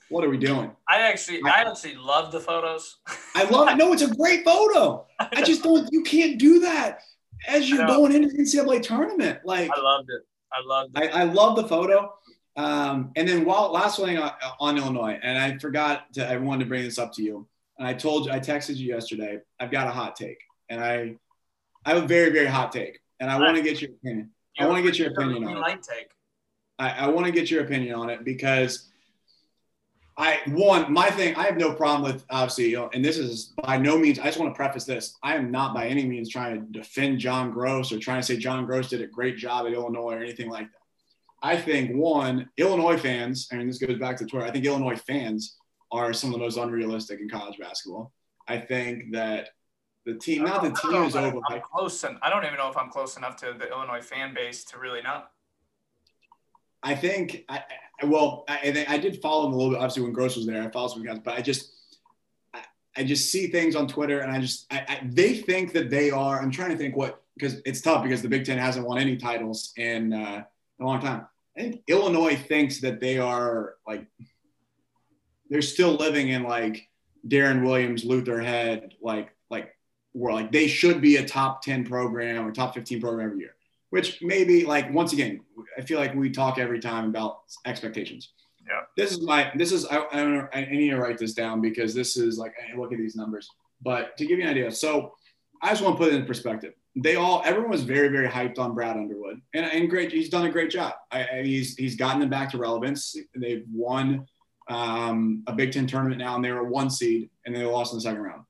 What 0.10 0.24
are 0.24 0.30
we 0.30 0.38
doing? 0.38 0.72
I 0.90 1.02
actually, 1.02 1.42
I, 1.46 1.50
I 1.64 1.70
actually 1.70 1.96
love 1.96 2.32
the 2.32 2.40
photos. 2.40 2.98
I 3.36 3.44
love 3.44 3.68
it. 3.68 3.76
No, 3.76 3.92
it's 3.92 4.02
a 4.02 4.16
great 4.16 4.46
photo. 4.46 5.06
I, 5.20 5.28
I 5.34 5.42
just 5.42 5.64
don't. 5.64 5.88
You 5.92 6.02
can't 6.04 6.40
do 6.40 6.62
that 6.62 7.00
as 7.46 7.70
you're 7.70 7.86
going 7.86 8.14
into 8.14 8.30
the 8.30 8.38
NCAA 8.38 8.84
tournament. 8.84 9.40
Like 9.44 9.70
I 9.76 9.80
loved 9.82 10.10
it. 10.10 10.22
I 10.54 10.66
loved 10.66 10.98
it. 10.98 11.14
I, 11.14 11.22
I 11.22 11.24
love 11.26 11.58
the 11.58 11.68
photo. 11.68 12.14
Um, 12.58 13.12
and 13.16 13.28
then 13.28 13.46
while 13.46 13.72
last 13.72 14.00
one 14.00 14.18
on, 14.18 14.32
on, 14.60 14.78
Illinois, 14.78 15.20
and 15.22 15.38
I 15.38 15.58
forgot 15.60 16.12
to, 16.14 16.28
I 16.28 16.38
wanted 16.38 16.64
to 16.64 16.70
bring 16.70 16.84
this 16.84 16.98
up 16.98 17.14
to 17.14 17.24
you. 17.24 17.48
And 17.78 17.88
I 17.88 17.94
told 17.94 18.26
you, 18.26 18.32
I 18.32 18.40
texted 18.40 18.78
you 18.78 18.88
yesterday, 18.88 19.40
I've 19.60 19.70
got 19.70 19.88
a 19.88 19.92
hot 19.92 20.16
take. 20.16 20.40
And 20.68 20.84
I, 20.84 21.16
I 21.86 21.94
have 21.94 22.04
a 22.04 22.08
very, 22.08 22.32
very 22.32 22.48
hot 22.48 22.72
take. 22.72 23.00
And 23.20 23.30
I 23.30 23.40
want 23.40 23.56
to 23.58 23.64
get 23.64 23.80
your 23.80 23.92
opinion. 23.92 24.32
I 24.60 24.66
want 24.66 24.78
to 24.78 24.84
get 24.84 24.98
your 24.98 25.12
opinion 25.12 25.44
on 25.46 25.70
it. 25.70 25.84
Take. 25.84 26.10
I, 26.80 26.90
I 26.90 27.08
want 27.10 27.28
to 27.28 27.32
get 27.32 27.52
your 27.52 27.64
opinion 27.64 27.94
on 27.94 28.10
it 28.10 28.24
because 28.24 28.90
I, 30.18 30.40
one, 30.48 30.92
my 30.92 31.12
thing, 31.12 31.36
I 31.36 31.44
have 31.44 31.58
no 31.58 31.74
problem 31.74 32.12
with 32.12 32.26
obviously, 32.32 32.70
you 32.70 32.78
know, 32.78 32.90
and 32.92 33.06
this 33.06 33.20
is 33.20 33.54
by 33.62 33.78
no 33.78 34.00
means, 34.00 34.18
I 34.18 34.26
just 34.26 34.40
want 34.40 34.52
to 34.52 34.56
preface 34.56 34.84
this. 34.84 35.16
I 35.22 35.36
am 35.36 35.52
not 35.52 35.76
by 35.76 35.88
any 35.88 36.06
means 36.06 36.30
trying 36.30 36.56
to 36.56 36.80
defend 36.80 37.20
John 37.20 37.54
Groce 37.54 37.92
or 37.92 38.00
trying 38.00 38.22
to 38.22 38.26
say 38.26 38.38
John 38.38 38.66
Groce 38.66 38.90
did 38.90 39.02
a 39.02 39.08
great 39.08 39.38
job 39.38 39.68
at 39.68 39.74
Illinois 39.74 40.14
or 40.14 40.24
anything 40.24 40.50
like 40.50 40.66
that. 40.72 40.87
I 41.42 41.58
think 41.58 41.96
one, 41.96 42.50
Illinois 42.58 42.98
fans, 42.98 43.48
I 43.52 43.58
mean, 43.58 43.68
this 43.68 43.78
goes 43.78 44.00
back 44.00 44.18
to 44.18 44.26
Twitter. 44.26 44.46
I 44.46 44.52
think 44.52 44.66
Illinois 44.66 44.96
fans 44.96 45.58
are 45.92 46.12
some 46.14 46.32
of 46.32 46.34
the 46.34 46.40
most 46.40 46.58
unrealistic 46.58 47.20
in 47.20 47.30
college 47.30 47.58
basketball. 47.60 48.12
I 48.48 48.58
think 48.58 49.12
that 49.14 49.50
the 50.06 50.16
team, 50.16 50.44
not 50.44 50.64
the 50.64 50.72
team 50.72 51.04
is 51.04 51.16
over. 51.16 51.40
I'm 51.50 51.62
close, 51.62 52.04
and 52.04 52.18
I 52.22 52.30
don't 52.30 52.46
even 52.46 52.58
know 52.58 52.70
if 52.70 52.78
I'm 52.78 52.90
close 52.90 53.18
enough 53.18 53.36
to 53.38 53.56
the 53.58 53.70
Illinois 53.70 54.02
fan 54.02 54.34
base 54.34 54.64
to 54.66 54.80
really 54.80 55.02
know. 55.02 55.24
I 56.82 56.96
think, 56.96 57.44
I, 57.50 57.64
well, 58.04 58.46
I, 58.48 58.86
I 58.88 58.98
did 58.98 59.22
follow 59.22 59.44
them 59.44 59.54
a 59.54 59.56
little 59.58 59.72
bit. 59.72 59.80
Obviously, 59.80 60.04
when 60.04 60.16
Groce 60.16 60.38
was 60.38 60.46
there, 60.46 60.64
I 60.64 60.72
followed 60.72 60.92
some 60.92 61.04
guys, 61.04 61.20
but 61.24 61.38
I 61.38 61.42
just, 61.42 61.72
I, 62.54 62.62
I 62.96 63.04
just 63.04 63.32
see 63.32 63.48
things 63.48 63.76
on 63.76 63.88
Twitter, 63.88 64.20
and 64.22 64.32
I 64.32 64.40
just, 64.40 64.72
I, 64.72 64.86
I, 64.88 65.02
they 65.04 65.36
think 65.36 65.74
that 65.74 65.90
they 65.90 66.10
are. 66.10 66.42
I'm 66.42 66.52
trying 66.52 66.72
to 66.72 66.78
think 66.78 66.96
what 66.96 67.22
because 67.36 67.62
it's 67.66 67.82
tough 67.82 68.02
because 68.02 68.22
the 68.22 68.30
Big 68.30 68.46
Ten 68.46 68.58
hasn't 68.58 68.88
won 68.88 68.98
any 68.98 69.18
titles 69.18 69.74
in. 69.78 70.14
Uh, 70.14 70.44
a 70.80 70.86
long 70.86 71.00
time. 71.00 71.28
I 71.58 71.62
think 71.62 71.84
Illinois 71.88 72.36
thinks 72.36 72.82
that 72.82 73.00
they 73.00 73.18
are 73.18 73.76
like 73.88 74.06
they're 75.50 75.62
still 75.62 75.94
living 75.96 76.30
in 76.30 76.44
like 76.44 76.88
Deron 77.28 77.64
Williams, 77.64 78.06
Luther 78.06 78.40
Head, 78.40 78.94
like 79.02 79.34
like 79.50 79.76
where 80.14 80.34
like 80.34 80.52
they 80.52 80.68
should 80.68 81.02
be 81.02 81.18
a 81.18 81.28
top 81.28 81.62
10 81.62 81.86
program 81.86 82.46
or 82.46 82.52
top 82.52 82.76
15 82.76 83.02
program 83.02 83.28
every 83.28 83.40
year. 83.40 83.56
Which 83.90 84.22
maybe 84.22 84.66
like 84.66 84.94
once 84.94 85.14
again, 85.14 85.42
I 85.78 85.82
feel 85.82 86.00
like 86.00 86.14
we 86.14 86.30
talk 86.30 86.60
every 86.60 86.80
time 86.80 87.06
about 87.06 87.40
expectations. 87.66 88.34
Yeah. 88.68 88.82
This 88.98 89.12
is 89.12 89.22
my 89.22 89.52
this 89.56 89.72
is 89.72 89.86
I, 89.86 90.06
I, 90.12 90.16
don't, 90.18 90.34
know, 90.36 90.48
I 90.54 90.66
need 90.66 90.90
to 90.90 90.98
write 90.98 91.18
this 91.18 91.34
down 91.34 91.62
because 91.62 91.96
this 91.96 92.18
is 92.18 92.38
like 92.38 92.54
I 92.62 92.78
look 92.78 92.92
at 92.92 92.98
these 92.98 93.16
numbers. 93.16 93.50
But 93.82 94.18
to 94.18 94.26
give 94.26 94.40
you 94.40 94.46
an 94.46 94.52
idea, 94.52 94.72
so 94.72 95.14
I 95.62 95.70
just 95.70 95.82
want 95.82 95.98
to 95.98 96.04
put 96.04 96.14
it 96.14 96.18
in 96.18 96.26
perspective 96.26 96.74
they 97.04 97.16
all 97.16 97.42
everyone 97.46 97.72
was 97.72 97.84
very 97.84 98.10
very 98.10 98.28
hyped 98.28 98.60
on 98.60 98.74
Brad 98.74 98.98
Underwood. 98.98 99.42
And, 99.54 99.66
and 99.66 99.90
great 99.90 100.12
he's 100.12 100.30
done 100.30 100.46
a 100.46 100.52
great 100.52 100.70
job. 100.70 100.94
I, 101.12 101.28
I, 101.28 101.44
he's 101.44 101.76
he's 101.76 101.96
gotten 101.96 102.20
them 102.20 102.30
back 102.30 102.52
to 102.52 102.58
relevance. 102.58 103.16
They've 103.36 103.66
won 103.72 104.26
um, 104.70 105.44
a 105.48 105.54
Big 105.54 105.72
Ten 105.72 105.88
tournament 105.88 106.20
now 106.20 106.36
and 106.36 106.44
they 106.44 106.52
were 106.52 106.64
one 106.64 106.90
seed 106.90 107.30
and 107.46 107.56
they 107.56 107.64
lost 107.64 107.94
in 107.94 107.98
the 107.98 108.02
second 108.02 108.22
round. 108.22 108.44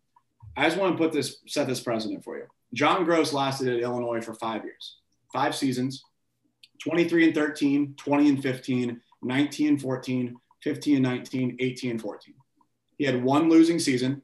I 0.55 0.65
just 0.65 0.77
want 0.77 0.97
to 0.97 1.03
put 1.03 1.11
this 1.11 1.41
set 1.47 1.67
this 1.67 1.79
precedent 1.79 2.23
for 2.23 2.37
you. 2.37 2.45
John 2.73 3.05
Groce 3.05 3.33
lasted 3.33 3.67
at 3.67 3.79
Illinois 3.79 4.21
for 4.21 4.33
five 4.33 4.63
years. 4.63 4.97
Five 5.31 5.55
seasons. 5.55 6.03
23 6.83 7.25
and 7.25 7.35
13 7.35 7.95
20 7.97 8.29
and 8.29 8.43
15 8.43 9.01
19 9.23 9.67
and 9.67 9.81
14 9.81 10.35
15 10.61 10.95
and 10.95 11.03
19 11.03 11.57
18 11.59 11.91
and 11.91 12.01
14 12.01 12.35
he 12.99 13.03
had 13.03 13.23
one 13.23 13.49
losing 13.49 13.79
season 13.79 14.21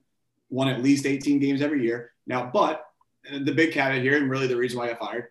won 0.54 0.68
at 0.68 0.84
least 0.84 1.06
18 1.06 1.40
games 1.40 1.62
every 1.62 1.84
year. 1.84 2.12
Now 2.28 2.50
but 2.54 2.86
the 3.32 3.52
big 3.52 3.72
caveat 3.72 4.02
here, 4.02 4.18
and 4.18 4.30
really 4.30 4.48
the 4.48 4.58
reason 4.58 4.80
why 4.80 4.86
I 4.86 4.90
got 4.90 5.00
fired, 5.00 5.28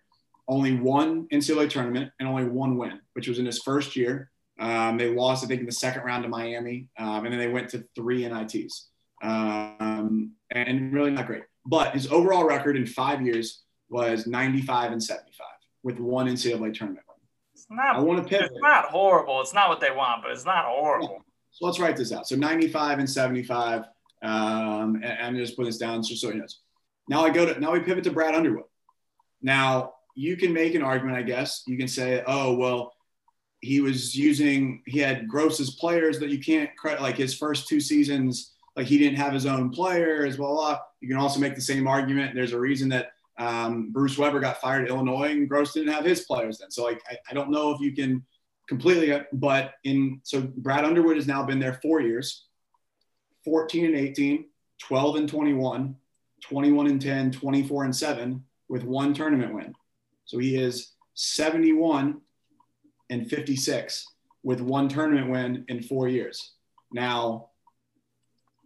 only 0.47 0.75
one 0.75 1.27
NCAA 1.31 1.69
tournament 1.69 2.11
and 2.19 2.27
only 2.27 2.45
one 2.45 2.77
win, 2.77 2.99
which 3.13 3.27
was 3.27 3.39
in 3.39 3.45
his 3.45 3.61
first 3.61 3.95
year. 3.95 4.31
Um, 4.59 4.97
they 4.97 5.13
lost, 5.13 5.43
I 5.43 5.47
think, 5.47 5.61
in 5.61 5.65
the 5.65 5.71
second 5.71 6.03
round 6.03 6.23
to 6.23 6.29
Miami, 6.29 6.89
um, 6.97 7.25
and 7.25 7.33
then 7.33 7.39
they 7.39 7.47
went 7.47 7.69
to 7.69 7.85
three 7.95 8.27
NITs, 8.27 8.89
um, 9.23 10.31
and 10.51 10.93
really 10.93 11.11
not 11.11 11.27
great. 11.27 11.43
But 11.65 11.93
his 11.93 12.11
overall 12.11 12.45
record 12.45 12.75
in 12.75 12.85
five 12.85 13.21
years 13.21 13.63
was 13.89 14.27
95 14.27 14.91
and 14.91 15.03
75 15.03 15.47
with 15.83 15.99
one 15.99 16.27
NCAA 16.27 16.73
tournament 16.73 17.05
win. 17.07 17.17
It's 17.53 17.67
not. 17.69 17.95
I 17.95 17.99
want 17.99 18.23
to 18.23 18.29
pivot. 18.29 18.51
It's 18.51 18.61
not 18.61 18.85
horrible. 18.85 19.41
It's 19.41 19.53
not 19.53 19.69
what 19.69 19.79
they 19.79 19.91
want, 19.91 20.23
but 20.23 20.31
it's 20.31 20.45
not 20.45 20.65
horrible. 20.65 21.23
So 21.51 21.65
let's 21.65 21.79
write 21.79 21.95
this 21.95 22.11
out. 22.11 22.27
So 22.27 22.35
95 22.35 22.99
and 22.99 23.09
75. 23.09 23.83
Um, 24.23 24.95
and, 24.95 25.05
and 25.05 25.37
just 25.37 25.55
put 25.55 25.65
this 25.65 25.77
down 25.77 26.01
just 26.01 26.21
so 26.21 26.31
he 26.31 26.39
knows. 26.39 26.61
Now 27.07 27.25
I 27.25 27.29
go 27.29 27.45
to 27.45 27.59
now 27.59 27.71
we 27.71 27.79
pivot 27.81 28.03
to 28.05 28.11
Brad 28.11 28.35
Underwood. 28.35 28.65
Now 29.41 29.93
you 30.15 30.37
can 30.37 30.53
make 30.53 30.75
an 30.75 30.83
argument, 30.83 31.17
I 31.17 31.23
guess. 31.23 31.63
You 31.67 31.77
can 31.77 31.87
say, 31.87 32.23
oh 32.25 32.55
well, 32.55 32.93
he 33.61 33.81
was 33.81 34.15
using 34.15 34.81
he 34.85 34.99
had 34.99 35.27
Groce's 35.27 35.75
players 35.75 36.19
that 36.19 36.29
you 36.29 36.39
can't 36.39 36.69
credit 36.77 37.01
like 37.01 37.17
his 37.17 37.35
first 37.35 37.67
two 37.67 37.79
seasons, 37.79 38.53
like 38.75 38.87
he 38.87 38.97
didn't 38.97 39.17
have 39.17 39.33
his 39.33 39.45
own 39.45 39.69
players, 39.69 40.37
blah 40.37 40.51
blah. 40.53 40.79
You 41.01 41.07
can 41.07 41.17
also 41.17 41.39
make 41.39 41.55
the 41.55 41.61
same 41.61 41.87
argument. 41.87 42.35
There's 42.35 42.53
a 42.53 42.59
reason 42.59 42.89
that 42.89 43.11
um, 43.37 43.91
Bruce 43.91 44.17
Weber 44.17 44.39
got 44.39 44.61
fired 44.61 44.83
at 44.83 44.89
Illinois 44.89 45.31
and 45.31 45.49
Groce 45.49 45.73
didn't 45.73 45.93
have 45.93 46.05
his 46.05 46.21
players 46.21 46.59
then. 46.59 46.71
So 46.71 46.83
like 46.83 47.01
I, 47.09 47.17
I 47.29 47.33
don't 47.33 47.49
know 47.49 47.71
if 47.71 47.81
you 47.81 47.93
can 47.93 48.23
completely, 48.67 49.19
but 49.33 49.73
in 49.83 50.21
so 50.23 50.41
Brad 50.41 50.85
Underwood 50.85 51.15
has 51.15 51.27
now 51.27 51.43
been 51.43 51.59
there 51.59 51.79
four 51.81 52.01
years, 52.01 52.45
14 53.43 53.85
and 53.85 53.95
18, 53.95 54.45
12 54.79 55.15
and 55.15 55.29
21, 55.29 55.95
21 56.43 56.87
and 56.87 57.01
10, 57.01 57.31
24 57.31 57.83
and 57.85 57.95
7 57.95 58.43
with 58.69 58.83
one 58.83 59.13
tournament 59.13 59.53
win. 59.53 59.73
So 60.25 60.37
he 60.37 60.55
is 60.55 60.93
71 61.15 62.21
and 63.09 63.29
56 63.29 64.05
with 64.43 64.61
one 64.61 64.89
tournament 64.89 65.29
win 65.29 65.65
in 65.67 65.83
four 65.83 66.07
years. 66.07 66.53
Now, 66.91 67.49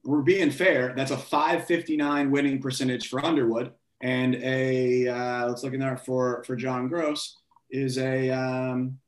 we're 0.03 0.21
being 0.21 0.51
fair. 0.51 0.93
That's 0.95 1.11
a 1.11 1.17
559 1.17 2.32
winning 2.32 2.61
percentage 2.61 3.09
for 3.09 3.23
Underwood, 3.23 3.73
and 4.01 4.36
a 4.36 5.07
uh, 5.07 5.47
let's 5.47 5.63
look 5.63 5.73
in 5.73 5.82
there 5.82 5.97
for 5.97 6.43
for 6.45 6.55
John 6.55 6.89
Groce 6.89 7.34
is 7.69 7.97
a 7.97 8.30
um, 8.30 8.99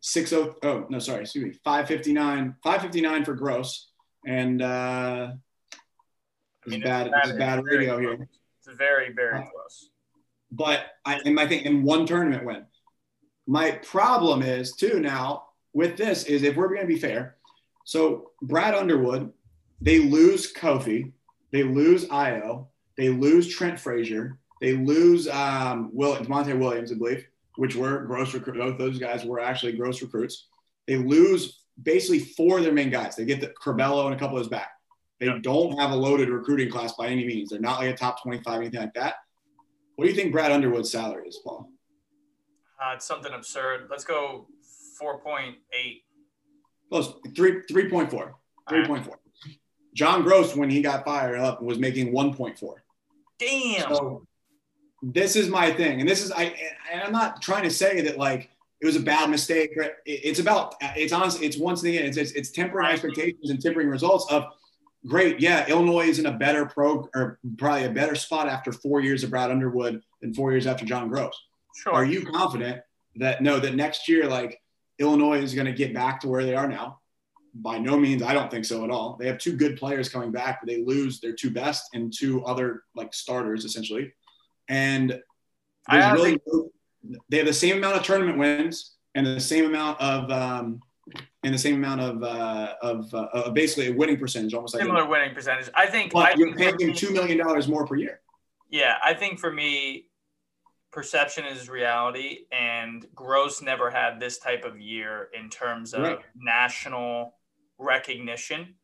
60 0.00 0.36
oh 0.64 0.86
no 0.88 0.98
sorry 0.98 1.22
excuse 1.22 1.44
me 1.44 1.52
559 1.64 2.56
559 2.62 3.24
for 3.24 3.36
Groce 3.36 3.84
and 4.26 4.60
uh, 4.60 5.32
I 6.66 6.70
mean, 6.70 6.80
it's 6.82 6.88
bad 6.88 7.10
bad 7.38 7.64
very 7.64 7.78
radio 7.78 7.94
close. 7.98 8.18
here 8.18 8.28
It's 8.58 8.78
very, 8.78 9.12
very 9.12 9.38
Uh, 9.38 9.42
close. 9.50 9.90
but 10.50 10.80
I, 11.04 11.20
and 11.24 11.38
I 11.40 11.46
think 11.46 11.64
in 11.64 11.82
one 11.82 12.06
tournament 12.06 12.44
win. 12.44 12.66
My 13.46 13.72
problem 13.72 14.42
is 14.42 14.76
too 14.76 15.00
now 15.00 15.46
with 15.72 15.96
this 15.96 16.24
is 16.24 16.42
if 16.42 16.56
we're 16.56 16.68
going 16.68 16.82
to 16.82 16.86
be 16.86 16.98
fair. 16.98 17.36
So 17.84 18.30
Brad 18.42 18.74
Underwood, 18.74 19.32
they 19.80 19.98
lose 20.00 20.52
Kofi, 20.52 21.12
they 21.50 21.62
lose 21.62 22.04
Ayo, 22.08 22.66
they 22.96 23.08
lose 23.08 23.48
Trent 23.48 23.80
Frazier, 23.80 24.38
they 24.60 24.72
lose 24.74 25.26
um, 25.28 25.90
Will 25.92 26.22
Monte 26.28 26.52
Williams, 26.52 26.92
I 26.92 26.96
believe, 26.96 27.26
which 27.56 27.74
were 27.74 28.06
Groce 28.06 28.34
recruit. 28.34 28.58
Both 28.58 28.78
those 28.78 28.98
guys 28.98 29.24
were 29.24 29.40
actually 29.40 29.72
Groce 29.78 30.02
recruits. 30.02 30.46
They 30.86 30.96
lose 30.96 31.62
basically 31.82 32.18
four 32.20 32.58
of 32.58 32.64
their 32.64 32.72
main 32.74 32.90
guys. 32.90 33.16
They 33.16 33.24
get 33.24 33.40
the 33.40 33.48
Curbelo 33.60 34.04
and 34.06 34.14
a 34.14 34.18
couple 34.18 34.36
of 34.36 34.42
those 34.42 34.50
back. 34.50 34.70
They 35.20 35.26
Yeah. 35.26 35.38
don't 35.42 35.78
have 35.78 35.90
a 35.92 35.96
loaded 35.96 36.30
recruiting 36.30 36.70
class 36.70 36.94
by 36.94 37.08
any 37.08 37.24
means. 37.26 37.50
They're 37.50 37.60
not 37.60 37.78
like 37.78 37.90
a 37.90 37.96
top 37.96 38.22
25, 38.22 38.60
anything 38.60 38.80
like 38.80 38.94
that. 38.94 39.16
What 39.94 40.06
do 40.06 40.10
you 40.10 40.16
think 40.16 40.32
Brad 40.32 40.50
Underwood's 40.50 40.90
salary 40.90 41.28
is, 41.28 41.38
Paul? 41.44 41.70
Uh, 42.82 42.94
it's 42.94 43.04
something 43.04 43.32
absurd. 43.32 43.88
Let's 43.90 44.04
go 44.04 44.46
4.8. 44.98 46.02
Close. 46.88 47.12
Three 47.36 47.62
three 47.70 47.88
point 47.88 48.10
four. 48.10 48.34
Three 48.68 48.84
point 48.84 49.04
four. 49.04 49.20
John 49.94 50.24
Groce, 50.24 50.56
when 50.56 50.70
he 50.70 50.80
got 50.82 51.04
fired 51.04 51.38
up, 51.38 51.62
was 51.62 51.78
making 51.78 52.12
one 52.12 52.34
point 52.34 52.58
four. 52.58 52.82
Damn. 53.38 53.94
So 53.94 54.26
this 55.02 55.36
is 55.36 55.48
my 55.48 55.70
thing, 55.70 56.00
and 56.00 56.08
this 56.08 56.24
is 56.24 56.32
I 56.32 56.54
and 56.90 57.02
I'm 57.02 57.12
not 57.12 57.42
trying 57.42 57.62
to 57.62 57.70
say 57.70 58.00
that 58.00 58.18
like 58.18 58.50
it 58.80 58.86
was 58.86 58.96
a 58.96 59.00
bad 59.00 59.30
mistake. 59.30 59.70
It's 60.04 60.40
about 60.40 60.74
it's 60.96 61.12
honestly 61.12 61.46
it's 61.46 61.58
once 61.58 61.84
again 61.84 62.06
it's 62.06 62.16
it's, 62.16 62.32
it's 62.32 62.50
tempering 62.50 62.86
expectations 62.86 63.50
and 63.50 63.62
tempering 63.62 63.88
results 63.88 64.26
of 64.32 64.46
great. 65.06 65.40
Yeah, 65.40 65.66
Illinois 65.68 66.08
is 66.08 66.18
in 66.18 66.26
a 66.26 66.32
better 66.32 66.66
pro 66.66 67.08
or 67.14 67.38
probably 67.58 67.84
a 67.84 67.90
better 67.90 68.14
spot 68.14 68.48
after 68.48 68.72
four 68.72 69.00
years 69.00 69.24
of 69.24 69.30
Brad 69.30 69.50
Underwood 69.50 70.02
than 70.20 70.34
four 70.34 70.52
years 70.52 70.66
after 70.66 70.84
John 70.84 71.10
Groce. 71.10 71.32
sure. 71.76 71.92
Are 71.92 72.04
you 72.04 72.24
confident 72.26 72.82
that 73.16 73.42
no, 73.42 73.58
that 73.58 73.74
next 73.74 74.08
year, 74.08 74.28
like 74.28 74.60
Illinois 74.98 75.42
is 75.42 75.54
going 75.54 75.66
to 75.66 75.72
get 75.72 75.94
back 75.94 76.20
to 76.20 76.28
where 76.28 76.44
they 76.44 76.54
are 76.54 76.68
now? 76.68 77.00
By 77.52 77.78
no 77.78 77.98
means, 77.98 78.22
I 78.22 78.32
don't 78.32 78.50
think 78.50 78.64
so 78.64 78.84
at 78.84 78.90
all. 78.90 79.16
They 79.18 79.26
have 79.26 79.38
two 79.38 79.56
good 79.56 79.76
players 79.76 80.08
coming 80.08 80.30
back, 80.30 80.60
but 80.60 80.68
they 80.68 80.84
lose 80.84 81.20
their 81.20 81.32
two 81.32 81.50
best 81.50 81.88
and 81.94 82.12
two 82.16 82.44
other 82.44 82.84
like 82.94 83.12
starters 83.12 83.64
essentially. 83.64 84.12
And 84.68 85.20
I 85.88 86.00
there's 86.00 86.12
really 86.12 86.40
no- 86.46 86.70
they 87.28 87.38
have 87.38 87.46
the 87.46 87.52
same 87.52 87.78
amount 87.78 87.96
of 87.96 88.02
tournament 88.02 88.38
wins 88.38 88.94
and 89.14 89.26
the 89.26 89.40
same 89.40 89.64
amount 89.64 90.00
of 90.00 90.30
um, 90.30 90.80
and 91.42 91.54
the 91.54 91.58
same 91.58 91.76
amount 91.76 92.00
of 92.00 92.22
uh, 92.22 92.74
of, 92.82 93.12
uh, 93.14 93.28
of 93.32 93.54
basically 93.54 93.88
a 93.88 93.92
winning 93.92 94.18
percentage, 94.18 94.52
almost 94.54 94.74
like. 94.74 94.82
Similar 94.82 95.06
winning 95.06 95.34
percentage. 95.34 95.70
I 95.74 95.86
think. 95.86 96.14
I 96.14 96.34
you're 96.36 96.54
paying 96.54 96.76
me- 96.76 96.92
two 96.94 97.10
million 97.12 97.38
dollars 97.38 97.68
more 97.68 97.86
per 97.86 97.96
year. 97.96 98.20
Yeah, 98.68 98.96
I 99.02 99.14
think 99.14 99.38
for 99.40 99.50
me, 99.52 100.06
perception 100.92 101.44
is 101.44 101.68
reality, 101.68 102.40
and 102.52 103.06
Groce 103.14 103.62
never 103.62 103.90
had 103.90 104.20
this 104.20 104.38
type 104.38 104.64
of 104.64 104.78
year 104.80 105.28
in 105.38 105.48
terms 105.50 105.92
of 105.94 106.02
Right. 106.02 106.20
national 106.36 107.34
recognition. 107.78 108.74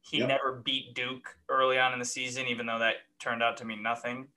He 0.00 0.18
Yep. 0.18 0.28
never 0.28 0.52
beat 0.64 0.94
Duke 0.94 1.36
early 1.50 1.78
on 1.78 1.92
in 1.92 1.98
the 1.98 2.04
season, 2.04 2.46
even 2.46 2.64
though 2.64 2.78
that 2.78 2.96
turned 3.18 3.42
out 3.42 3.56
to 3.58 3.64
mean 3.66 3.82
nothing. 3.82 4.28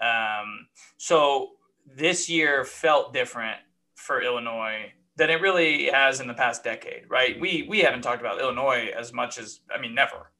Um, 0.00 0.68
so 0.96 1.56
this 1.84 2.30
year 2.30 2.64
felt 2.64 3.12
different 3.12 3.58
for 3.96 4.22
Illinois 4.22 4.92
than 5.20 5.28
it 5.28 5.42
really 5.42 5.90
has 5.90 6.20
in 6.20 6.26
the 6.26 6.32
past 6.32 6.64
decade, 6.64 7.02
right? 7.10 7.38
We 7.38 7.66
we 7.68 7.80
haven't 7.80 8.00
talked 8.00 8.20
about 8.22 8.40
Illinois 8.40 8.90
as 8.96 9.12
much 9.12 9.38
as 9.38 9.60
I 9.72 9.78
mean, 9.78 9.94
never, 9.94 10.32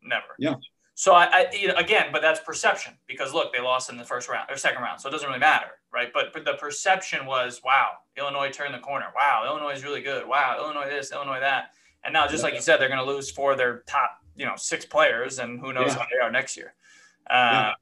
never. 0.00 0.32
Yeah. 0.38 0.54
So 0.94 1.12
I, 1.12 1.24
I 1.24 1.46
you 1.52 1.66
know, 1.68 1.74
again, 1.74 2.06
but 2.12 2.22
that's 2.22 2.38
perception 2.40 2.94
because 3.08 3.34
look, 3.34 3.52
they 3.52 3.60
lost 3.60 3.90
in 3.90 3.96
the 3.96 4.04
first 4.04 4.28
round 4.28 4.48
or 4.48 4.56
second 4.56 4.80
round, 4.80 5.00
so 5.00 5.08
it 5.08 5.12
doesn't 5.12 5.26
really 5.28 5.40
matter, 5.40 5.72
right? 5.92 6.10
But, 6.12 6.32
but 6.32 6.44
the 6.44 6.54
perception 6.54 7.26
was, 7.26 7.60
wow, 7.64 7.88
Illinois 8.16 8.50
turned 8.50 8.74
the 8.74 8.78
corner. 8.78 9.06
Wow, 9.14 9.42
Illinois 9.44 9.74
is 9.74 9.82
really 9.82 10.02
good. 10.02 10.26
Wow, 10.26 10.56
Illinois 10.58 10.88
this, 10.88 11.10
Illinois 11.12 11.40
that, 11.40 11.70
and 12.04 12.12
now 12.12 12.28
just 12.28 12.44
like 12.44 12.54
you 12.54 12.60
said, 12.60 12.80
they're 12.80 12.88
going 12.88 13.04
to 13.04 13.12
lose 13.12 13.30
four 13.30 13.52
of 13.52 13.58
their 13.58 13.82
top, 13.86 14.10
you 14.36 14.46
know, 14.46 14.54
six 14.56 14.84
players, 14.84 15.40
and 15.40 15.58
who 15.58 15.72
knows 15.72 15.88
Yeah. 15.88 15.98
how 15.98 16.06
they 16.12 16.24
are 16.24 16.30
next 16.30 16.56
year. 16.56 16.74
Uh, 17.28 17.34
Yeah. 17.34 17.72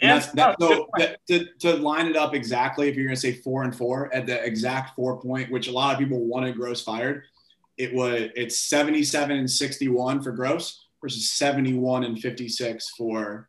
And 0.00 0.22
that, 0.34 0.56
so 0.60 0.88
that, 0.98 1.24
to, 1.28 1.46
to 1.60 1.76
line 1.76 2.06
it 2.06 2.16
up 2.16 2.34
exactly, 2.34 2.88
if 2.88 2.96
you're 2.96 3.04
going 3.04 3.14
to 3.14 3.20
say 3.20 3.34
four 3.34 3.62
and 3.62 3.74
four 3.74 4.12
at 4.12 4.26
the 4.26 4.44
exact 4.44 4.96
four 4.96 5.20
point, 5.20 5.50
which 5.50 5.68
a 5.68 5.72
lot 5.72 5.92
of 5.92 6.00
people 6.00 6.18
wanted 6.26 6.56
Groce 6.56 6.84
fired, 6.84 7.22
it 7.76 7.94
was 7.94 8.30
it's 8.34 8.60
77 8.60 9.36
and 9.36 9.50
61 9.50 10.22
for 10.22 10.36
Groce 10.36 10.76
versus 11.00 11.32
71 11.32 12.04
and 12.04 12.18
56 12.18 12.90
for 12.90 13.48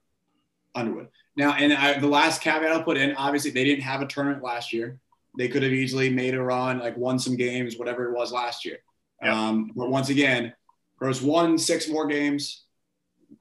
Underwood. 0.75 1.07
Now, 1.35 1.53
and 1.53 1.73
I, 1.73 1.99
the 1.99 2.07
last 2.07 2.41
caveat 2.41 2.71
I'll 2.71 2.83
put 2.83 2.97
in, 2.97 3.15
obviously 3.15 3.51
they 3.51 3.63
didn't 3.63 3.83
have 3.83 4.01
a 4.01 4.07
tournament 4.07 4.43
last 4.43 4.73
year. 4.73 4.99
They 5.37 5.47
could 5.47 5.63
have 5.63 5.71
easily 5.71 6.09
made 6.09 6.35
a 6.35 6.41
run, 6.41 6.79
like 6.79 6.95
won 6.95 7.17
some 7.17 7.35
games, 7.35 7.77
whatever 7.77 8.05
it 8.05 8.15
was 8.15 8.31
last 8.31 8.65
year. 8.65 8.77
Yep. 9.23 9.33
Um, 9.33 9.71
but 9.75 9.89
once 9.89 10.09
again, 10.09 10.53
Groce 11.01 11.23
won 11.23 11.57
six 11.57 11.89
more 11.89 12.05
games, 12.05 12.65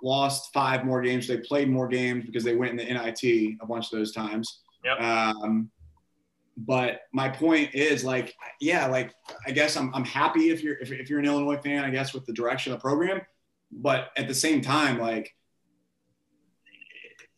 lost 0.03 0.53
five 0.53 0.85
more 0.85 1.03
games. 1.03 1.27
They 1.27 1.39
played 1.39 1.69
more 1.69 1.89
games 1.89 2.25
because 2.25 2.45
they 2.45 2.55
went 2.55 2.73
in 2.73 2.77
the 2.77 2.85
NIT 2.85 3.59
a 3.61 3.67
bunch 3.67 3.93
of 3.93 3.99
those 3.99 4.13
times. 4.13 4.61
Yep. 4.85 5.01
Um, 5.01 5.71
but 6.57 7.03
my 7.13 7.29
point 7.29 7.75
is 7.75 8.05
like, 8.05 8.35
yeah, 8.61 8.87
like 8.87 9.13
I 9.47 9.53
guess 9.53 9.77
I'm, 9.77 9.95
I'm 9.95 10.05
happy 10.05 10.51
if 10.51 10.63
you're 10.63 10.79
if, 10.79 10.93
if 10.93 11.09
you're 11.09 11.19
an 11.19 11.25
Illinois 11.25 11.57
fan, 11.57 11.85
I 11.85 11.91
guess 11.91 12.13
with 12.13 12.27
the 12.27 12.33
direction 12.33 12.73
of 12.73 12.79
the 12.79 12.83
program. 12.83 13.21
But 13.71 14.11
at 14.17 14.29
the 14.29 14.35
same 14.35 14.61
time, 14.61 14.99
like 14.99 15.35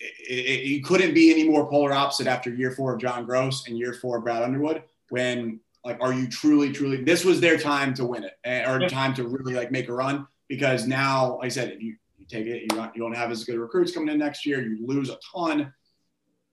it, 0.00 0.32
it, 0.32 0.64
you 0.64 0.82
couldn't 0.82 1.14
be 1.14 1.30
any 1.30 1.48
more 1.48 1.68
polar 1.68 1.92
opposite 1.92 2.26
after 2.26 2.50
year 2.50 2.72
four 2.72 2.94
of 2.94 3.00
John 3.00 3.26
Groce 3.26 3.68
and 3.68 3.78
year 3.78 3.92
four 3.94 4.18
of 4.18 4.24
Brad 4.24 4.42
Underwood. 4.42 4.82
When 5.10 5.60
like, 5.84 6.00
are 6.00 6.12
you 6.12 6.26
truly, 6.28 6.72
truly? 6.72 7.04
This 7.04 7.24
was 7.24 7.40
their 7.40 7.58
time 7.58 7.94
to 7.94 8.04
win 8.04 8.24
it, 8.24 8.32
eh, 8.44 8.68
or 8.68 8.88
time 8.88 9.14
to 9.14 9.28
really 9.28 9.54
like 9.54 9.70
make 9.70 9.88
a 9.88 9.92
run. 9.92 10.26
Because 10.48 10.86
now, 10.86 11.38
like 11.38 11.46
I 11.46 11.48
said, 11.48 11.70
if 11.70 11.82
you 11.82 11.96
take 12.34 12.46
it, 12.46 12.62
you 12.62 12.68
don't, 12.68 12.94
you 12.94 13.02
don't 13.02 13.14
have 13.14 13.30
as 13.30 13.44
good 13.44 13.58
recruits 13.58 13.92
coming 13.92 14.08
in 14.08 14.18
next 14.18 14.44
year. 14.44 14.62
You 14.62 14.86
lose 14.86 15.10
a 15.10 15.18
ton. 15.34 15.72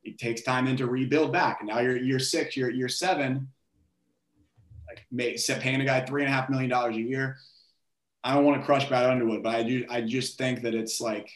It 0.04 0.18
takes 0.18 0.42
time 0.42 0.66
then 0.66 0.78
to 0.78 0.88
rebuild 0.88 1.32
back. 1.32 1.58
And 1.60 1.70
now 1.70 1.80
you're 1.80 1.98
year 1.98 2.20
six, 2.20 2.56
you're 2.56 2.70
year 2.70 2.90
seven. 2.90 3.48
Like 4.88 5.06
may, 5.12 5.38
paying 5.60 5.82
a 5.82 5.86
guy 5.86 6.06
three 6.06 6.24
and 6.24 6.32
a 6.32 6.34
half 6.34 6.50
million 6.50 6.70
dollars 6.70 6.98
a 6.98 7.02
year. 7.02 7.38
I 8.24 8.36
don't 8.36 8.46
want 8.46 8.60
to 8.60 8.66
crush 8.66 8.88
Brad 8.88 9.10
Underwood, 9.10 9.42
but 9.42 9.56
I 9.56 9.64
do. 9.64 9.86
I 9.90 10.02
just 10.02 10.38
think 10.38 10.62
that 10.62 10.76
it's 10.76 11.02
like 11.02 11.32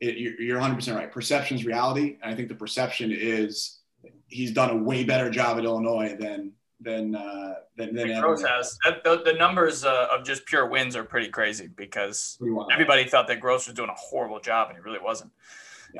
it, 0.00 0.16
you're, 0.16 0.40
you're 0.40 0.60
100% 0.60 0.94
right. 0.94 1.12
Perception 1.12 1.56
is 1.56 1.64
reality, 1.64 2.16
and 2.22 2.32
I 2.32 2.34
think 2.34 2.48
the 2.48 2.54
perception 2.54 3.12
is 3.12 3.78
he's 4.26 4.52
done 4.52 4.70
a 4.70 4.76
way 4.76 5.04
better 5.04 5.30
job 5.30 5.58
at 5.58 5.64
Illinois 5.64 6.16
than 6.18 6.52
than 6.80 7.14
uh, 7.14 7.54
than, 7.76 7.94
than 7.94 8.08
Groce 8.08 8.46
has 8.46 8.76
That- 8.84 9.02
the, 9.04 9.22
the 9.24 9.32
numbers 9.32 9.84
uh, 9.84 10.08
of 10.12 10.24
just 10.24 10.44
pure 10.46 10.66
wins 10.66 10.94
are 10.96 11.04
pretty 11.04 11.28
crazy 11.28 11.68
because 11.68 12.36
What 12.38 12.44
do 12.46 12.50
you 12.50 12.56
want? 12.56 12.72
everybody 12.72 13.04
thought 13.04 13.26
that 13.28 13.40
Groce 13.40 13.66
was 13.66 13.74
doing 13.74 13.88
a 13.90 13.94
horrible 13.94 14.40
job, 14.40 14.68
and 14.68 14.76
he 14.76 14.82
really 14.82 14.98
wasn't. 15.02 15.32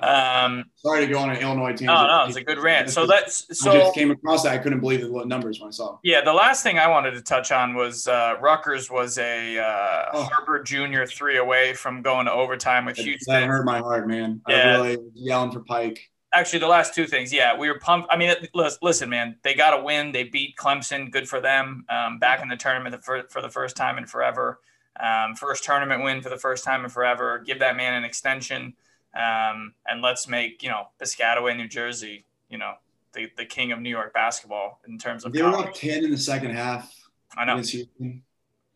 Um, 0.02 0.64
Sorry 0.74 1.06
to 1.06 1.10
go 1.10 1.18
on 1.20 1.30
an 1.30 1.36
Illinois 1.36 1.72
team. 1.72 1.86
no, 1.86 2.06
no, 2.06 2.24
it's 2.26 2.36
a 2.36 2.42
good 2.42 2.58
rant. 2.58 2.90
So 2.90 3.06
that's 3.06 3.46
I 3.50 3.54
so. 3.54 3.72
just 3.72 3.94
came 3.94 4.10
across 4.10 4.42
that. 4.42 4.52
I 4.52 4.58
couldn't 4.58 4.80
believe 4.80 5.00
the 5.00 5.24
numbers 5.24 5.58
when 5.60 5.68
I 5.68 5.70
saw 5.70 5.92
them. 5.92 5.98
Yeah, 6.02 6.20
the 6.22 6.34
last 6.34 6.62
thing 6.62 6.78
I 6.78 6.88
wanted 6.88 7.12
to 7.12 7.22
touch 7.22 7.50
on 7.52 7.74
was 7.74 8.06
uh, 8.06 8.34
Rutgers 8.40 8.90
was 8.90 9.16
a 9.16 9.58
uh, 9.58 10.04
Oh. 10.12 10.22
Harper 10.24 10.62
Junior 10.62 11.06
three 11.06 11.38
away 11.38 11.72
from 11.72 12.02
going 12.02 12.26
to 12.26 12.32
overtime 12.32 12.84
with 12.84 12.96
That, 12.96 13.02
that 13.04 13.08
Houston. 13.08 13.48
hurt 13.48 13.64
my 13.64 13.78
heart, 13.78 14.06
man. 14.06 14.42
Yeah. 14.48 14.56
I 14.56 14.76
really 14.88 14.98
yelling 15.14 15.52
for 15.52 15.60
Pike. 15.60 16.10
Actually, 16.36 16.58
the 16.58 16.66
last 16.66 16.94
two 16.94 17.06
things, 17.06 17.32
yeah, 17.32 17.56
we 17.56 17.68
were 17.68 17.78
pumped. 17.78 18.08
I 18.10 18.16
mean, 18.16 18.34
listen, 18.82 19.08
man, 19.08 19.36
they 19.42 19.54
got 19.54 19.78
a 19.78 19.82
win. 19.82 20.12
They 20.12 20.24
beat 20.24 20.56
Clemson. 20.56 21.10
Good 21.10 21.28
for 21.28 21.40
them. 21.40 21.84
Um, 21.88 22.18
back 22.18 22.42
in 22.42 22.48
the 22.48 22.56
tournament 22.56 23.02
for, 23.02 23.22
for 23.30 23.40
the 23.40 23.48
first 23.48 23.76
time 23.76 23.96
in 23.98 24.06
forever. 24.06 24.60
Um, 25.00 25.34
first 25.34 25.64
tournament 25.64 26.02
win 26.02 26.20
for 26.20 26.28
the 26.28 26.38
first 26.38 26.64
time 26.64 26.84
in 26.84 26.90
forever. 26.90 27.38
Give 27.38 27.58
that 27.60 27.76
man 27.76 27.94
an 27.94 28.04
extension, 28.04 28.74
um, 29.14 29.74
and 29.86 30.02
let's 30.02 30.28
make 30.28 30.62
you 30.62 30.68
know 30.68 30.88
Piscataway, 31.00 31.56
New 31.56 31.68
Jersey, 31.68 32.24
you 32.48 32.58
know 32.58 32.74
the, 33.16 33.30
the 33.36 33.44
king 33.44 33.72
of 33.72 33.80
New 33.80 33.90
York 33.90 34.12
basketball 34.12 34.80
in 34.86 34.98
terms 34.98 35.24
of 35.24 35.32
They 35.32 35.42
were 35.42 35.56
up 35.56 35.74
10 35.74 36.04
in 36.04 36.10
the 36.10 36.18
second 36.18 36.50
half 36.50 36.94
I 37.36 37.44
know, 37.44 37.62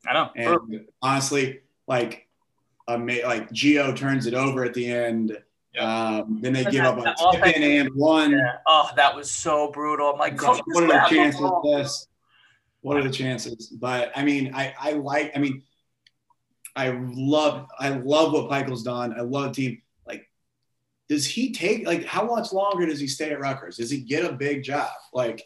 I 0.06 0.12
know. 0.12 0.30
And 0.34 0.86
honestly, 1.00 1.60
like, 1.86 2.26
ama- 2.88 3.22
like 3.24 3.52
Geo 3.52 3.94
turns 3.94 4.26
it 4.26 4.34
over 4.34 4.64
at 4.64 4.74
the 4.74 4.90
end, 4.90 5.38
Um, 5.78 6.38
then 6.40 6.52
they 6.52 6.64
And 6.64 6.72
give 6.72 6.82
that- 6.82 6.98
up 6.98 6.98
a 6.98 7.32
tip 7.32 7.42
offense- 7.42 7.56
and 7.58 7.94
one. 7.94 8.32
Yeah. 8.32 8.56
Oh, 8.66 8.90
that 8.96 9.14
was 9.14 9.30
so 9.30 9.70
brutal. 9.70 10.10
I'm 10.12 10.18
like, 10.18 10.40
what 10.42 10.66
are 10.82 10.86
the 10.88 11.06
chances 11.08 11.40
of 11.40 11.62
this? 11.62 12.08
What 12.80 12.96
are 12.96 13.02
the 13.02 13.10
chances? 13.10 13.68
But 13.68 14.10
I 14.16 14.24
mean, 14.24 14.52
I, 14.54 14.74
I 14.80 14.92
like, 14.92 15.32
I 15.36 15.38
mean, 15.38 15.62
I 16.74 16.90
love, 16.90 17.66
I 17.78 17.90
love 17.90 18.32
what 18.32 18.48
Michael's 18.50 18.82
done. 18.82 19.14
I 19.16 19.20
love 19.22 19.54
team. 19.54 19.82
Like, 20.06 20.28
does 21.08 21.26
he 21.26 21.52
take, 21.52 21.86
like, 21.86 22.04
how 22.04 22.24
much 22.24 22.52
longer 22.52 22.86
does 22.86 22.98
he 23.00 23.06
stay 23.06 23.30
at 23.30 23.40
Rutgers? 23.40 23.76
Does 23.76 23.90
he 23.90 24.00
get 24.00 24.24
a 24.24 24.32
big 24.32 24.62
job? 24.64 24.88
Like, 25.12 25.44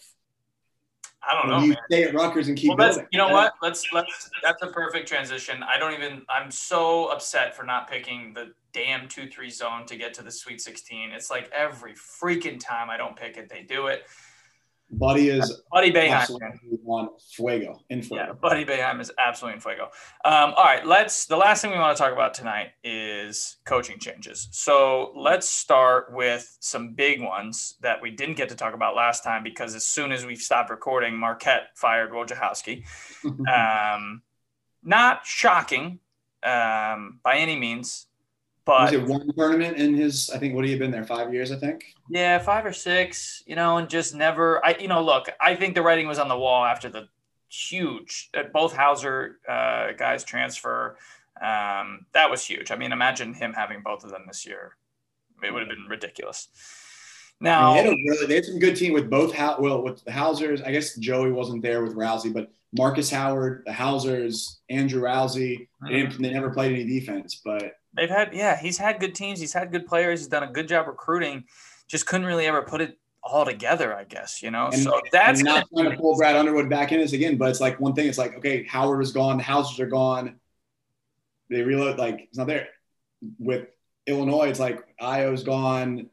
I 1.31 1.35
don't 1.41 1.51
know, 1.51 1.61
you 1.61 1.69
man. 1.71 1.79
stay 1.91 2.05
at 2.05 2.15
Rutgers 2.15 2.49
and 2.49 2.57
keep 2.57 2.69
Well, 2.69 2.77
building? 2.89 3.07
you 3.11 3.19
know 3.19 3.29
what? 3.29 3.55
Let's 3.63 3.85
let's. 3.93 4.31
That's 4.43 4.63
a 4.63 4.67
perfect 4.69 5.09
transition. 5.09 5.63
I 5.63 5.79
don't 5.79 5.95
even. 5.95 6.23
I'm 6.29 6.51
so 6.51 7.07
upset 7.07 7.57
for 7.57 7.63
not 7.65 7.89
picking 7.91 8.33
the 8.35 8.53
damn 8.73 9.09
two 9.09 9.29
three 9.29 9.51
zone 9.51 9.87
to 9.87 9.97
get 9.97 10.13
to 10.15 10.23
the 10.23 10.31
Sweet 10.31 10.61
16. 10.61 11.13
It's 11.13 11.31
like 11.31 11.51
every 11.53 11.95
freaking 11.95 12.59
time 12.61 12.91
I 12.91 12.97
don't 12.97 13.17
pick 13.17 13.37
it, 13.37 13.49
they 13.49 13.63
do 13.63 13.87
it. 13.87 14.05
Buddy 14.99 15.29
is 15.29 15.63
Buddy 15.73 15.93
Boeheim. 15.93 16.11
absolutely 16.11 16.79
on 16.87 17.09
fuego, 17.35 17.81
in 17.91 17.99
Yeah, 17.99 18.05
fuego. 18.05 18.39
Buddy 18.41 18.65
Boeheim 18.65 19.01
is 19.01 19.11
absolutely 19.19 19.57
in 19.57 19.61
fuego. 19.61 19.85
Um, 20.25 20.55
all 20.57 20.65
right, 20.65 20.85
let's. 20.87 21.27
The 21.27 21.37
last 21.37 21.63
thing 21.63 21.71
we 21.71 21.79
want 21.79 21.97
to 21.97 22.03
talk 22.03 22.13
about 22.13 22.35
tonight 22.35 22.69
is 22.83 23.57
coaching 23.65 23.99
changes. 23.99 24.49
So 24.53 25.13
let's 25.17 25.49
start 25.49 26.13
with 26.13 26.57
some 26.61 26.95
big 26.95 27.23
ones 27.23 27.77
that 27.81 28.01
we 28.01 28.11
didn't 28.11 28.37
get 28.37 28.49
to 28.51 28.55
talk 28.55 28.75
about 28.75 28.95
last 28.95 29.25
time 29.25 29.43
because 29.43 29.75
as 29.75 29.85
soon 29.85 30.13
as 30.13 30.25
we 30.27 30.37
stopped 30.37 30.71
recording, 30.71 31.17
Marquette 31.17 31.69
fired 31.77 32.11
Wojciechowski. 32.11 32.85
Um, 33.25 34.23
not 34.83 35.25
shocking 35.25 35.99
um, 36.43 37.21
by 37.23 37.37
any 37.37 37.57
means, 37.57 38.07
Was 38.67 38.91
but 38.91 38.95
it 38.95 39.07
one 39.07 39.31
tournament 39.37 39.77
in 39.77 39.95
his, 39.95 40.31
I 40.31 40.39
think, 40.39 40.55
what 40.55 40.65
have 40.65 40.71
you 40.73 40.79
been 40.79 40.91
there? 40.91 41.05
Five 41.05 41.33
years, 41.35 41.53
I 41.53 41.57
think? 41.57 41.95
yeah, 42.09 42.39
five 42.39 42.65
or 42.65 42.73
six, 42.73 43.43
you 43.47 43.57
know, 43.57 43.77
and 43.77 43.89
just 43.91 44.15
never. 44.15 44.65
I, 44.65 44.77
you 44.81 44.89
know, 44.89 45.03
look, 45.03 45.29
I 45.41 45.55
think 45.55 45.75
the 45.75 45.83
writing 45.83 46.07
was 46.07 46.19
on 46.19 46.29
the 46.29 46.39
wall 46.39 46.65
after 46.65 46.89
the 46.89 47.09
huge 47.51 48.31
uh, 48.37 48.45
both 48.53 48.75
Hauser 48.75 49.39
uh, 49.49 49.93
guys 49.93 50.25
transfer. 50.25 50.97
Um, 51.41 52.07
that 52.15 52.31
was 52.31 52.45
huge. 52.45 52.71
I 52.71 52.77
mean, 52.77 52.93
imagine 52.93 53.35
him 53.35 53.53
having 53.53 53.83
both 53.83 54.03
of 54.03 54.11
them 54.11 54.23
this 54.27 54.47
year. 54.47 54.77
It 55.43 55.53
would 55.53 55.61
have 55.61 55.69
been 55.69 55.87
ridiculous. 55.89 56.49
I 57.41 57.45
Now, 57.45 57.75
mean, 57.75 57.85
they, 57.85 57.91
had 57.91 57.99
really, 58.09 58.27
they 58.27 58.35
had 58.37 58.45
some 58.47 58.59
good 58.59 58.77
team 58.77 58.95
with 58.95 59.11
both. 59.11 59.35
How 59.35 59.61
well 59.61 59.83
with 59.83 60.03
the 60.05 60.13
Hausers. 60.13 60.63
I 60.63 60.73
guess 60.73 60.97
Joey 60.97 61.33
wasn't 61.33 61.61
there 61.61 61.83
with 61.83 61.95
Rowsey, 61.95 62.33
but 62.33 62.51
Marcus 62.73 63.11
Howard, 63.11 63.65
the 63.67 63.73
Hausers, 63.73 64.61
Andrew 64.71 65.03
Rowsey. 65.03 65.69
They, 65.83 65.91
didn't, 65.91 66.23
they 66.23 66.31
never 66.31 66.51
played 66.51 66.73
any 66.73 66.85
defense, 66.85 67.43
but 67.45 67.77
They've 67.97 68.11
had, 68.11 68.35
yeah, 68.35 68.57
he's 68.59 68.79
had 68.79 69.01
good 69.01 69.15
teams. 69.15 69.39
He's 69.41 69.53
had 69.53 69.71
good 69.71 69.87
players. 69.87 70.21
He's 70.21 70.29
done 70.29 70.43
a 70.43 70.51
good 70.51 70.69
job 70.69 70.87
recruiting. 70.87 71.45
Just 71.89 72.07
couldn't 72.07 72.27
really 72.27 72.47
ever 72.47 72.63
put 72.63 72.81
it 72.81 72.99
all 73.23 73.45
together, 73.45 73.95
I 73.95 74.05
guess, 74.05 74.43
you 74.43 74.51
know? 74.51 74.67
and, 74.67 74.83
so 74.83 75.01
that's 75.11 75.41
and 75.41 75.47
not 75.47 75.67
trying 75.75 75.91
to 75.91 75.97
pull 75.97 76.17
Brad 76.17 76.37
Underwood 76.37 76.69
back 76.69 76.93
in 76.93 77.01
this 77.01 77.13
again. 77.13 77.37
But 77.37 77.51
it's 77.51 77.61
like 77.61 77.81
one 77.81 77.95
thing. 77.95 78.07
It's 78.09 78.19
like 78.19 78.37
okay, 78.37 78.65
Howard 78.65 79.03
is 79.03 79.13
gone. 79.13 79.39
The 79.39 79.45
Hausers 79.45 79.81
are 79.81 79.87
gone. 79.87 80.37
They 81.49 81.63
reload 81.63 81.99
like 81.99 82.21
it's 82.29 82.39
not 82.39 82.47
there. 82.47 82.69
With 83.39 83.69
Illinois, 84.07 84.49
it's 84.49 84.61
like 84.61 84.85
Ayo's 85.01 85.43
gone, 85.43 86.11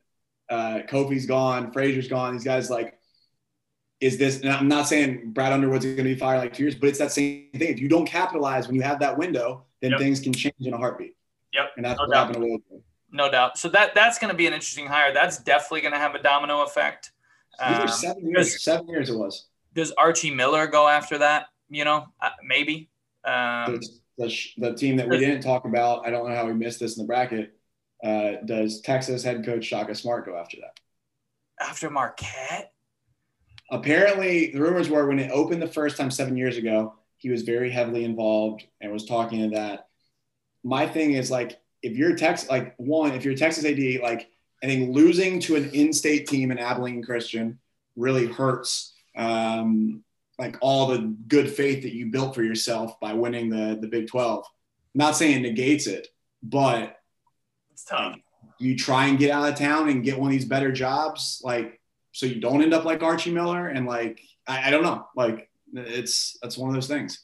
uh, 0.49 0.82
Kofi's 0.89 1.25
gone, 1.25 1.71
Frazier's 1.71 2.07
gone. 2.07 2.34
These 2.34 2.45
guys 2.45 2.69
like. 2.69 2.97
Is 3.99 4.17
this? 4.17 4.41
And 4.41 4.49
I'm 4.49 4.67
not 4.67 4.88
saying 4.88 5.32
Brad 5.32 5.53
Underwood's 5.53 5.86
going 5.86 5.97
to 5.97 6.03
be 6.03 6.15
fired 6.15 6.39
like 6.39 6.53
two 6.53 6.63
years, 6.63 6.73
but 6.73 6.89
it's 6.89 6.97
that 6.97 7.11
same 7.11 7.49
thing. 7.53 7.69
If 7.69 7.79
you 7.79 7.88
don't 7.88 8.07
capitalize 8.07 8.65
when 8.65 8.75
you 8.75 8.82
have 8.82 8.99
that 9.01 9.15
window, 9.15 9.65
then 9.79 9.91
Yep. 9.91 9.99
things 9.99 10.19
can 10.19 10.34
change 10.34 10.55
in 10.59 10.73
a 10.73 10.77
heartbeat. 10.77 11.15
Yep, 11.54 11.72
And 11.78 11.86
that's 11.86 11.97
no 11.99 12.06
what 12.06 12.14
doubt. 12.14 12.28
happened 12.28 12.43
to 12.45 12.49
Wilson. 12.49 12.84
no 13.12 13.30
doubt. 13.32 13.58
So 13.58 13.68
that 13.70 13.93
that's 13.95 14.18
going 14.20 14.32
to 14.32 14.38
be 14.38 14.47
an 14.47 14.54
interesting 14.54 14.88
hire. 14.88 15.14
That's 15.14 15.38
definitely 15.38 15.82
going 15.82 15.93
to 15.93 15.99
have 15.99 16.16
a 16.16 16.22
domino 16.22 16.62
effect. 16.64 17.12
Um, 17.60 17.88
seven 17.88 18.30
years. 18.30 18.64
Seven 18.64 18.88
years 18.88 19.10
it 19.10 19.18
was. 19.18 19.47
Does 19.74 19.91
Archie 19.97 20.34
Miller 20.34 20.68
go 20.68 20.88
after 20.88 21.18
that? 21.20 21.47
You 21.70 21.86
know, 21.86 22.06
uh, 22.22 22.30
maybe. 22.45 22.89
Um, 23.24 23.80
the, 23.80 23.88
the, 24.18 24.38
the 24.58 24.74
team 24.76 24.95
that 24.97 25.08
we 25.08 25.18
didn't 25.20 25.41
talk 25.41 25.66
about, 25.66 26.06
I 26.06 26.10
don't 26.10 26.28
know 26.28 26.36
how 26.36 26.45
we 26.45 26.54
missed 26.54 26.80
this 26.80 26.97
in 26.97 27.04
the 27.04 27.08
bracket. 27.08 27.54
Uh, 28.04 28.41
does 28.45 28.82
Texas 28.82 29.24
head 29.24 29.45
coach 29.45 29.64
Shaka 29.66 29.93
Smart 29.95 30.26
go 30.26 30.36
after 30.38 30.58
that? 30.62 30.80
after 31.60 31.89
Marquette, 31.91 32.74
Apparently, 33.70 34.52
the 34.52 34.60
rumors 34.60 34.89
were 34.89 35.08
when 35.08 35.20
it 35.20 35.32
opened 35.32 35.62
the 35.62 35.68
first 35.68 35.95
time 35.95 36.12
seven 36.12 36.36
years 36.36 36.58
ago, 36.58 36.95
he 37.18 37.30
was 37.30 37.43
very 37.43 37.70
heavily 37.72 38.04
involved 38.04 38.66
and 38.82 38.91
was 38.91 39.06
talking 39.06 39.49
to 39.49 39.56
that. 39.56 39.88
My 40.64 40.88
thing 40.88 41.14
is 41.14 41.32
like, 41.32 41.59
if 41.82 41.97
you're 41.97 42.16
Texas, 42.16 42.49
like 42.49 42.76
one, 42.78 43.14
if 43.14 43.26
you're 43.26 43.36
Texas 43.36 43.66
AD, 43.66 43.80
like 44.01 44.30
I 44.64 44.68
think 44.68 44.95
losing 44.95 45.39
to 45.41 45.55
an 45.55 45.72
in-state 45.72 46.28
team 46.28 46.51
in 46.51 46.59
Abilene 46.59 47.03
Christian 47.03 47.59
really 47.95 48.28
hurts. 48.28 48.93
Um, 49.16 50.03
like 50.38 50.57
all 50.62 50.88
the 50.88 51.16
good 51.28 51.49
faith 51.51 51.84
that 51.84 51.93
you 51.93 52.07
built 52.07 52.34
for 52.34 52.43
yourself 52.43 52.99
by 52.99 53.14
winning 53.14 53.49
the 53.49 53.78
the 53.80 53.88
Big 53.88 54.07
12. 54.07 54.45
not 54.95 55.16
saying 55.16 55.38
it 55.38 55.49
negates 55.49 55.88
it, 55.88 56.07
but 56.41 56.97
it's 57.72 57.84
tough. 57.84 58.18
you 58.59 58.76
try 58.76 59.05
and 59.05 59.20
get 59.20 59.32
out 59.32 59.47
of 59.47 59.55
town 59.55 59.89
and 59.89 60.03
get 60.03 60.18
one 60.18 60.30
of 60.30 60.32
these 60.32 60.45
better 60.45 60.72
jobs, 60.72 61.41
like 61.43 61.80
so 62.12 62.26
you 62.26 62.41
don't 62.41 62.62
end 62.62 62.74
up 62.74 62.86
like 62.86 63.03
Archie 63.03 63.32
Miller 63.32 63.68
and 63.68 63.86
like 63.86 64.22
I, 64.47 64.68
I 64.68 64.72
don't 64.72 64.84
know, 64.84 65.05
like 65.16 65.49
it's 65.74 66.38
that's 66.41 66.57
one 66.57 66.70
of 66.70 66.76
those 66.76 66.88
things. 66.88 67.24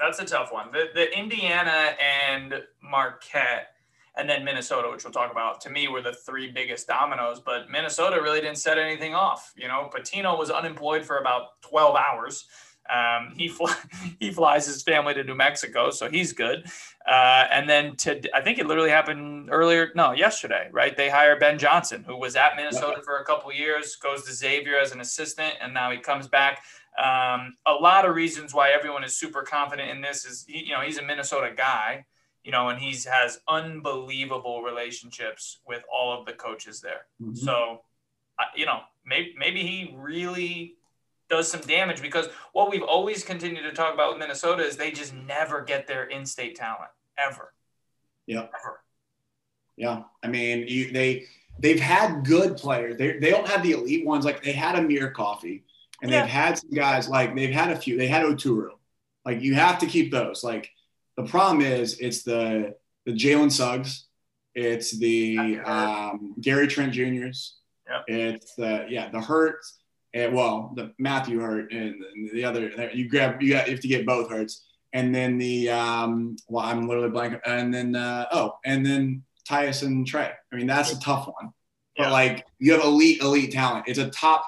That's 0.00 0.18
a 0.18 0.24
tough 0.24 0.50
one. 0.50 0.72
The, 0.72 0.86
the 0.94 1.16
Indiana 1.16 1.94
and 2.00 2.62
Marquette, 2.82 3.74
and 4.16 4.28
then 4.28 4.44
Minnesota, 4.44 4.90
which 4.90 5.04
we'll 5.04 5.12
talk 5.12 5.30
about, 5.30 5.60
to 5.62 5.70
me 5.70 5.88
were 5.88 6.00
the 6.00 6.14
three 6.14 6.50
biggest 6.50 6.88
dominoes. 6.88 7.38
But 7.38 7.70
Minnesota 7.70 8.20
really 8.22 8.40
didn't 8.40 8.58
set 8.58 8.78
anything 8.78 9.14
off. 9.14 9.52
You 9.56 9.68
know, 9.68 9.90
Pitino 9.94 10.38
was 10.38 10.50
unemployed 10.50 11.04
for 11.04 11.18
about 11.18 11.60
12 11.62 11.96
hours. 11.96 12.46
Um, 12.90 13.32
he 13.36 13.48
fly, 13.48 13.76
he 14.20 14.32
flies 14.32 14.66
his 14.66 14.82
family 14.82 15.14
to 15.14 15.22
New 15.22 15.34
Mexico, 15.34 15.90
so 15.90 16.10
he's 16.10 16.32
good. 16.32 16.66
Uh, 17.06 17.44
and 17.52 17.68
then 17.68 17.96
to 17.96 18.20
I 18.34 18.40
think 18.40 18.58
it 18.58 18.66
literally 18.66 18.90
happened 18.90 19.48
earlier, 19.50 19.90
no, 19.94 20.12
yesterday, 20.12 20.68
right? 20.72 20.96
They 20.96 21.08
hire 21.08 21.38
Ben 21.38 21.58
Johnson, 21.58 22.04
who 22.04 22.16
was 22.16 22.36
at 22.36 22.56
Minnesota 22.56 23.00
for 23.04 23.18
a 23.18 23.24
couple 23.24 23.52
years, 23.52 23.96
goes 23.96 24.24
to 24.24 24.32
Xavier 24.32 24.78
as 24.78 24.92
an 24.92 25.00
assistant, 25.00 25.54
and 25.60 25.72
now 25.72 25.90
he 25.90 25.98
comes 25.98 26.26
back. 26.26 26.62
Um, 27.02 27.56
a 27.66 27.72
lot 27.72 28.04
of 28.04 28.14
reasons 28.14 28.52
why 28.52 28.70
everyone 28.70 29.04
is 29.04 29.16
super 29.16 29.42
confident 29.42 29.90
in 29.90 30.02
this 30.02 30.24
is, 30.24 30.44
he, 30.46 30.64
you 30.66 30.72
know, 30.72 30.80
he's 30.80 30.98
a 30.98 31.02
Minnesota 31.02 31.50
guy, 31.56 32.04
you 32.44 32.52
know, 32.52 32.68
and 32.68 32.78
he's 32.78 33.06
has 33.06 33.40
unbelievable 33.48 34.62
relationships 34.62 35.60
with 35.66 35.82
all 35.92 36.18
of 36.18 36.26
the 36.26 36.32
coaches 36.32 36.80
there. 36.80 37.06
Mm-hmm. 37.22 37.36
So, 37.36 37.82
you 38.54 38.66
know, 38.66 38.80
maybe 39.06 39.34
maybe 39.38 39.62
he 39.62 39.94
really 39.96 40.74
does 41.30 41.50
some 41.50 41.62
damage 41.62 42.02
because 42.02 42.28
what 42.52 42.70
we've 42.70 42.82
always 42.82 43.24
continued 43.24 43.62
to 43.62 43.72
talk 43.72 43.94
about 43.94 44.10
with 44.10 44.18
Minnesota 44.18 44.62
is 44.62 44.76
they 44.76 44.90
just 44.90 45.14
never 45.14 45.62
get 45.62 45.86
their 45.86 46.04
in-state 46.04 46.56
talent 46.56 46.90
ever. 47.16 47.54
Yeah. 48.26 48.40
Ever. 48.40 48.82
Yeah, 49.76 50.02
I 50.22 50.28
mean, 50.28 50.66
you, 50.68 50.92
they 50.92 51.24
they've 51.58 51.80
had 51.80 52.22
good 52.26 52.58
players. 52.58 52.98
They 52.98 53.18
they 53.18 53.30
don't 53.30 53.48
have 53.48 53.62
the 53.62 53.72
elite 53.72 54.04
ones. 54.04 54.26
Like 54.26 54.42
they 54.42 54.52
had 54.52 54.76
Amir 54.76 55.10
Coffey, 55.12 55.64
and 56.02 56.10
Yeah. 56.10 56.22
they've 56.22 56.30
had 56.30 56.58
some 56.58 56.70
guys 56.70 57.08
like 57.08 57.34
they've 57.34 57.52
had 57.54 57.70
a 57.70 57.76
few. 57.76 57.96
They 57.96 58.06
had 58.08 58.24
Oturu. 58.24 58.70
Like 59.24 59.42
you 59.42 59.54
have 59.54 59.78
to 59.80 59.86
keep 59.86 60.10
those. 60.10 60.42
Like 60.44 60.70
the 61.16 61.24
problem 61.24 61.60
is 61.64 61.98
it's 62.00 62.22
the 62.22 62.74
the 63.06 63.12
Jalen 63.12 63.50
Suggs, 63.52 64.06
it's 64.54 64.96
the 64.98 65.58
um, 65.64 66.34
Gary 66.40 66.66
Trent 66.68 66.92
Juniors. 66.92 67.56
Yep. 67.88 68.04
It's 68.08 68.54
the 68.54 68.86
yeah 68.88 69.10
the 69.10 69.20
Hurts. 69.20 69.78
And, 70.12 70.34
well, 70.34 70.72
the 70.74 70.92
Matthew 70.98 71.38
Hurt 71.40 71.72
and 71.72 71.94
the 72.32 72.44
other 72.44 72.90
you 72.94 73.08
grab 73.08 73.40
you 73.40 73.52
got 73.52 73.66
you 73.68 73.74
have 73.74 73.80
to 73.80 73.88
get 73.88 74.06
both 74.06 74.30
Hurts. 74.30 74.66
And 74.92 75.14
then 75.14 75.38
the 75.38 75.70
um 75.70 76.36
well 76.48 76.64
I'm 76.64 76.88
literally 76.88 77.10
blank 77.10 77.40
and 77.44 77.72
then 77.72 77.94
uh 77.94 78.26
oh 78.32 78.54
and 78.64 78.84
then 78.84 79.22
Tyus 79.48 79.82
and 79.84 80.06
Trey. 80.06 80.30
I 80.52 80.56
mean 80.56 80.66
that's 80.66 80.92
a 80.92 80.98
tough 81.00 81.26
one. 81.28 81.52
But 81.96 82.04
Yeah. 82.04 82.10
like 82.12 82.46
you 82.58 82.72
have 82.72 82.82
elite 82.84 83.20
elite 83.22 83.52
talent. 83.52 83.84
It's 83.86 83.98
a 84.00 84.10
top 84.10 84.44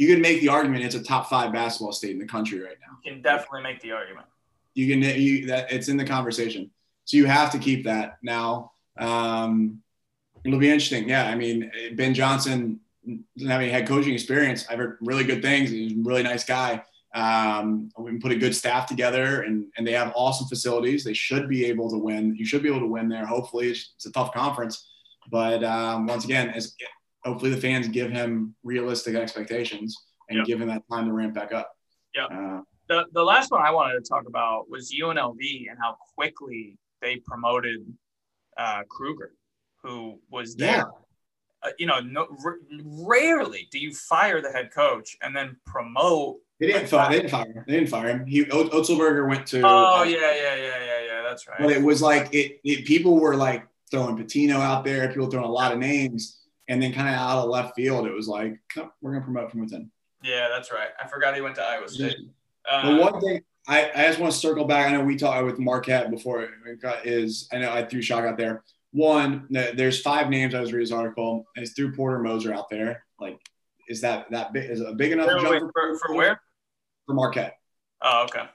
you 0.00 0.06
can 0.10 0.22
make 0.22 0.40
the 0.40 0.48
argument 0.48 0.82
it's 0.82 0.94
a 0.94 1.02
top 1.02 1.28
five 1.28 1.52
basketball 1.52 1.92
state 1.92 2.12
in 2.12 2.18
the 2.18 2.24
country 2.26 2.58
right 2.58 2.78
now. 2.80 2.96
You 3.04 3.12
can 3.12 3.22
definitely 3.22 3.62
make 3.62 3.80
the 3.82 3.92
argument. 3.92 4.26
you 4.74 4.88
can 4.88 5.02
you 5.20 5.46
that 5.48 5.70
it's 5.70 5.88
in 5.88 5.98
the 5.98 6.06
conversation. 6.06 6.70
So 7.04 7.18
you 7.18 7.26
have 7.26 7.52
to 7.52 7.58
keep 7.58 7.84
that 7.84 8.16
now. 8.22 8.72
Um 8.98 9.82
it'll 10.42 10.58
be 10.58 10.70
interesting. 10.70 11.06
Yeah 11.06 11.26
i 11.28 11.34
mean 11.34 11.70
ben 11.96 12.14
johnson 12.14 12.80
doesn't 13.36 13.50
have 13.50 13.60
any 13.60 13.70
head 13.70 13.86
coaching 13.86 14.14
experience 14.14 14.64
i've 14.70 14.78
heard 14.78 14.96
really 15.02 15.24
good 15.24 15.42
things. 15.42 15.68
He's 15.70 15.92
a 15.92 16.02
really 16.02 16.22
nice 16.22 16.44
guy. 16.44 16.82
Um 17.14 17.90
we 17.98 18.10
can 18.12 18.22
put 18.22 18.32
a 18.32 18.36
good 18.44 18.56
staff 18.56 18.86
together 18.86 19.42
and 19.42 19.66
and 19.76 19.86
they 19.86 19.92
have 19.92 20.14
awesome 20.16 20.48
facilities. 20.48 21.04
They 21.04 21.12
should 21.26 21.46
be 21.46 21.66
able 21.66 21.90
to 21.90 21.98
win. 21.98 22.34
You 22.40 22.46
should 22.46 22.62
be 22.62 22.70
able 22.70 22.80
to 22.86 22.94
win 22.96 23.10
there. 23.10 23.26
Hopefully 23.26 23.68
it's, 23.68 23.92
it's 23.96 24.06
a 24.06 24.12
tough 24.12 24.32
conference. 24.32 24.74
But 25.30 25.62
um 25.62 26.06
once 26.06 26.24
again 26.24 26.48
as 26.58 26.74
hopefully 27.24 27.50
the 27.50 27.60
fans 27.60 27.88
give 27.88 28.10
him 28.10 28.54
realistic 28.62 29.14
expectations 29.14 29.96
and 30.28 30.38
Yep. 30.38 30.46
give 30.46 30.60
him 30.60 30.68
that 30.68 30.82
time 30.90 31.06
to 31.06 31.12
ramp 31.12 31.34
back 31.34 31.52
up 31.52 31.70
Yeah. 32.14 32.26
uh, 32.26 32.62
the 32.88 33.06
the 33.12 33.22
last 33.24 33.50
one 33.50 33.62
I 33.62 33.70
wanted 33.70 34.02
to 34.02 34.08
talk 34.08 34.26
about 34.26 34.68
was 34.68 34.92
UNLV 34.92 35.68
and 35.70 35.78
how 35.80 35.96
quickly 36.16 36.76
they 37.02 37.16
promoted 37.18 37.80
uh, 38.56 38.82
Kruger. 38.88 39.32
who 39.82 40.20
was 40.30 40.54
there. 40.56 40.76
Yeah. 40.76 40.84
Uh, 41.62 41.70
you 41.78 41.86
know, 41.86 42.00
no, 42.00 42.26
r- 42.44 42.58
rarely 42.84 43.66
do 43.70 43.78
you 43.78 43.94
fire 43.94 44.40
the 44.42 44.50
head 44.50 44.70
coach 44.74 45.16
and 45.22 45.34
then 45.34 45.56
promote. 45.66 46.36
They 46.58 46.66
didn't 46.66 46.88
fire. 46.88 47.08
They 47.10 47.16
didn't 47.16 47.30
fire 47.30 47.46
him. 47.46 47.64
They 47.66 47.72
didn't 47.74 47.88
fire 47.88 48.08
him. 48.08 48.26
He 48.26 48.44
Otzelberger 48.44 49.26
went 49.28 49.46
to. 49.48 49.62
Oh 49.62 50.00
uh, 50.00 50.02
yeah, 50.04 50.18
yeah, 50.18 50.56
yeah, 50.56 50.84
yeah, 50.84 51.00
yeah. 51.06 51.22
That's 51.22 51.46
right. 51.48 51.58
But 51.60 51.70
it 51.72 51.82
was 51.82 52.02
like 52.02 52.34
it, 52.34 52.60
it. 52.64 52.84
People 52.86 53.18
were 53.18 53.36
like 53.36 53.66
throwing 53.90 54.16
Pitino 54.18 54.56
out 54.56 54.84
there. 54.84 55.08
People 55.08 55.30
throwing 55.30 55.46
a 55.48 55.52
lot 55.52 55.72
of 55.72 55.78
names, 55.78 56.39
and 56.70 56.82
then 56.82 56.92
kind 56.92 57.08
of 57.08 57.14
out 57.14 57.44
of 57.44 57.50
left 57.50 57.74
field, 57.74 58.06
it 58.06 58.14
was 58.14 58.28
like 58.28 58.58
we're 59.02 59.12
gonna 59.12 59.24
promote 59.24 59.50
from 59.50 59.60
within. 59.60 59.90
Yeah, 60.22 60.48
that's 60.48 60.72
right. 60.72 60.88
I 61.02 61.06
forgot 61.08 61.34
he 61.34 61.40
went 61.40 61.56
to 61.56 61.62
Iowa 61.62 61.88
State. 61.88 62.16
Um, 62.70 62.96
the 62.96 63.02
one 63.02 63.20
thing 63.20 63.42
I, 63.68 63.90
I 63.94 64.06
just 64.06 64.18
want 64.18 64.32
to 64.32 64.38
circle 64.38 64.64
back. 64.64 64.88
I 64.88 64.92
know 64.92 65.04
we 65.04 65.16
talked 65.16 65.44
with 65.44 65.58
Marquette 65.58 66.10
before. 66.10 66.48
got, 66.80 67.06
Is 67.06 67.48
I 67.52 67.58
know 67.58 67.72
I 67.72 67.84
threw 67.84 68.02
shock 68.02 68.24
out 68.24 68.36
there. 68.36 68.64
One, 68.92 69.46
there's 69.50 70.00
five 70.00 70.28
names. 70.28 70.54
I 70.54 70.60
was 70.60 70.72
reading 70.72 70.80
his 70.80 70.92
article. 70.92 71.46
And 71.54 71.62
it's 71.62 71.74
through 71.74 71.94
Porter 71.94 72.18
Moser 72.18 72.52
out 72.52 72.68
there. 72.68 73.04
Like, 73.20 73.38
is 73.88 74.00
that 74.00 74.30
that 74.30 74.52
big? 74.52 74.70
Is 74.70 74.80
a 74.80 74.92
big 74.92 75.12
enough 75.12 75.28
wait, 75.28 75.60
jump 75.60 75.72
for, 75.72 75.98
for, 75.98 76.14
where? 76.14 76.40
For 77.06 77.14
Marquette. 77.14 77.58
Oh, 78.02 78.24
okay. 78.24 78.48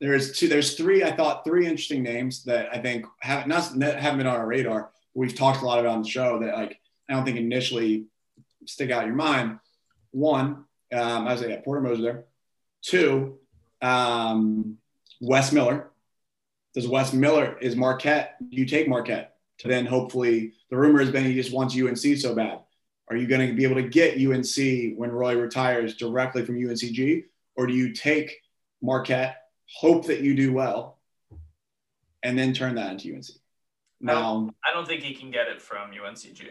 There's 0.00 0.36
two. 0.36 0.48
There's 0.48 0.74
three. 0.74 1.04
I 1.04 1.12
thought 1.12 1.44
three 1.44 1.66
interesting 1.66 2.02
names 2.02 2.42
that 2.44 2.68
I 2.72 2.78
think 2.78 3.06
haven't 3.20 3.48
not 3.48 3.72
haven't 3.80 4.18
been 4.18 4.26
on 4.26 4.36
our 4.36 4.46
radar. 4.46 4.90
We've 5.14 5.34
talked 5.34 5.62
a 5.62 5.64
lot 5.64 5.78
about 5.78 5.94
on 5.94 6.02
the 6.02 6.08
show 6.08 6.38
that 6.40 6.54
like 6.54 6.80
I 7.08 7.14
don't 7.14 7.24
think 7.24 7.38
initially 7.38 8.06
stick 8.66 8.90
out 8.90 9.02
in 9.02 9.08
your 9.08 9.16
mind. 9.16 9.58
One, 10.10 10.64
um, 10.92 11.26
I 11.26 11.32
was 11.32 11.42
like, 11.42 11.64
Porter 11.64 11.80
Moser 11.80 12.02
there. 12.02 12.24
Two, 12.82 13.38
um, 13.82 14.78
Wes 15.20 15.52
Miller. 15.52 15.90
Does 16.74 16.86
Wes 16.86 17.12
Miller 17.12 17.56
is 17.60 17.74
Marquette? 17.74 18.36
Do 18.50 18.56
you 18.56 18.66
take 18.66 18.88
Marquette 18.88 19.36
to 19.58 19.68
then 19.68 19.86
hopefully 19.86 20.52
the 20.70 20.76
rumor 20.76 21.00
has 21.00 21.10
been 21.10 21.24
he 21.24 21.34
just 21.34 21.52
wants 21.52 21.76
UNC 21.76 22.18
so 22.18 22.34
bad. 22.34 22.60
Are 23.08 23.16
you 23.16 23.26
going 23.26 23.48
to 23.48 23.54
be 23.54 23.64
able 23.64 23.76
to 23.76 23.88
get 23.88 24.14
UNC 24.14 24.98
when 24.98 25.10
Roy 25.10 25.36
retires 25.36 25.96
directly 25.96 26.44
from 26.44 26.56
UNCG, 26.56 27.24
or 27.54 27.66
do 27.66 27.72
you 27.72 27.92
take 27.92 28.36
Marquette, 28.82 29.44
hope 29.72 30.06
that 30.06 30.20
you 30.20 30.34
do 30.34 30.52
well, 30.52 30.98
and 32.22 32.36
then 32.36 32.52
turn 32.52 32.74
that 32.74 32.90
into 32.90 33.14
UNC? 33.14 33.26
Now, 34.00 34.12
I 34.12 34.22
don't, 34.22 34.54
I 34.64 34.72
don't 34.74 34.88
think 34.88 35.02
he 35.02 35.14
can 35.14 35.30
get 35.30 35.46
it 35.46 35.62
from 35.62 35.92
UNCG. 35.92 36.48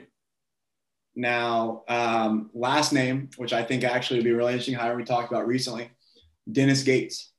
Now, 1.16 1.84
um, 1.88 2.50
last 2.54 2.92
name, 2.92 3.30
which 3.38 3.54
I 3.54 3.64
think 3.64 3.84
actually 3.84 4.20
would 4.20 4.26
be 4.26 4.34
really 4.34 4.54
interesting, 4.54 4.76
hire 4.76 4.96
we 4.96 5.04
talked 5.04 5.32
about 5.32 5.48
recently, 5.48 5.90
Dennis 6.52 6.84
Gates. 6.84 7.32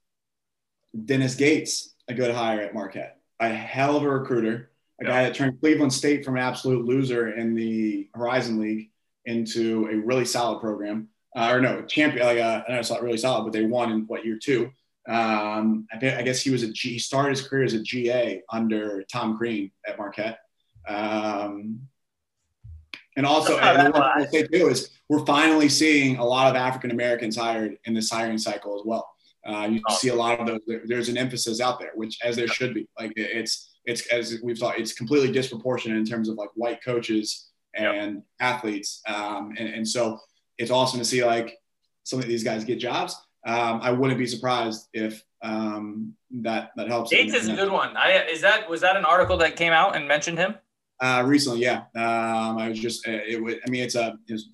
Dennis 1.05 1.35
Gates, 1.35 1.95
a 2.09 2.15
good 2.15 2.35
hire 2.35 2.61
at 2.61 2.73
Marquette, 2.73 3.21
a 3.39 3.49
hell 3.49 3.97
of 3.97 4.03
a 4.03 4.09
recruiter, 4.09 4.71
a 5.01 5.05
guy 5.05 5.25
that 5.25 5.35
turned 5.35 5.61
Cleveland 5.61 5.93
State 5.93 6.25
from 6.25 6.37
an 6.37 6.43
absolute 6.43 6.87
loser 6.87 7.33
in 7.33 7.55
the 7.55 8.09
Horizon 8.15 8.59
League 8.59 8.91
into 9.27 9.89
a 9.91 9.97
really 9.97 10.25
solid 10.25 10.61
program. 10.61 11.09
Uh, 11.37 11.51
or 11.53 11.61
no, 11.61 11.83
champion. 11.83 12.25
Like 12.25 12.39
uh, 12.39 12.63
I 12.67 12.73
know 12.73 12.79
it's 12.79 12.91
not 12.91 13.03
really 13.03 13.19
solid, 13.19 13.45
but 13.45 13.53
they 13.53 13.67
won 13.67 13.93
in 13.93 14.07
what 14.07 14.25
year 14.25 14.39
two. 14.43 14.71
Um, 15.07 15.87
I, 15.93 15.97
I, 15.97 16.23
guess 16.23 16.41
he 16.41 16.51
was 16.51 16.63
a 16.63 16.73
G. 16.73 16.95
He 16.95 16.99
started 16.99 17.37
his 17.37 17.47
career 17.47 17.65
as 17.65 17.75
a 17.75 17.83
GA 17.83 18.43
under 18.51 19.05
Tom 19.05 19.37
Crean 19.37 19.71
at 19.87 19.99
Marquette. 19.99 20.39
Um, 20.89 21.81
and 23.17 23.27
also, 23.27 23.59
and 23.61 23.93
what 23.93 24.03
I 24.03 24.27
say 24.27 24.47
too 24.47 24.69
is 24.69 24.91
we're 25.09 25.25
finally 25.25 25.69
seeing 25.69 26.17
a 26.17 26.25
lot 26.25 26.49
of 26.49 26.57
African 26.57 26.91
Americans 26.91 27.37
hired 27.37 27.79
in 27.85 27.95
this 27.95 28.11
hiring 28.11 28.39
cycle 28.39 28.79
as 28.79 28.83
well. 28.85 29.09
Uh, 29.47 29.69
you 29.71 29.81
see 29.91 30.09
a 30.09 30.15
lot 30.15 30.41
of 30.41 30.47
those. 30.47 30.61
There's 30.87 31.09
an 31.09 31.17
emphasis 31.17 31.61
out 31.61 31.79
there, 31.79 31.93
which 31.95 32.19
as 32.23 32.37
there 32.37 32.49
should 32.49 32.75
be. 32.75 32.89
Like 32.99 33.13
it's 33.17 33.77
it's 33.85 34.07
as 34.09 34.39
we've 34.43 34.59
thought, 34.59 34.79
it's 34.79 34.93
completely 34.93 35.31
disproportionate 35.31 35.97
in 35.97 36.05
terms 36.05 36.29
of 36.29 36.37
like 36.37 36.51
white 36.55 36.83
coaches 36.85 37.51
and 37.75 38.15
yep. 38.17 38.25
athletes. 38.41 39.03
Um, 39.07 39.55
and, 39.57 39.69
and 39.69 39.89
so 39.89 40.19
it's 40.59 40.71
awesome 40.71 40.99
to 40.99 41.05
see 41.05 41.25
like 41.25 41.57
some 42.03 42.19
of 42.19 42.27
these 42.27 42.43
guys 42.43 42.65
get 42.65 42.79
jobs. 42.79 43.17
Um, 43.47 43.81
I 43.81 43.93
wouldn't 43.93 44.19
be 44.19 44.27
surprised 44.27 44.89
if 44.93 45.23
um, 45.43 46.15
that 46.43 46.73
that 46.77 46.89
helps. 46.89 47.11
Gates 47.11 47.35
is 47.35 47.49
a 47.49 47.55
good 47.55 47.71
one. 47.71 47.97
I 47.97 48.25
is 48.25 48.41
that 48.41 48.69
was 48.69 48.81
that 48.81 48.97
an 48.97 49.05
article 49.05 49.37
that 49.39 49.55
came 49.55 49.73
out 49.73 49.95
and 49.95 50.09
mentioned 50.09 50.39
him? 50.39 50.57
Uh, 51.01 51.23
recently, 51.27 51.61
yeah. 51.61 51.83
Um, 51.95 52.59
I 52.59 52.69
was 52.69 52.79
just 52.79 53.07
it, 53.07 53.25
it 53.29 53.61
I 53.67 53.71
mean, 53.71 53.83
it's 53.83 53.95
a 53.95 54.17
it's 54.27 54.49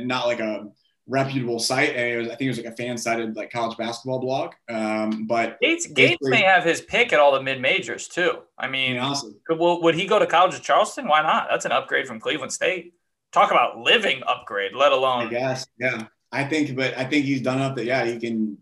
not 0.00 0.26
like 0.26 0.40
a 0.40 0.68
reputable 1.10 1.58
site. 1.58 1.90
And 1.90 2.08
it 2.08 2.16
was, 2.16 2.26
I 2.28 2.30
think 2.30 2.42
it 2.42 2.48
was 2.48 2.58
like 2.58 2.66
a 2.66 2.76
fan 2.76 2.96
sided 2.96 3.36
like 3.36 3.50
college 3.50 3.76
basketball 3.76 4.20
blog. 4.20 4.52
Um, 4.68 5.26
but 5.26 5.58
Gates 5.60 5.86
Gates 5.86 6.18
may 6.22 6.42
have 6.42 6.64
his 6.64 6.80
pick 6.80 7.12
at 7.12 7.18
all 7.18 7.32
the 7.32 7.42
mid 7.42 7.60
majors 7.60 8.08
too. 8.08 8.38
I 8.58 8.68
mean, 8.68 8.96
awesome. 8.96 9.38
could, 9.46 9.58
well, 9.58 9.82
would 9.82 9.94
he 9.94 10.06
go 10.06 10.18
to 10.18 10.26
college 10.26 10.54
at 10.54 10.62
Charleston? 10.62 11.08
Why 11.08 11.22
not? 11.22 11.48
That's 11.50 11.64
an 11.64 11.72
upgrade 11.72 12.06
from 12.06 12.20
Cleveland 12.20 12.52
State. 12.52 12.94
Talk 13.32 13.50
about 13.50 13.78
living 13.78 14.22
upgrade, 14.26 14.72
let 14.74 14.92
alone. 14.92 15.26
I 15.26 15.30
guess, 15.30 15.66
yeah. 15.78 16.06
I 16.32 16.44
think, 16.44 16.76
but 16.76 16.96
I 16.96 17.04
think 17.04 17.24
he's 17.24 17.42
done 17.42 17.60
up 17.60 17.76
that 17.76 17.84
yeah, 17.84 18.04
he 18.04 18.18
can. 18.18 18.58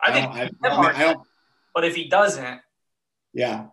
I, 0.00 0.10
I 0.10 0.12
think, 0.12 0.26
I, 0.32 0.68
I, 0.68 0.80
mean, 0.80 0.90
I 0.94 1.04
don't. 1.04 1.26
But 1.74 1.84
if 1.84 1.94
he 1.94 2.08
doesn't, 2.08 2.60
yeah, 3.34 3.66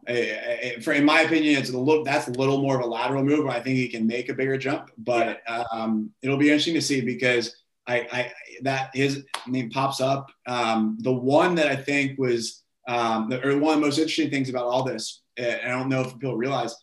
for 0.82 0.94
in 0.94 1.06
my 1.06 1.22
opinion, 1.22 1.60
it's 1.60 1.70
a 1.70 1.78
little 1.78 2.04
that's 2.04 2.28
a 2.28 2.32
little 2.32 2.62
more 2.62 2.78
of 2.78 2.86
a 2.86 2.88
lateral 2.88 3.24
move. 3.24 3.48
I 3.48 3.60
think 3.60 3.78
he 3.78 3.88
can 3.88 4.06
make 4.06 4.30
a 4.30 4.34
bigger 4.34 4.58
jump, 4.58 4.92
but 4.98 5.42
um, 5.72 6.12
it'll 6.22 6.38
be 6.38 6.50
interesting 6.50 6.74
to 6.76 6.82
see 6.82 7.02
because 7.02 7.56
I, 7.88 8.08
I 8.12 8.32
that 8.64 8.92
his 8.94 9.26
name 9.48 9.70
pops 9.70 10.02
up. 10.02 10.30
Um, 10.46 10.98
the 11.02 11.12
one 11.14 11.56
that 11.56 11.68
I 11.68 11.76
think 11.76 12.20
was 12.20 12.64
um, 12.88 13.30
the, 13.30 13.46
or 13.46 13.58
one 13.58 13.76
of 13.76 13.80
the 13.80 13.86
most 13.86 13.98
interesting 13.98 14.30
things 14.30 14.50
about 14.50 14.66
all 14.66 14.84
this, 14.84 15.22
and 15.38 15.62
I 15.64 15.70
don't 15.70 15.90
know 15.90 16.02
if 16.02 16.14
people 16.14 16.38
realize 16.38 16.76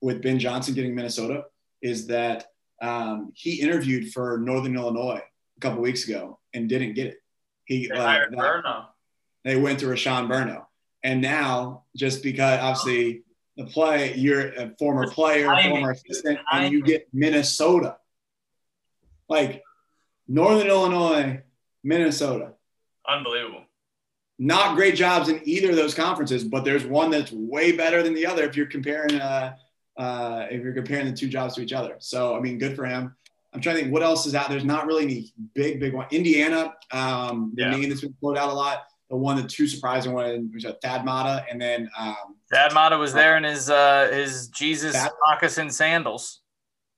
with 0.00 0.22
Ben 0.22 0.38
Johnson 0.38 0.74
getting 0.74 0.94
Minnesota, 0.94 1.44
is 1.80 2.06
that 2.08 2.46
um, 2.80 3.32
he 3.34 3.60
interviewed 3.60 4.12
for 4.12 4.38
Northern 4.38 4.76
Illinois 4.76 5.20
a 5.56 5.60
couple 5.60 5.82
weeks 5.82 6.06
ago 6.06 6.38
and 6.54 6.68
didn't 6.68 6.94
get 6.94 7.06
it. 7.08 7.18
He 7.64 7.88
they 7.88 7.94
uh, 7.94 8.02
hired 8.02 8.34
Burno. 8.34 8.86
They 9.44 9.56
went 9.56 9.80
to 9.80 9.86
Rashon 9.86 10.28
Burno, 10.28 10.64
and 11.02 11.20
now 11.20 11.84
just 11.96 12.22
because 12.22 12.58
obviously 12.60 13.22
the 13.56 13.64
play, 13.64 14.14
you're 14.14 14.48
a 14.54 14.74
former 14.78 15.06
player, 15.10 15.46
former 15.46 15.90
assistant, 15.90 16.38
and 16.50 16.72
you 16.72 16.82
get 16.82 17.08
Minnesota. 17.12 17.96
Like 19.28 19.62
Northern 20.28 20.68
Illinois, 20.68 21.42
Minnesota. 21.84 22.52
Unbelievable. 23.06 23.64
Not 24.38 24.76
great 24.76 24.94
jobs 24.94 25.28
in 25.28 25.40
either 25.44 25.70
of 25.70 25.76
those 25.76 25.94
conferences, 25.94 26.44
but 26.44 26.64
there's 26.64 26.84
one 26.84 27.10
that's 27.10 27.30
way 27.32 27.72
better 27.72 28.02
than 28.02 28.14
the 28.14 28.26
other 28.26 28.44
if 28.44 28.56
you're 28.56 28.66
comparing 28.66 29.20
uh, 29.20 29.54
uh, 29.96 30.46
if 30.50 30.62
you're 30.62 30.72
comparing 30.72 31.06
the 31.06 31.16
two 31.16 31.28
jobs 31.28 31.54
to 31.54 31.62
each 31.62 31.72
other. 31.72 31.96
So 31.98 32.34
I 32.36 32.40
mean, 32.40 32.58
good 32.58 32.74
for 32.74 32.86
him. 32.86 33.14
I'm 33.52 33.60
trying 33.60 33.76
to 33.76 33.82
think 33.82 33.92
what 33.92 34.02
else 34.02 34.24
is 34.24 34.34
out. 34.34 34.48
There's 34.48 34.64
not 34.64 34.86
really 34.86 35.02
any 35.02 35.32
big, 35.54 35.78
big 35.78 35.92
one. 35.92 36.06
Indiana, 36.10 36.74
um, 36.90 37.52
the 37.54 37.62
yeah. 37.62 37.70
name 37.70 37.88
that's 37.90 38.00
been 38.00 38.14
floated 38.18 38.40
out 38.40 38.48
a 38.48 38.54
lot. 38.54 38.84
The 39.12 39.18
one, 39.18 39.36
the 39.36 39.42
two 39.42 39.66
surprising 39.66 40.14
one 40.14 40.50
was 40.54 40.64
a 40.64 40.72
Thad 40.72 41.04
Matta, 41.04 41.44
and 41.50 41.60
then 41.60 41.90
um, 41.98 42.16
Thad 42.50 42.72
Matta 42.72 42.96
was 42.96 43.12
there 43.12 43.36
in 43.36 43.44
his 43.44 43.68
uh, 43.68 44.08
his 44.10 44.48
Jesus 44.48 44.96
Thad, 44.96 45.10
moccasin 45.28 45.70
sandals. 45.70 46.40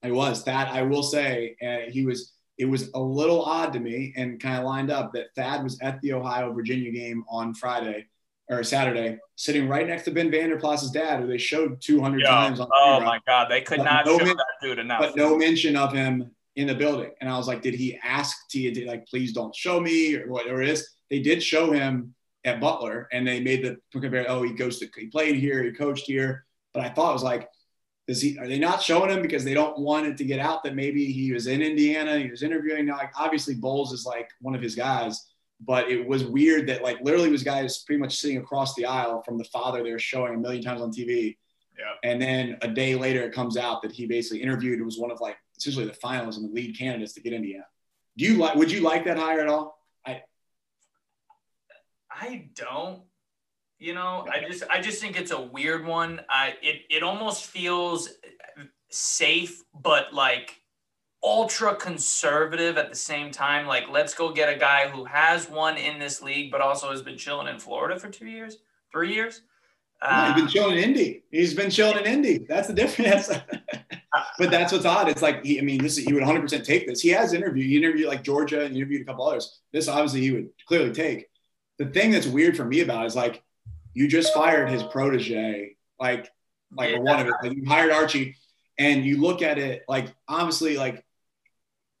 He 0.01 0.11
was 0.11 0.45
that. 0.45 0.69
I 0.69 0.83
will 0.83 1.03
say, 1.03 1.57
uh, 1.61 1.91
he 1.91 2.05
was 2.05 2.31
it 2.57 2.63
was 2.63 2.89
a 2.93 2.99
little 2.99 3.43
odd 3.43 3.73
to 3.73 3.81
me 3.81 4.13
and 4.15 4.39
kind 4.39 4.57
of 4.57 4.63
lined 4.63 4.91
up 4.91 5.11
that 5.11 5.35
Thad 5.35 5.61
was 5.61 5.77
at 5.81 5.99
the 5.99 6.13
Ohio 6.13 6.53
Virginia 6.53 6.89
game 6.89 7.25
on 7.29 7.53
Friday 7.53 8.07
or 8.49 8.63
Saturday, 8.63 9.17
sitting 9.35 9.67
right 9.67 9.85
next 9.85 10.03
to 10.03 10.11
Ben 10.11 10.31
Vander 10.31 10.57
Plas's 10.57 10.91
dad, 10.91 11.19
who 11.19 11.27
they 11.27 11.37
showed 11.37 11.81
200 11.81 12.21
Yo, 12.21 12.27
times 12.27 12.61
on. 12.61 12.69
Oh 12.73 13.01
my 13.01 13.19
God, 13.27 13.51
they 13.51 13.59
could 13.59 13.79
not 13.79 14.05
no 14.05 14.17
show 14.19 14.23
men- 14.23 14.37
that 14.37 14.45
dude 14.61 14.79
enough. 14.79 15.01
But 15.01 15.17
no 15.17 15.35
mention 15.35 15.75
of 15.75 15.91
him 15.91 16.31
in 16.55 16.67
the 16.67 16.75
building. 16.75 17.11
And 17.19 17.29
I 17.29 17.37
was 17.37 17.49
like, 17.49 17.61
did 17.61 17.73
he 17.73 17.99
ask 18.01 18.47
Tia, 18.49 18.87
like, 18.87 19.05
please 19.05 19.33
don't 19.33 19.53
show 19.53 19.81
me 19.81 20.15
or 20.15 20.31
whatever 20.31 20.61
it 20.61 20.69
is? 20.69 20.94
They 21.09 21.19
did 21.19 21.43
show 21.43 21.71
him 21.71 22.15
at 22.43 22.59
Butler, 22.59 23.07
and 23.11 23.27
they 23.27 23.39
made 23.39 23.63
the 23.63 23.77
compare. 23.91 24.25
Oh, 24.27 24.43
he 24.43 24.53
goes 24.53 24.79
to 24.79 24.87
he 24.97 25.07
played 25.07 25.35
here, 25.35 25.63
he 25.63 25.71
coached 25.71 26.05
here. 26.05 26.45
But 26.73 26.83
I 26.83 26.89
thought 26.89 27.11
it 27.11 27.13
was 27.13 27.23
like 27.23 27.49
does 28.07 28.21
he 28.21 28.37
are 28.37 28.47
they 28.47 28.59
not 28.59 28.81
showing 28.81 29.09
him 29.09 29.21
because 29.21 29.43
they 29.43 29.53
don't 29.53 29.79
want 29.79 30.05
it 30.05 30.17
to 30.17 30.23
get 30.23 30.39
out 30.39 30.63
that 30.63 30.75
maybe 30.75 31.11
he 31.11 31.31
was 31.31 31.47
in 31.47 31.61
Indiana, 31.61 32.19
he 32.19 32.29
was 32.29 32.43
interviewing 32.43 32.85
now 32.85 32.97
like 32.97 33.11
obviously 33.17 33.55
Boals 33.55 33.91
is 33.91 34.05
like 34.05 34.29
one 34.41 34.55
of 34.55 34.61
his 34.61 34.75
guys, 34.75 35.31
but 35.59 35.89
it 35.89 36.05
was 36.07 36.23
weird 36.23 36.67
that 36.67 36.83
like 36.83 36.99
literally 37.01 37.29
was 37.29 37.43
guys 37.43 37.79
pretty 37.79 37.99
much 37.99 38.17
sitting 38.17 38.37
across 38.37 38.75
the 38.75 38.85
aisle 38.85 39.23
from 39.23 39.37
the 39.37 39.43
father 39.45 39.83
they 39.83 39.91
were 39.91 39.99
showing 39.99 40.35
a 40.35 40.37
million 40.37 40.63
times 40.63 40.81
on 40.81 40.91
TV. 40.91 41.37
Yeah. 41.77 42.09
And 42.09 42.21
then 42.21 42.57
a 42.61 42.67
day 42.67 42.95
later 42.95 43.23
it 43.23 43.33
comes 43.33 43.57
out 43.57 43.81
that 43.81 43.91
he 43.91 44.05
basically 44.05 44.41
interviewed 44.41 44.77
and 44.77 44.85
was 44.85 44.99
one 44.99 45.11
of 45.11 45.19
like 45.19 45.37
essentially 45.57 45.85
the 45.85 45.91
finalists 45.91 46.37
and 46.37 46.49
the 46.49 46.53
lead 46.53 46.77
candidates 46.77 47.13
to 47.13 47.21
get 47.21 47.33
Indiana. 47.33 47.65
Do 48.17 48.25
you 48.25 48.37
like 48.37 48.55
would 48.55 48.71
you 48.71 48.81
like 48.81 49.05
that 49.05 49.17
hire 49.17 49.41
at 49.41 49.47
all? 49.47 49.74
I 52.19 52.49
don't 52.55 53.01
you 53.77 53.93
know, 53.93 54.25
I 54.31 54.39
just 54.47 54.63
I 54.69 54.81
just 54.81 55.01
think 55.01 55.19
it's 55.19 55.31
a 55.31 55.41
weird 55.41 55.85
one. 55.85 56.21
I 56.29 56.53
it 56.61 56.83
it 56.89 57.03
almost 57.03 57.45
feels 57.45 58.09
safe, 58.89 59.63
but 59.81 60.13
like 60.13 60.61
ultra 61.23 61.75
conservative 61.75 62.77
at 62.77 62.89
the 62.89 62.95
same 62.95 63.31
time. 63.31 63.67
Like, 63.67 63.89
let's 63.89 64.13
go 64.13 64.31
get 64.31 64.47
a 64.47 64.57
guy 64.57 64.87
who 64.87 65.03
has 65.05 65.49
won 65.49 65.77
in 65.77 65.99
this 65.99 66.21
league, 66.21 66.51
but 66.51 66.61
also 66.61 66.91
has 66.91 67.01
been 67.01 67.17
chilling 67.17 67.47
in 67.47 67.59
Florida 67.59 67.99
for 67.99 68.09
two 68.09 68.27
years, 68.27 68.57
three 68.91 69.13
years. 69.13 69.41
Uh, 70.01 70.33
he's 70.33 70.43
been 70.43 70.49
chilling 70.49 70.77
in 70.77 70.83
Indy. 70.83 71.23
He's 71.31 71.53
been 71.53 71.69
chilling 71.69 71.97
in 71.97 72.05
Indy. 72.05 72.45
That's 72.47 72.67
the 72.67 72.73
difference. 72.73 73.27
but 74.37 74.51
that's 74.51 74.71
what's 74.71 74.85
odd. 74.85 75.09
It's 75.09 75.21
like 75.21 75.43
he, 75.43 75.59
I 75.59 75.63
mean, 75.63 75.81
this 75.81 75.97
he 75.97 76.13
would 76.13 76.23
100 76.23 76.41
percent 76.41 76.65
take 76.65 76.87
this. 76.87 77.01
He 77.01 77.09
has 77.09 77.33
interviewed. 77.33 77.65
He 77.65 77.77
interviewed 77.77 78.07
like 78.07 78.23
Georgia 78.23 78.63
and 78.63 78.75
interviewed 78.75 79.01
a 79.01 79.05
couple 79.05 79.27
others. 79.27 79.59
This 79.73 79.87
obviously 79.87 80.21
he 80.21 80.31
would 80.31 80.49
clearly 80.67 80.93
take. 80.93 81.27
The 81.77 81.85
thing 81.87 82.11
that's 82.11 82.27
weird 82.27 82.55
for 82.55 82.65
me 82.65 82.81
about 82.81 83.03
it 83.03 83.07
is 83.07 83.15
like 83.15 83.43
you 83.93 84.07
just 84.07 84.33
fired 84.33 84.69
his 84.69 84.83
protege, 84.83 85.75
like 85.99 86.29
like 86.71 86.91
Yeah. 86.91 86.99
one 86.99 87.19
of 87.19 87.27
it. 87.27 87.33
Like 87.41 87.53
you 87.55 87.65
hired 87.65 87.91
Archie, 87.91 88.35
and 88.77 89.05
you 89.05 89.21
look 89.21 89.41
at 89.41 89.57
it 89.57 89.83
like 89.87 90.13
obviously 90.27 90.77
like 90.77 91.03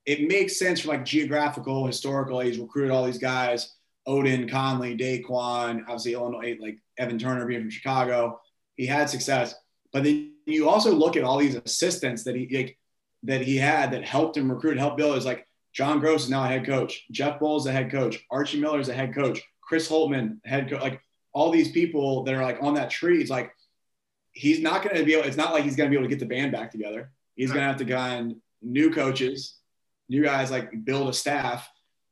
it 0.05 0.27
makes 0.27 0.59
sense 0.59 0.81
from 0.81 0.89
like 0.91 1.05
geographical, 1.05 1.87
historical. 1.87 2.39
He's 2.39 2.59
recruited 2.59 2.91
all 2.91 3.05
these 3.05 3.17
guys: 3.17 3.73
Oden, 4.07 4.49
Conley, 4.49 4.95
Daquan, 4.97 5.81
obviously 5.83 6.13
Illinois, 6.13 6.57
like 6.59 6.77
Evan 6.97 7.17
Turner 7.17 7.45
being 7.45 7.61
from 7.61 7.69
Chicago. 7.69 8.39
He 8.75 8.85
had 8.85 9.09
success, 9.09 9.55
but 9.91 10.03
then 10.03 10.33
you 10.45 10.69
also 10.69 10.93
look 10.93 11.15
at 11.17 11.23
all 11.23 11.37
these 11.37 11.55
assistants 11.55 12.23
that 12.25 12.35
he 12.35 12.47
like, 12.55 12.77
that 13.23 13.41
he 13.41 13.57
had 13.57 13.91
that 13.91 14.03
helped 14.03 14.37
him 14.37 14.51
recruit, 14.51 14.77
help 14.77 14.97
build. 14.97 15.17
Is 15.17 15.25
like 15.25 15.47
John 15.73 16.01
Groce 16.01 16.15
is 16.25 16.29
now 16.29 16.43
a 16.43 16.47
head 16.47 16.65
coach, 16.65 17.05
Jeff 17.11 17.39
Boals 17.39 17.61
is 17.61 17.65
a 17.67 17.71
head 17.71 17.89
coach, 17.91 18.23
Archie 18.29 18.59
Miller 18.59 18.79
is 18.79 18.89
a 18.89 18.93
head 18.93 19.13
coach, 19.15 19.41
Chris 19.65 19.89
Holtmann 19.89 20.37
head 20.45 20.69
coach. 20.69 20.81
Like 20.81 21.01
all 21.33 21.51
these 21.51 21.71
people 21.71 22.23
that 22.23 22.33
are 22.33 22.43
like 22.43 22.59
on 22.61 22.75
that 22.75 22.89
tree. 22.89 23.21
It's 23.21 23.29
like 23.29 23.51
he's 24.31 24.61
not 24.61 24.83
going 24.83 24.95
to 24.95 25.03
be 25.03 25.13
able. 25.13 25.27
It's 25.27 25.37
not 25.37 25.53
like 25.53 25.63
he's 25.63 25.75
going 25.75 25.89
to 25.89 25.91
be 25.91 25.97
able 25.97 26.09
to 26.09 26.15
get 26.15 26.19
the 26.19 26.33
band 26.33 26.51
back 26.51 26.71
together. 26.71 27.11
He's 27.35 27.49
going 27.49 27.61
to 27.61 27.67
have 27.67 27.77
to 27.77 27.85
go 27.85 27.97
find 27.97 28.35
new 28.61 28.91
coaches, 28.91 29.57
new 30.07 30.23
guys, 30.23 30.49
like 30.49 30.85
build 30.85 31.09
a 31.09 31.13
staff. 31.13 31.69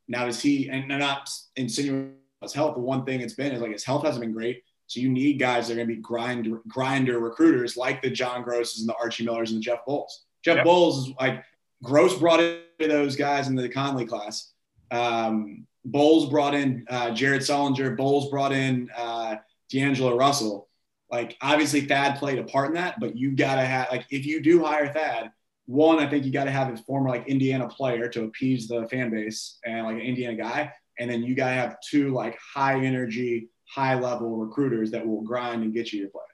Now 0.07 0.25
does 0.25 0.41
he? 0.41 0.69
And 0.69 0.91
I'm 0.91 0.99
not 0.99 1.29
insinuating 1.55 2.15
his 2.41 2.53
health. 2.53 2.75
The 2.75 2.81
one 2.81 3.05
thing 3.05 3.21
it's 3.21 3.33
been 3.33 3.53
is 3.53 3.61
like 3.61 3.71
his 3.71 3.85
health 3.85 4.03
hasn't 4.03 4.21
been 4.21 4.33
great. 4.33 4.63
So 4.87 4.99
you 4.99 5.09
need 5.09 5.39
guys 5.39 5.67
that 5.67 5.73
are 5.73 5.77
going 5.77 5.87
to 5.87 5.95
be 5.95 6.01
grind 6.01 6.53
grinder 6.67 7.19
recruiters 7.19 7.77
like 7.77 8.01
the 8.01 8.09
John 8.09 8.43
Groces 8.43 8.81
and 8.81 8.89
the 8.89 8.95
Archie 8.95 9.23
Millers 9.23 9.51
and 9.51 9.59
the 9.59 9.63
Jeff 9.63 9.79
Boals. 9.87 10.11
Jeff 10.43 10.57
Yep. 10.57 10.65
Boals 10.65 10.97
is 10.97 11.13
like 11.19 11.43
Groce 11.83 12.19
brought 12.19 12.41
in 12.41 12.61
those 12.79 13.15
guys 13.15 13.47
in 13.47 13.55
the 13.55 13.69
Conley 13.69 14.05
class. 14.05 14.51
Um, 14.91 15.65
Boals 15.89 16.29
brought 16.29 16.53
in 16.53 16.86
uh, 16.89 17.11
Jared 17.11 17.41
Sullinger. 17.41 17.97
Boals 17.97 18.29
brought 18.29 18.51
in 18.51 18.89
uh, 18.95 19.36
D'Angelo 19.69 20.15
Russell. 20.17 20.69
Like 21.11 21.38
obviously 21.41 21.81
Thad 21.81 22.17
played 22.17 22.39
a 22.39 22.43
part 22.43 22.69
in 22.69 22.73
that, 22.75 22.99
but 22.99 23.15
you 23.15 23.36
gotta 23.36 23.63
have 23.63 23.89
like 23.91 24.05
if 24.09 24.25
you 24.25 24.41
do 24.41 24.63
hire 24.63 24.91
Thad, 24.91 25.31
one 25.65 25.99
I 25.99 26.09
think 26.09 26.25
you 26.25 26.31
gotta 26.31 26.51
have 26.51 26.73
a 26.73 26.77
former 26.77 27.09
like 27.09 27.27
Indiana 27.27 27.67
player 27.67 28.07
to 28.09 28.23
appease 28.23 28.67
the 28.67 28.88
fan 28.88 29.11
base 29.11 29.59
and 29.63 29.86
like 29.86 29.95
an 29.95 30.01
Indiana 30.01 30.36
guy, 30.36 30.73
and 30.99 31.09
then 31.09 31.21
you 31.21 31.36
gotta 31.36 31.53
have 31.53 31.77
two 31.88 32.13
like 32.13 32.38
high 32.39 32.84
energy, 32.84 33.49
high 33.69 33.93
level 33.93 34.38
recruiters 34.38 34.89
that 34.91 35.05
will 35.05 35.21
grind 35.21 35.63
and 35.63 35.73
get 35.73 35.93
you 35.93 35.99
your 35.99 36.09
players. 36.09 36.27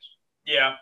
Yeah. 0.45 0.75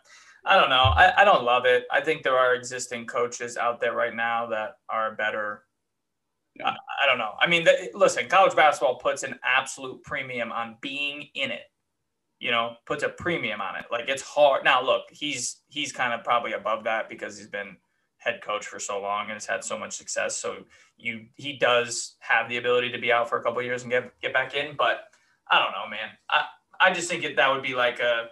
I 0.46 0.56
don't 0.56 0.70
know. 0.70 0.76
I, 0.76 1.12
I 1.18 1.24
don't 1.26 1.44
love 1.44 1.66
it. 1.66 1.86
I 1.92 2.00
think 2.00 2.24
there 2.24 2.38
are 2.38 2.56
existing 2.56 3.06
coaches 3.06 3.58
out 3.58 3.82
there 3.82 3.94
right 3.94 4.16
now 4.16 4.48
that 4.48 4.78
are 4.88 5.14
better. 5.14 5.64
I, 6.64 6.76
I 7.04 7.06
don't 7.06 7.18
know. 7.18 7.32
I 7.40 7.48
mean, 7.48 7.66
th- 7.66 7.94
listen, 7.94 8.28
college 8.28 8.56
basketball 8.56 8.96
puts 8.96 9.24
an 9.24 9.40
absolute 9.44 10.04
premium 10.04 10.52
on 10.52 10.78
being 10.82 11.28
in 11.36 11.52
it. 11.52 11.64
You 12.40 12.52
know, 12.52 12.76
puts 12.86 13.04
a 13.04 13.10
premium 13.10 13.62
on 13.62 13.76
it. 13.78 13.86
Like 13.92 14.10
it's 14.10 14.22
hard. 14.22 14.64
Now, 14.64 14.84
look, 14.84 15.04
he's 15.12 15.62
he's 15.68 15.92
kind 15.92 16.14
of 16.14 16.24
probably 16.24 16.54
above 16.54 16.84
that 16.84 17.10
because 17.10 17.38
he's 17.38 17.48
been 17.48 17.78
head 18.18 18.42
coach 18.42 18.66
for 18.66 18.80
so 18.80 19.02
long 19.02 19.24
and 19.24 19.34
has 19.34 19.46
had 19.46 19.64
so 19.64 19.78
much 19.78 19.98
success. 19.98 20.38
So 20.38 20.58
you 20.98 21.26
he 21.36 21.58
does 21.58 22.16
have 22.20 22.48
the 22.48 22.58
ability 22.58 22.92
to 22.92 23.00
be 23.00 23.12
out 23.12 23.28
for 23.28 23.40
a 23.40 23.44
couple 23.44 23.62
years 23.64 23.82
and 23.82 23.92
get 23.92 24.20
get 24.22 24.34
back 24.34 24.54
in. 24.54 24.76
But 24.78 25.06
I 25.50 25.58
don't 25.58 25.72
know, 25.72 25.90
man. 25.90 26.10
I 26.30 26.46
I 26.80 26.94
just 26.94 27.10
think 27.10 27.24
it, 27.24 27.36
that 27.38 27.52
would 27.52 27.64
be 27.64 27.74
like 27.74 28.00
a 28.00 28.30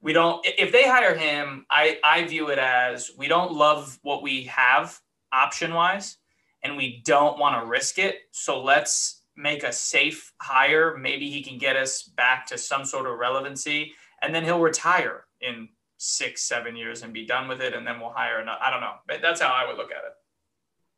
we 0.00 0.12
don't 0.12 0.44
if 0.46 0.72
they 0.72 0.84
hire 0.84 1.14
him 1.14 1.66
i 1.70 1.98
i 2.04 2.24
view 2.24 2.48
it 2.50 2.58
as 2.58 3.10
we 3.16 3.28
don't 3.28 3.52
love 3.52 3.98
what 4.02 4.22
we 4.22 4.44
have 4.44 5.00
option 5.32 5.74
wise 5.74 6.18
and 6.66 6.76
we 6.76 7.00
don't 7.04 7.38
want 7.38 7.60
to 7.62 7.68
risk 7.68 7.98
it 7.98 8.16
so 8.32 8.62
let's 8.62 9.22
make 9.36 9.62
a 9.62 9.72
safe 9.72 10.32
hire 10.40 10.96
maybe 10.96 11.30
he 11.30 11.42
can 11.42 11.58
get 11.58 11.76
us 11.76 12.02
back 12.02 12.46
to 12.46 12.58
some 12.58 12.84
sort 12.84 13.06
of 13.06 13.18
relevancy 13.18 13.92
and 14.22 14.34
then 14.34 14.44
he'll 14.44 14.60
retire 14.60 15.24
in 15.40 15.68
six 15.98 16.42
seven 16.42 16.76
years 16.76 17.02
and 17.02 17.12
be 17.12 17.24
done 17.24 17.48
with 17.48 17.60
it 17.60 17.72
and 17.74 17.86
then 17.86 18.00
we'll 18.00 18.10
hire 18.10 18.40
another 18.40 18.58
i 18.62 18.70
don't 18.70 18.80
know 18.80 18.94
but 19.06 19.22
that's 19.22 19.40
how 19.40 19.48
i 19.48 19.66
would 19.66 19.76
look 19.76 19.90
at 19.90 20.04
it 20.04 20.12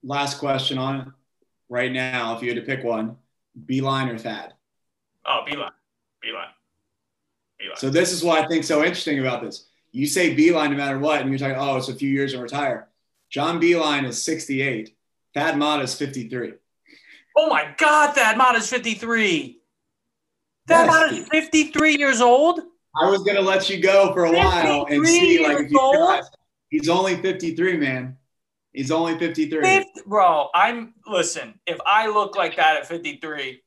Last 0.04 0.38
question 0.38 0.78
on 0.78 1.00
it 1.00 1.06
right 1.68 1.90
now, 1.90 2.36
if 2.36 2.42
you 2.42 2.48
had 2.48 2.56
to 2.56 2.62
pick 2.64 2.84
one, 2.84 3.16
Beilein 3.66 4.08
or 4.12 4.18
Thad. 4.18 4.54
oh 5.26 5.42
Beilein 5.46 5.70
Beilein 6.24 6.46
Beilein 7.60 7.76
So 7.76 7.90
this 7.90 8.12
is 8.12 8.22
what 8.22 8.44
I 8.44 8.46
think 8.46 8.64
so 8.64 8.78
interesting 8.84 9.18
about 9.18 9.42
this. 9.42 9.66
You 9.90 10.06
say 10.06 10.36
Beilein 10.36 10.70
no 10.70 10.76
matter 10.76 10.98
what, 10.98 11.20
and 11.20 11.30
you're 11.30 11.38
talking, 11.38 11.56
oh, 11.58 11.76
it's 11.76 11.88
a 11.88 11.94
few 11.94 12.08
years 12.10 12.32
and 12.32 12.42
retire. 12.42 12.88
John 13.30 13.60
Beilein 13.60 14.06
is 14.06 14.22
68. 14.22 14.94
Thad 15.34 15.82
is 15.82 15.94
53. 15.94 16.54
oh 17.36 17.48
my 17.48 17.74
god 17.78 18.14
that 18.14 18.36
mod 18.36 18.56
is 18.56 18.68
53 18.68 19.60
that 20.66 20.86
Yes. 20.86 20.86
mod 20.86 21.12
is 21.12 21.28
53 21.28 21.96
years 21.96 22.20
old 22.20 22.60
I 23.00 23.08
was 23.10 23.22
gonna 23.22 23.40
let 23.40 23.68
you 23.70 23.80
go 23.80 24.12
for 24.12 24.24
a 24.24 24.32
while 24.32 24.86
and 24.86 25.04
53 25.04 25.06
see 25.06 25.42
like 25.46 25.58
if 25.60 25.70
you 25.70 25.78
old? 25.80 25.94
realize 25.94 26.24
he's 26.70 26.88
only 26.88 27.16
53, 27.16 27.76
man. 27.76 28.16
He's 28.72 28.90
only 28.90 29.18
53. 29.18 29.60
Fifth, 29.62 30.04
bro, 30.06 30.48
I'm 30.54 30.94
listen. 31.06 31.58
If 31.66 31.78
I 31.86 32.08
look 32.08 32.36
like 32.36 32.56
that 32.56 32.76
at 32.76 32.86
53, 32.88 33.62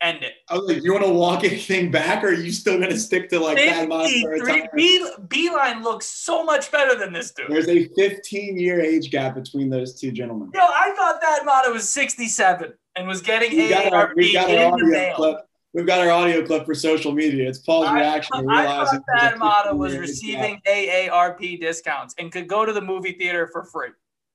end 0.00 0.22
it. 0.22 0.34
I 0.48 0.56
was 0.56 0.68
like, 0.68 0.82
you 0.82 0.92
want 0.92 1.04
to 1.04 1.12
walk 1.12 1.44
anything 1.44 1.90
back, 1.90 2.22
or 2.22 2.28
are 2.28 2.32
you 2.32 2.52
still 2.52 2.78
gonna 2.78 2.98
stick 2.98 3.28
to 3.30 3.40
like 3.40 3.58
Thad 3.58 3.88
Mott 3.88 4.08
for 4.08 4.32
53. 4.34 4.40
retire? 4.40 4.68
B, 4.74 5.10
Beilein 5.26 5.82
looks 5.82 6.06
so 6.06 6.44
much 6.44 6.70
better 6.70 6.98
than 6.98 7.12
this 7.12 7.32
dude. 7.32 7.46
There's 7.48 7.68
a 7.68 7.88
15 7.88 8.58
year 8.58 8.80
age 8.80 9.10
gap 9.10 9.34
between 9.34 9.70
those 9.70 9.98
two 10.00 10.12
gentlemen. 10.12 10.50
Yo, 10.54 10.60
I 10.60 10.94
thought 10.96 11.20
that 11.20 11.44
Matta 11.44 11.70
was 11.70 11.88
67 11.88 12.72
and 12.96 13.08
was 13.08 13.22
getting 13.22 13.50
We 13.56 13.68
got 13.68 13.92
our, 13.92 14.08
AARP 14.08 14.16
we 14.16 14.32
got 14.32 14.50
our 14.50 14.72
audio 14.72 15.14
clip. 15.14 15.36
We've 15.74 15.86
got 15.86 16.00
our 16.00 16.10
audio 16.10 16.44
clip 16.46 16.64
for 16.64 16.74
social 16.74 17.12
media. 17.12 17.48
It's 17.48 17.58
Paul's 17.58 17.88
I, 17.88 17.98
reaction 18.00 18.42
to 18.42 18.50
I 18.50 18.64
thought 18.64 19.02
that 19.18 19.38
Matta 19.38 19.74
was 19.76 19.92
15-year 19.92 20.00
gap. 20.00 20.08
receiving 20.08 20.60
AARP 20.66 21.60
discounts 21.60 22.14
and 22.18 22.32
could 22.32 22.48
go 22.48 22.64
to 22.64 22.72
the 22.72 22.80
movie 22.80 23.12
theater 23.12 23.48
for 23.52 23.64
free. 23.64 23.90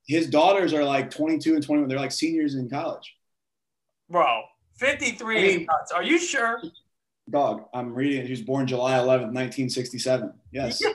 his 0.07 0.29
daughters 0.29 0.73
are 0.73 0.83
like 0.83 1.09
22 1.09 1.55
and 1.55 1.63
21. 1.63 1.89
They're 1.89 1.97
like 1.97 2.11
seniors 2.11 2.55
in 2.55 2.69
college. 2.69 3.15
Bro, 4.09 4.43
53 4.77 5.37
I 5.37 5.39
is 5.41 5.57
mean- 5.57 5.65
nuts. 5.65 5.91
Are 5.91 6.03
you 6.03 6.17
sure? 6.17 6.61
Dog, 7.29 7.65
I'm 7.73 7.93
reading 7.93 8.19
it. 8.19 8.25
He 8.25 8.31
was 8.31 8.41
born 8.41 8.67
July 8.67 8.93
11th, 8.93 9.31
1967. 9.33 10.33
Yes. 10.51 10.81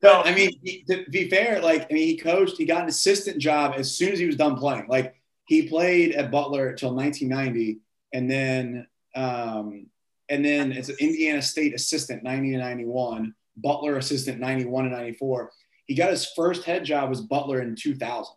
But 0.00 0.26
I 0.26 0.34
mean, 0.34 0.50
to 0.88 1.04
be 1.10 1.28
fair, 1.28 1.60
like 1.60 1.82
I 1.90 1.92
mean, 1.92 2.06
he 2.06 2.16
coached. 2.16 2.56
He 2.56 2.64
got 2.64 2.82
an 2.82 2.88
assistant 2.88 3.38
job 3.38 3.74
as 3.76 3.96
soon 3.96 4.12
as 4.12 4.18
he 4.18 4.26
was 4.26 4.36
done 4.36 4.56
playing. 4.56 4.86
Like 4.88 5.16
he 5.48 5.68
played 5.68 6.12
at 6.14 6.30
Butler 6.30 6.72
till 6.74 6.94
1990, 6.94 7.80
and 8.12 8.30
then 8.30 8.86
um, 9.16 9.86
and 10.28 10.44
then 10.44 10.72
as 10.72 10.88
an 10.88 10.96
Indiana 11.00 11.42
State 11.42 11.74
assistant 11.74 12.22
90 12.22 12.52
to 12.52 12.58
91, 12.58 13.34
Butler 13.56 13.96
assistant 13.96 14.38
91 14.38 14.84
to 14.84 14.90
94. 14.90 15.50
He 15.86 15.94
got 15.96 16.10
his 16.10 16.26
first 16.36 16.64
head 16.64 16.84
job 16.84 17.08
was 17.08 17.20
Butler 17.22 17.60
in 17.62 17.74
2000. 17.74 18.32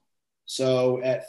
So 0.46 1.02
at 1.04 1.26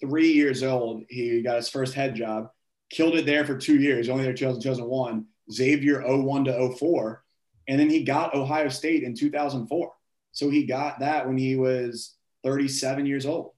33 0.00 0.32
years 0.32 0.62
old, 0.62 1.04
he 1.08 1.42
got 1.42 1.56
his 1.56 1.68
first 1.68 1.94
head 1.94 2.14
job. 2.14 2.50
Killed 2.90 3.16
it 3.16 3.26
there 3.26 3.44
for 3.44 3.56
two 3.56 3.78
years. 3.78 4.08
Only 4.08 4.24
there 4.24 4.34
2000 4.34 4.60
2001. 4.62 5.26
Xavier 5.50 6.02
01 6.04 6.44
to 6.46 6.72
04 6.76 7.22
and 7.68 7.80
then 7.80 7.90
he 7.90 8.04
got 8.04 8.34
Ohio 8.34 8.68
State 8.68 9.02
in 9.02 9.14
2004. 9.14 9.92
So 10.32 10.50
he 10.50 10.66
got 10.66 11.00
that 11.00 11.26
when 11.26 11.36
he 11.36 11.56
was 11.56 12.14
37 12.44 13.06
years 13.06 13.26
old, 13.26 13.52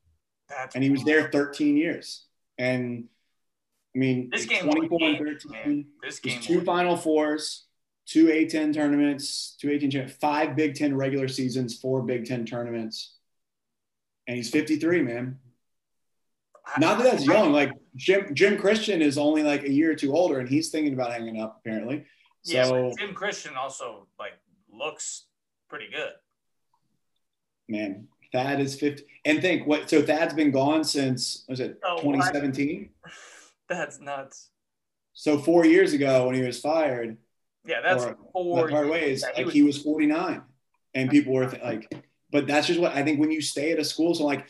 That's 0.49 0.75
and 0.75 0.85
he 0.85 0.91
was 0.91 1.05
there 1.05 1.31
13 1.31 1.77
years. 1.77 2.25
And 2.57 3.05
I 3.95 3.99
mean, 3.99 4.31
This 4.31 4.47
game 4.47 4.65
24 4.65 4.99
and 5.03 5.19
13, 5.19 5.51
man. 5.53 5.87
This 6.03 6.21
game. 6.21 6.41
two 6.41 6.63
Final 6.63 6.97
Fours, 6.97 7.67
two 8.07 8.27
A10 8.27 8.73
tournaments, 8.73 9.57
two 9.61 9.69
A10 9.69 9.91
champ- 9.93 10.11
five 10.11 10.57
Big 10.57 10.75
Ten 10.75 10.97
regular 10.97 11.29
seasons, 11.29 11.79
four 11.79 12.03
Big 12.03 12.25
Ten 12.27 12.47
tournaments, 12.47 13.17
and 14.27 14.37
he's 14.37 14.51
53, 14.51 15.03
man. 15.03 15.39
Not 16.79 16.99
that 16.99 17.05
that's 17.05 17.25
young. 17.25 17.53
Like 17.53 17.73
Jim 17.97 18.35
Jim 18.35 18.59
Christian 18.59 19.01
is 19.01 19.17
only 19.19 19.43
like 19.43 19.63
a 19.65 19.71
year 19.73 19.91
or 19.93 19.95
two 19.95 20.13
older, 20.15 20.39
and 20.41 20.49
he's 20.49 20.71
thinking 20.71 20.93
about 20.93 21.13
hanging 21.13 21.41
up 21.41 21.61
apparently. 21.61 22.05
Yeah, 22.45 22.65
So 22.65 22.91
but 22.91 22.99
Jim 22.99 23.15
Christian 23.15 23.55
also 23.57 24.07
like 24.19 24.33
looks 24.71 25.25
pretty 25.69 25.89
good. 25.91 26.13
man, 27.69 28.09
Thad 28.33 28.61
is 28.61 28.79
50. 28.79 29.05
And 29.25 29.41
think 29.41 29.67
what? 29.67 29.89
So 29.89 30.03
Thad's 30.03 30.35
been 30.35 30.51
gone 30.51 30.85
since 30.85 31.45
was 31.49 31.61
it 31.61 31.79
Oh, 31.85 31.97
2017? 32.01 32.91
That's 33.69 34.01
nuts. 34.01 34.51
So 35.15 35.39
four 35.39 35.67
years 35.67 35.93
ago 35.93 36.27
when 36.27 36.35
he 36.37 36.43
was 36.43 36.61
fired, 36.61 37.17
Yeah, 37.67 37.81
that's 37.83 38.05
Or- 38.05 38.17
four. 38.33 38.69
part 38.69 38.89
ways, 38.89 39.23
Yeah, 39.23 39.29
he 39.35 39.39
like 39.41 39.47
was- 39.47 39.55
he 39.55 39.63
was 39.63 39.83
49, 39.83 40.43
and 40.95 41.11
people 41.11 41.35
were 41.35 41.49
like, 41.63 41.93
but 42.31 42.47
that's 42.47 42.67
just 42.67 42.79
what 42.81 42.93
I 42.95 43.03
think 43.03 43.19
when 43.21 43.31
you 43.31 43.41
stay 43.43 43.73
at 43.73 43.79
a 43.79 43.85
school. 43.85 44.15
So 44.15 44.25
like, 44.25 44.47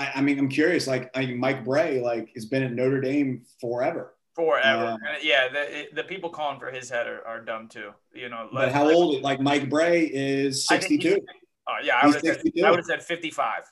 I, 0.00 0.12
I 0.16 0.20
mean, 0.22 0.38
I'm 0.38 0.48
curious. 0.48 0.86
Like, 0.86 1.10
I 1.14 1.26
Mike 1.26 1.64
Brey 1.64 2.00
like 2.00 2.30
has 2.34 2.46
been 2.46 2.62
at 2.62 2.72
Notre 2.72 3.00
Dame 3.00 3.42
forever. 3.60 4.14
forever. 4.34 4.96
Uh, 5.06 5.16
yeah, 5.22 5.48
the 5.48 5.88
the 5.94 6.04
people 6.04 6.30
calling 6.30 6.58
for 6.58 6.70
his 6.70 6.88
head 6.88 7.06
are, 7.06 7.26
are 7.26 7.40
dumb 7.40 7.68
too. 7.68 7.90
You 8.14 8.28
know, 8.30 8.48
But 8.52 8.72
how 8.72 8.86
like- 8.86 8.94
old? 8.94 9.22
Like 9.22 9.40
Mike 9.40 9.68
Brey 9.68 10.04
is 10.06 10.66
I 10.70 10.78
think 10.78 11.02
he's- 11.02 11.14
62. 11.14 11.26
Oh 11.68 11.72
yeah, 11.84 11.98
I 12.02 12.06
would 12.06 12.14
have 12.14 12.22
said 12.22 12.40
I 12.64 12.70
would 12.70 12.78
have 12.78 12.86
said 12.86 13.02
fifty 13.02 13.30
five. 13.30 13.62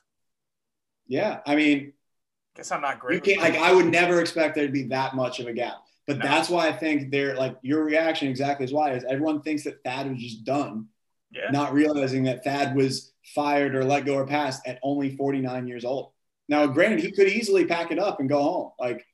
Yeah, 1.06 1.40
I 1.46 1.56
mean, 1.56 1.94
Guess 2.56 2.70
I'm 2.72 2.80
not 2.82 2.98
great. 3.00 3.24
Like, 3.38 3.54
I 3.56 3.72
would 3.72 3.86
never 3.86 4.20
expect 4.20 4.54
there 4.56 4.66
to 4.66 4.72
be 4.72 4.84
that 4.88 5.14
much 5.14 5.38
of 5.40 5.46
a 5.46 5.52
gap. 5.52 5.76
But 6.06 6.18
No. 6.18 6.24
that's 6.24 6.48
why 6.50 6.68
I 6.68 6.72
think 6.72 7.10
they're 7.10 7.36
like 7.36 7.56
your 7.62 7.84
reaction 7.84 8.28
exactly 8.28 8.64
is 8.64 8.72
why 8.72 8.92
is 8.92 9.04
everyone 9.04 9.40
thinks 9.42 9.64
that 9.64 9.82
Thad 9.84 10.10
was 10.10 10.20
just 10.20 10.44
done, 10.44 10.88
yeah. 11.30 11.50
not 11.50 11.72
realizing 11.72 12.24
that 12.24 12.44
Thad 12.44 12.74
was 12.74 13.12
fired 13.34 13.74
or 13.74 13.84
let 13.84 14.04
go 14.06 14.14
or 14.16 14.26
passed 14.26 14.66
at 14.66 14.78
only 14.82 15.16
49 15.16 15.66
years 15.68 15.84
old. 15.84 16.12
Now, 16.48 16.66
granted, 16.66 17.00
he 17.00 17.12
could 17.12 17.28
easily 17.28 17.66
pack 17.66 17.90
it 17.90 17.98
up 17.98 18.20
and 18.20 18.28
go 18.28 18.42
home, 18.42 18.72
like 18.78 19.04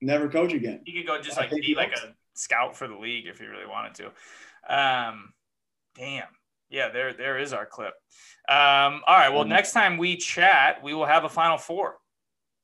never 0.00 0.28
coach 0.28 0.52
again. 0.52 0.82
He 0.84 0.92
could 0.92 1.06
go 1.06 1.20
just 1.20 1.36
I 1.38 1.42
like 1.42 1.50
be 1.50 1.74
like 1.74 1.92
a 1.92 2.14
scout 2.34 2.76
for 2.76 2.86
the 2.86 2.96
league 2.96 3.26
if 3.26 3.38
he 3.38 3.46
really 3.46 3.66
wanted 3.66 3.94
to. 3.94 4.06
Um, 4.74 5.32
damn. 5.96 6.28
Yeah, 6.70 6.90
there 6.90 7.12
there 7.12 7.38
is 7.38 7.52
our 7.52 7.66
clip. 7.66 7.94
Um, 8.48 9.02
all 9.06 9.16
right. 9.16 9.30
Well, 9.30 9.44
Mhm. 9.44 9.48
next 9.48 9.72
time 9.72 9.98
we 9.98 10.16
chat, 10.16 10.82
we 10.84 10.94
will 10.94 11.06
have 11.06 11.24
a 11.24 11.28
final 11.28 11.58
four. 11.58 11.98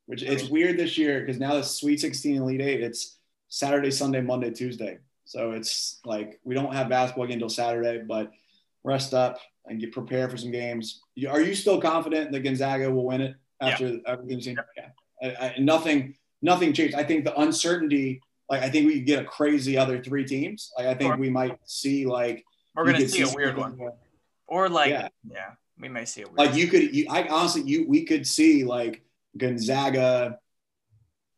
Which 0.07 0.23
it's 0.23 0.49
weird 0.49 0.79
this 0.79 0.97
year 0.97 1.19
because 1.19 1.41
now 1.41 1.55
the 1.55 1.65
Sweet 1.65 1.99
16 1.99 2.37
Elite 2.37 2.61
Eight, 2.61 2.81
it's 2.81 3.19
Saturday, 3.49 3.91
Sunday, 3.91 4.21
Monday, 4.21 4.53
Tuesday. 4.53 4.99
So 5.25 5.51
it's 5.51 6.01
like 6.05 6.39
we 6.45 6.55
don't 6.55 6.73
have 6.73 6.89
basketball 6.89 7.25
again 7.25 7.35
until 7.39 7.49
Saturday, 7.49 7.99
but 8.07 8.31
rest 8.85 9.13
up 9.13 9.41
and 9.65 9.81
get 9.81 9.91
prepared 9.91 10.31
for 10.31 10.37
some 10.37 10.53
games. 10.53 11.03
Are 11.29 11.41
you 11.41 11.57
still 11.57 11.81
confident 11.81 12.31
that 12.31 12.45
Gonzaga 12.45 12.89
will 12.93 13.05
win 13.07 13.21
it 13.21 13.35
after 13.61 13.89
seen? 14.41 14.57
Yeah. 14.77 14.89
I, 15.23 15.47
I, 15.47 15.55
nothing, 15.59 16.15
nothing 16.43 16.73
changed. 16.73 16.95
I 16.95 17.03
think 17.05 17.25
the 17.25 17.39
uncertainty, 17.41 18.21
like 18.49 18.63
I 18.63 18.69
think 18.71 18.87
we 18.87 18.97
could 18.99 19.07
get 19.07 19.23
a 19.23 19.25
crazy 19.25 19.77
other 19.79 20.03
three 20.03 20.25
teams. 20.25 20.71
Like 20.77 20.87
I 20.87 20.95
think 20.95 21.11
Sure. 21.13 21.17
we 21.17 21.31
might 21.31 21.59
see 21.65 22.07
like 22.07 22.45
We're 22.75 22.85
gonna 22.85 22.99
could 22.99 23.11
see 23.11 23.23
a 23.23 23.29
weird 23.35 23.57
one, 23.57 23.79
or 24.47 24.69
like 24.69 24.91
yeah, 24.91 25.09
Yeah. 25.29 25.53
we 25.79 25.89
may 25.89 26.05
see 26.05 26.23
a 26.23 26.27
weird. 26.27 26.39
like 26.39 26.55
you 26.55 26.67
could 26.69 26.95
you 26.95 27.07
I 27.11 27.27
honestly 27.29 27.63
you 27.63 27.87
we 27.89 28.05
could 28.05 28.27
see 28.27 28.65
like 28.65 29.03
Gonzaga 29.37 30.39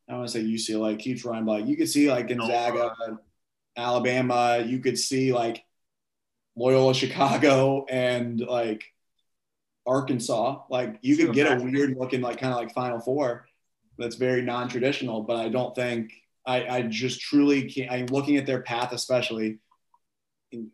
I 0.08 0.14
want 0.16 0.28
to 0.28 0.32
say 0.32 0.42
UCLA 0.42 0.98
keeps 0.98 1.24
running 1.24 1.44
but 1.44 1.66
you 1.66 1.76
could 1.76 1.88
see 1.88 2.10
like 2.10 2.28
Gonzaga 2.28 3.18
Alabama 3.76 4.62
you 4.66 4.80
could 4.80 4.98
see 4.98 5.32
like 5.32 5.62
Loyola 6.56 6.94
Chicago 6.94 7.86
and 7.88 8.40
like 8.40 8.84
Arkansas 9.88 10.62
like 10.70 10.98
you 11.02 11.16
could 11.16 11.32
get 11.34 11.50
a 11.50 11.64
weird 11.64 11.96
looking 11.98 12.20
like 12.20 12.38
kind 12.38 12.52
of 12.52 12.58
like 12.60 12.72
final 12.74 13.00
four 13.00 13.46
that's 13.98 14.16
very 14.16 14.42
non-traditional 14.42 15.22
but 15.22 15.36
I 15.36 15.48
don't 15.48 15.74
think 15.74 16.12
I 16.46 16.66
I 16.76 16.82
just 16.82 17.20
truly 17.20 17.62
can't 17.72 17.90
I'm 17.90 18.06
looking 18.06 18.36
at 18.36 18.46
their 18.46 18.62
path 18.62 18.92
especially 18.92 19.58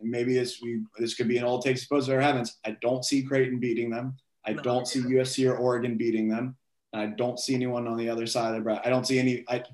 maybe 0.00 0.34
this 0.34 0.60
we 0.62 0.82
this 0.98 1.14
could 1.14 1.28
be 1.28 1.38
an 1.38 1.44
old 1.44 1.62
take 1.64 1.78
suppose 1.78 2.06
there 2.06 2.20
heavens. 2.20 2.58
I 2.64 2.76
don't 2.80 3.04
see 3.04 3.22
Creighton 3.22 3.58
beating 3.58 3.90
them. 3.90 4.16
I 4.46 4.52
No. 4.52 4.62
don't 4.62 4.86
see 4.86 5.00
USC 5.00 5.50
or 5.50 5.56
Oregon 5.56 5.96
beating 5.96 6.28
them. 6.28 6.56
I 6.92 7.06
don't 7.06 7.40
see 7.40 7.54
anyone 7.54 7.88
on 7.88 7.96
the 7.96 8.08
other 8.08 8.26
side 8.26 8.50
of 8.50 8.54
the 8.54 8.60
bracket. 8.60 8.86
I 8.86 8.90
don't 8.90 9.06
see 9.06 9.18
any. 9.18 9.44
I, 9.48 9.64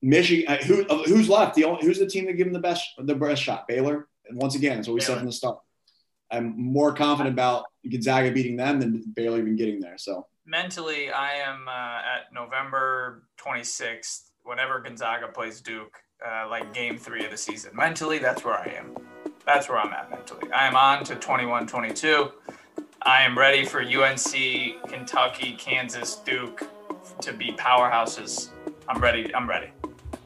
Michigan. 0.00 0.44
I, 0.48 0.56
who 0.58 0.84
who's 0.84 1.28
left? 1.28 1.54
The 1.56 1.64
only, 1.64 1.84
who's 1.84 1.98
the 1.98 2.06
team 2.06 2.26
that 2.26 2.34
give 2.34 2.46
them 2.46 2.52
the 2.52 2.60
best 2.60 2.86
the 2.98 3.14
best 3.16 3.42
shot? 3.42 3.66
Baylor. 3.66 4.06
And 4.28 4.38
once 4.40 4.54
again, 4.54 4.76
that's 4.76 4.86
what 4.88 4.94
we 4.94 5.00
said 5.00 5.08
Baylor. 5.14 5.18
from 5.20 5.26
the 5.26 5.32
start. 5.32 5.58
I'm 6.30 6.54
more 6.56 6.92
confident 6.94 7.34
about 7.34 7.64
Gonzaga 7.90 8.30
beating 8.32 8.56
them 8.56 8.80
than 8.80 9.02
barely 9.08 9.40
even 9.40 9.56
getting 9.56 9.80
there. 9.80 9.98
So 9.98 10.26
mentally, 10.46 11.10
I 11.10 11.34
am 11.34 11.68
uh, 11.68 11.70
at 11.70 12.32
November 12.32 13.24
26th, 13.38 14.30
whenever 14.44 14.80
Gonzaga 14.80 15.28
plays 15.28 15.60
Duke, 15.60 15.98
uh, 16.26 16.48
like 16.48 16.72
game 16.72 16.96
three 16.96 17.24
of 17.24 17.30
the 17.30 17.36
season. 17.36 17.72
Mentally, 17.74 18.18
that's 18.18 18.44
where 18.44 18.54
I 18.54 18.74
am. 18.76 18.96
That's 19.44 19.68
where 19.68 19.78
I'm 19.78 19.92
at 19.92 20.10
mentally. 20.10 20.50
I 20.52 20.66
am 20.66 20.76
on 20.76 21.04
to 21.04 21.14
21 21.14 21.66
22. 21.66 22.32
I 23.02 23.22
am 23.22 23.38
ready 23.38 23.64
for 23.64 23.80
UNC, 23.80 24.88
Kentucky, 24.88 25.54
Kansas, 25.58 26.16
Duke 26.16 26.68
to 27.20 27.32
be 27.32 27.52
powerhouses. 27.52 28.48
I'm 28.88 29.00
ready. 29.00 29.32
I'm 29.34 29.48
ready. 29.48 29.70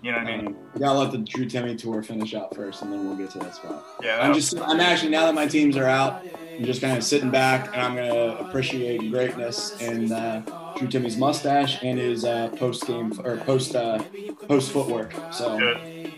You 0.03 0.13
know 0.13 0.19
what 0.19 0.27
I 0.27 0.37
mean? 0.37 0.47
um, 0.49 0.57
we 0.75 0.81
gotta 0.81 0.99
let 0.99 1.13
the 1.13 1.19
Drew 1.19 1.47
Timme 1.47 1.77
tour 1.79 2.03
finish 2.03 2.35
out 2.35 2.55
first, 2.55 2.83
and 2.83 2.93
then 2.93 3.07
we'll 3.07 3.17
get 3.17 3.31
to 3.31 3.39
that 3.41 3.55
spot. 3.55 3.85
Yeah. 4.03 4.21
I'm 4.21 4.33
just, 4.35 4.59
I'm 4.59 4.81
actually 4.81 5.11
now 5.11 5.27
that 5.27 5.35
my 5.35 5.47
teams 5.47 5.77
are 5.77 5.87
out, 5.87 6.25
I'm 6.57 6.65
just 6.65 6.81
kind 6.81 6.97
of 6.97 7.05
sitting 7.05 7.31
back, 7.31 7.67
and 7.69 7.83
I'm 7.83 7.95
gonna 7.95 8.37
appreciate 8.49 9.11
greatness 9.11 9.81
in 9.81 10.11
uh, 10.11 10.43
Drew 10.77 10.89
Timme's 10.89 11.17
mustache 11.17 11.83
and 11.83 11.99
his 11.99 12.25
uh, 12.25 12.49
post 12.57 12.87
game 12.87 13.13
or 13.25 13.37
post 13.39 13.75
uh, 13.75 14.03
post 14.49 14.73
footwork. 14.73 15.13
So. 15.33 15.59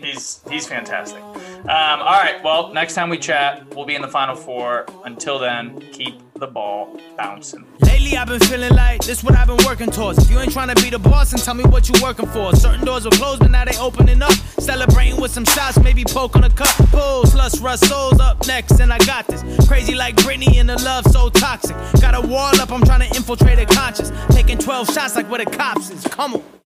He's 0.03 0.41
he's 0.49 0.67
fantastic. 0.67 1.23
Um, 1.63 2.01
all 2.01 2.19
right. 2.21 2.43
Well, 2.43 2.73
next 2.73 2.93
time 2.93 3.09
we 3.09 3.17
chat, 3.17 3.73
we'll 3.73 3.85
be 3.85 3.95
in 3.95 4.01
the 4.01 4.07
final 4.09 4.35
four. 4.35 4.85
Until 5.05 5.39
then, 5.39 5.79
keep 5.93 6.19
the 6.33 6.45
ball 6.45 6.99
bouncing. 7.15 7.65
Lately 7.79 8.17
I've 8.17 8.27
been 8.27 8.41
feeling 8.41 8.73
like 8.73 9.01
this 9.05 9.23
what 9.23 9.33
I've 9.35 9.47
been 9.47 9.65
working 9.65 9.89
towards. 9.89 10.19
If 10.19 10.29
you 10.29 10.39
ain't 10.39 10.51
trying 10.51 10.75
to 10.75 10.81
be 10.83 10.89
the 10.89 10.99
boss, 10.99 11.31
then 11.31 11.39
tell 11.39 11.53
me 11.53 11.63
what 11.63 11.87
you 11.87 11.95
working 12.03 12.27
for. 12.27 12.53
Certain 12.53 12.85
doors 12.85 13.05
were 13.05 13.11
closed, 13.11 13.39
but 13.39 13.51
now 13.51 13.63
they 13.63 13.77
opening 13.77 14.21
up. 14.21 14.33
Celebrating 14.59 15.21
with 15.21 15.31
some 15.31 15.45
shots, 15.45 15.79
maybe 15.79 16.03
poke 16.03 16.35
on 16.35 16.43
a 16.43 16.49
cup. 16.49 16.75
Bulls, 16.91 17.33
lust, 17.33 17.61
rust, 17.61 17.87
souls 17.87 18.19
up 18.19 18.45
next, 18.45 18.81
and 18.81 18.91
I 18.91 18.97
got 18.99 19.25
this. 19.27 19.41
Crazy 19.65 19.95
like 19.95 20.17
Britney 20.17 20.57
and 20.57 20.67
the 20.67 20.75
love 20.83 21.05
so 21.05 21.29
toxic. 21.29 21.77
Got 22.01 22.15
a 22.15 22.27
wall 22.27 22.59
up, 22.59 22.71
I'm 22.73 22.83
trying 22.83 23.09
to 23.09 23.15
infiltrate 23.15 23.59
a 23.59 23.65
conscience. 23.65 24.11
Taking 24.31 24.57
12 24.57 24.93
shots 24.93 25.15
like 25.15 25.29
where 25.29 25.43
the 25.43 25.49
cops 25.49 25.91
is. 25.91 26.03
Come 26.07 26.33
on. 26.35 26.62